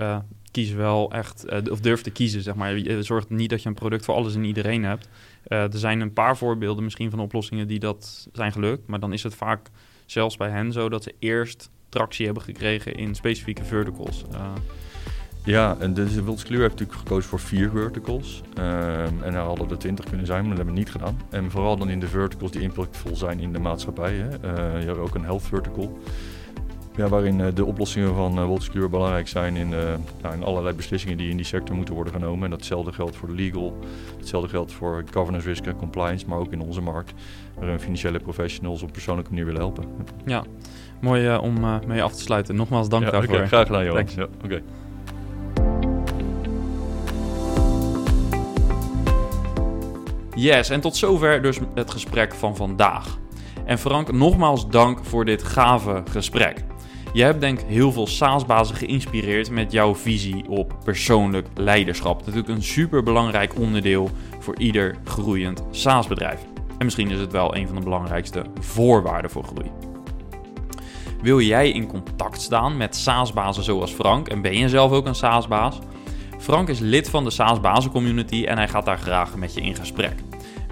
Uh, 0.00 0.18
kies 0.50 0.72
wel 0.72 1.12
echt, 1.12 1.68
of 1.70 1.80
durf 1.80 2.02
te 2.02 2.10
kiezen, 2.10 2.42
zeg 2.42 2.54
maar. 2.54 2.78
Je 2.78 3.02
zorgt 3.02 3.30
niet 3.30 3.50
dat 3.50 3.62
je 3.62 3.68
een 3.68 3.74
product 3.74 4.04
voor 4.04 4.14
alles 4.14 4.34
en 4.34 4.44
iedereen 4.44 4.84
hebt. 4.84 5.08
er 5.42 5.78
zijn 5.78 6.00
een 6.00 6.12
paar 6.12 6.36
voorbeelden 6.36 6.84
misschien 6.84 7.10
van 7.10 7.20
oplossingen 7.20 7.68
die 7.68 7.78
dat 7.78 8.28
zijn 8.32 8.52
gelukt. 8.52 8.86
Maar 8.86 9.00
dan 9.00 9.12
is 9.12 9.22
het 9.22 9.34
vaak 9.34 9.70
zelfs 10.06 10.36
bij 10.36 10.50
hen 10.50 10.72
zo 10.72 10.88
dat 10.88 11.02
ze 11.02 11.14
eerst 11.18 11.70
tractie 11.88 12.24
hebben 12.24 12.42
gekregen 12.42 12.94
in 12.94 13.14
specifieke 13.14 13.64
verticals. 13.64 14.24
Ja, 15.44 15.76
en 15.78 15.94
de 15.94 16.14
Wilders 16.14 16.44
Kluwer 16.44 16.62
heeft 16.62 16.78
natuurlijk 16.78 16.98
gekozen 16.98 17.28
voor 17.28 17.40
vier 17.40 17.70
verticals. 17.70 18.42
Um, 18.58 18.64
en 19.22 19.34
er 19.34 19.40
hadden 19.40 19.70
er 19.70 19.78
twintig 19.78 20.04
kunnen 20.04 20.26
zijn, 20.26 20.40
maar 20.40 20.48
dat 20.48 20.56
hebben 20.56 20.74
we 20.74 20.80
niet 20.80 20.90
gedaan. 20.90 21.20
En 21.30 21.50
vooral 21.50 21.76
dan 21.76 21.88
in 21.88 22.00
de 22.00 22.08
verticals 22.08 22.50
die 22.50 22.60
impactvol 22.60 23.16
zijn 23.16 23.40
in 23.40 23.52
de 23.52 23.58
maatschappij. 23.58 24.14
Hè. 24.14 24.28
Uh, 24.28 24.80
je 24.80 24.86
hebt 24.86 24.98
ook 24.98 25.14
een 25.14 25.24
health 25.24 25.42
vertical. 25.42 25.98
Ja, 26.96 27.08
waarin 27.08 27.38
uh, 27.38 27.46
de 27.54 27.64
oplossingen 27.64 28.14
van 28.14 28.38
uh, 28.74 28.88
belangrijk 28.90 29.28
zijn 29.28 29.56
in, 29.56 29.68
nou, 30.22 30.34
in 30.34 30.44
allerlei 30.44 30.76
beslissingen 30.76 31.16
die 31.16 31.30
in 31.30 31.36
die 31.36 31.46
sector 31.46 31.76
moeten 31.76 31.94
worden 31.94 32.12
genomen. 32.12 32.44
En 32.44 32.50
datzelfde 32.50 32.92
geldt 32.92 33.16
voor 33.16 33.30
legal, 33.30 33.78
hetzelfde 34.18 34.48
geldt 34.48 34.72
voor 34.72 35.04
governance, 35.12 35.48
risk 35.48 35.66
en 35.66 35.76
compliance, 35.76 36.26
maar 36.28 36.38
ook 36.38 36.52
in 36.52 36.60
onze 36.60 36.80
markt, 36.80 37.12
waarin 37.58 37.80
financiële 37.80 38.18
professionals 38.18 38.82
op 38.82 38.92
persoonlijke 38.92 39.30
manier 39.30 39.46
willen 39.46 39.60
helpen. 39.60 39.84
Ja, 40.24 40.44
mooi 41.00 41.36
om 41.36 41.60
mee 41.86 42.02
af 42.02 42.12
te 42.12 42.22
sluiten. 42.22 42.56
Nogmaals 42.56 42.88
dank 42.88 43.04
ja, 43.04 43.10
daarvoor. 43.10 43.34
Okay, 43.34 43.46
graag 43.46 43.66
gedaan, 43.66 43.84
Johan. 43.84 44.06
Ja, 44.16 44.26
okay. 44.44 44.62
Yes, 50.34 50.70
en 50.70 50.80
tot 50.80 50.96
zover 50.96 51.42
dus 51.42 51.58
het 51.74 51.90
gesprek 51.90 52.34
van 52.34 52.56
vandaag. 52.56 53.18
En 53.64 53.78
Frank, 53.78 54.12
nogmaals 54.12 54.68
dank 54.68 55.04
voor 55.04 55.24
dit 55.24 55.42
gave 55.42 56.02
gesprek. 56.10 56.64
Je 57.12 57.22
hebt 57.22 57.40
denk 57.40 57.60
ik 57.60 57.66
heel 57.66 57.92
veel 57.92 58.06
SaaS-bazen 58.06 58.76
geïnspireerd 58.76 59.50
met 59.50 59.72
jouw 59.72 59.94
visie 59.94 60.48
op 60.48 60.76
persoonlijk 60.84 61.46
leiderschap. 61.54 62.18
Natuurlijk 62.18 62.48
een 62.48 62.62
super 62.62 63.02
belangrijk 63.02 63.58
onderdeel 63.58 64.10
voor 64.38 64.58
ieder 64.58 64.96
groeiend 65.04 65.62
SaaS-bedrijf. 65.70 66.40
En 66.78 66.84
misschien 66.84 67.10
is 67.10 67.20
het 67.20 67.32
wel 67.32 67.56
een 67.56 67.66
van 67.66 67.76
de 67.76 67.82
belangrijkste 67.82 68.44
voorwaarden 68.60 69.30
voor 69.30 69.44
groei. 69.44 69.70
Wil 71.22 71.40
jij 71.40 71.70
in 71.70 71.86
contact 71.86 72.40
staan 72.40 72.76
met 72.76 72.96
SaaS-bazen 72.96 73.62
zoals 73.62 73.92
Frank 73.92 74.28
en 74.28 74.42
ben 74.42 74.58
je 74.58 74.68
zelf 74.68 74.92
ook 74.92 75.06
een 75.06 75.14
SaaS-baas? 75.14 75.78
Frank 76.42 76.68
is 76.68 76.78
lid 76.78 77.10
van 77.10 77.24
de 77.24 77.30
SaaS 77.30 77.88
Community 77.88 78.44
en 78.44 78.56
hij 78.56 78.68
gaat 78.68 78.84
daar 78.84 78.98
graag 78.98 79.36
met 79.36 79.54
je 79.54 79.60
in 79.60 79.74
gesprek. 79.74 80.14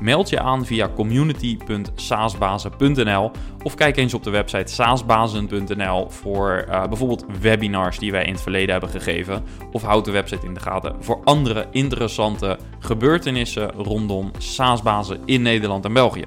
Meld 0.01 0.29
je 0.29 0.41
aan 0.41 0.67
via 0.67 0.91
community.saasbazen.nl 0.95 3.31
of 3.63 3.75
kijk 3.75 3.97
eens 3.97 4.15
op 4.15 4.23
de 4.23 4.31
website 4.31 4.73
saasbazen.nl 4.73 6.09
voor 6.09 6.65
uh, 6.69 6.87
bijvoorbeeld 6.87 7.25
webinars 7.41 7.99
die 7.99 8.13
wij 8.13 8.25
in 8.25 8.33
het 8.33 8.43
verleden 8.43 8.71
hebben 8.71 8.91
gegeven. 8.91 9.45
Of 9.73 9.83
houd 9.83 10.05
de 10.05 10.11
website 10.11 10.47
in 10.47 10.55
de 10.55 10.61
gaten 10.61 10.97
voor 11.01 11.21
andere 11.25 11.67
interessante 11.71 12.59
gebeurtenissen 12.79 13.71
rondom 13.71 14.31
SaaS-bazen 14.39 15.21
in 15.25 15.43
Nederland 15.43 15.85
en 15.85 15.93
België. 15.93 16.25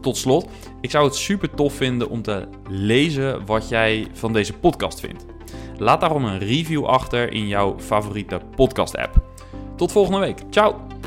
Tot 0.00 0.16
slot, 0.16 0.48
ik 0.80 0.90
zou 0.90 1.04
het 1.04 1.14
super 1.14 1.50
tof 1.50 1.74
vinden 1.74 2.08
om 2.08 2.22
te 2.22 2.48
lezen 2.68 3.46
wat 3.46 3.68
jij 3.68 4.06
van 4.12 4.32
deze 4.32 4.52
podcast 4.52 5.00
vindt. 5.00 5.37
Laat 5.78 6.00
daarom 6.00 6.24
een 6.24 6.38
review 6.38 6.84
achter 6.84 7.32
in 7.32 7.48
jouw 7.48 7.74
favoriete 7.78 8.40
podcast-app. 8.54 9.22
Tot 9.76 9.92
volgende 9.92 10.20
week. 10.20 10.38
Ciao! 10.50 10.97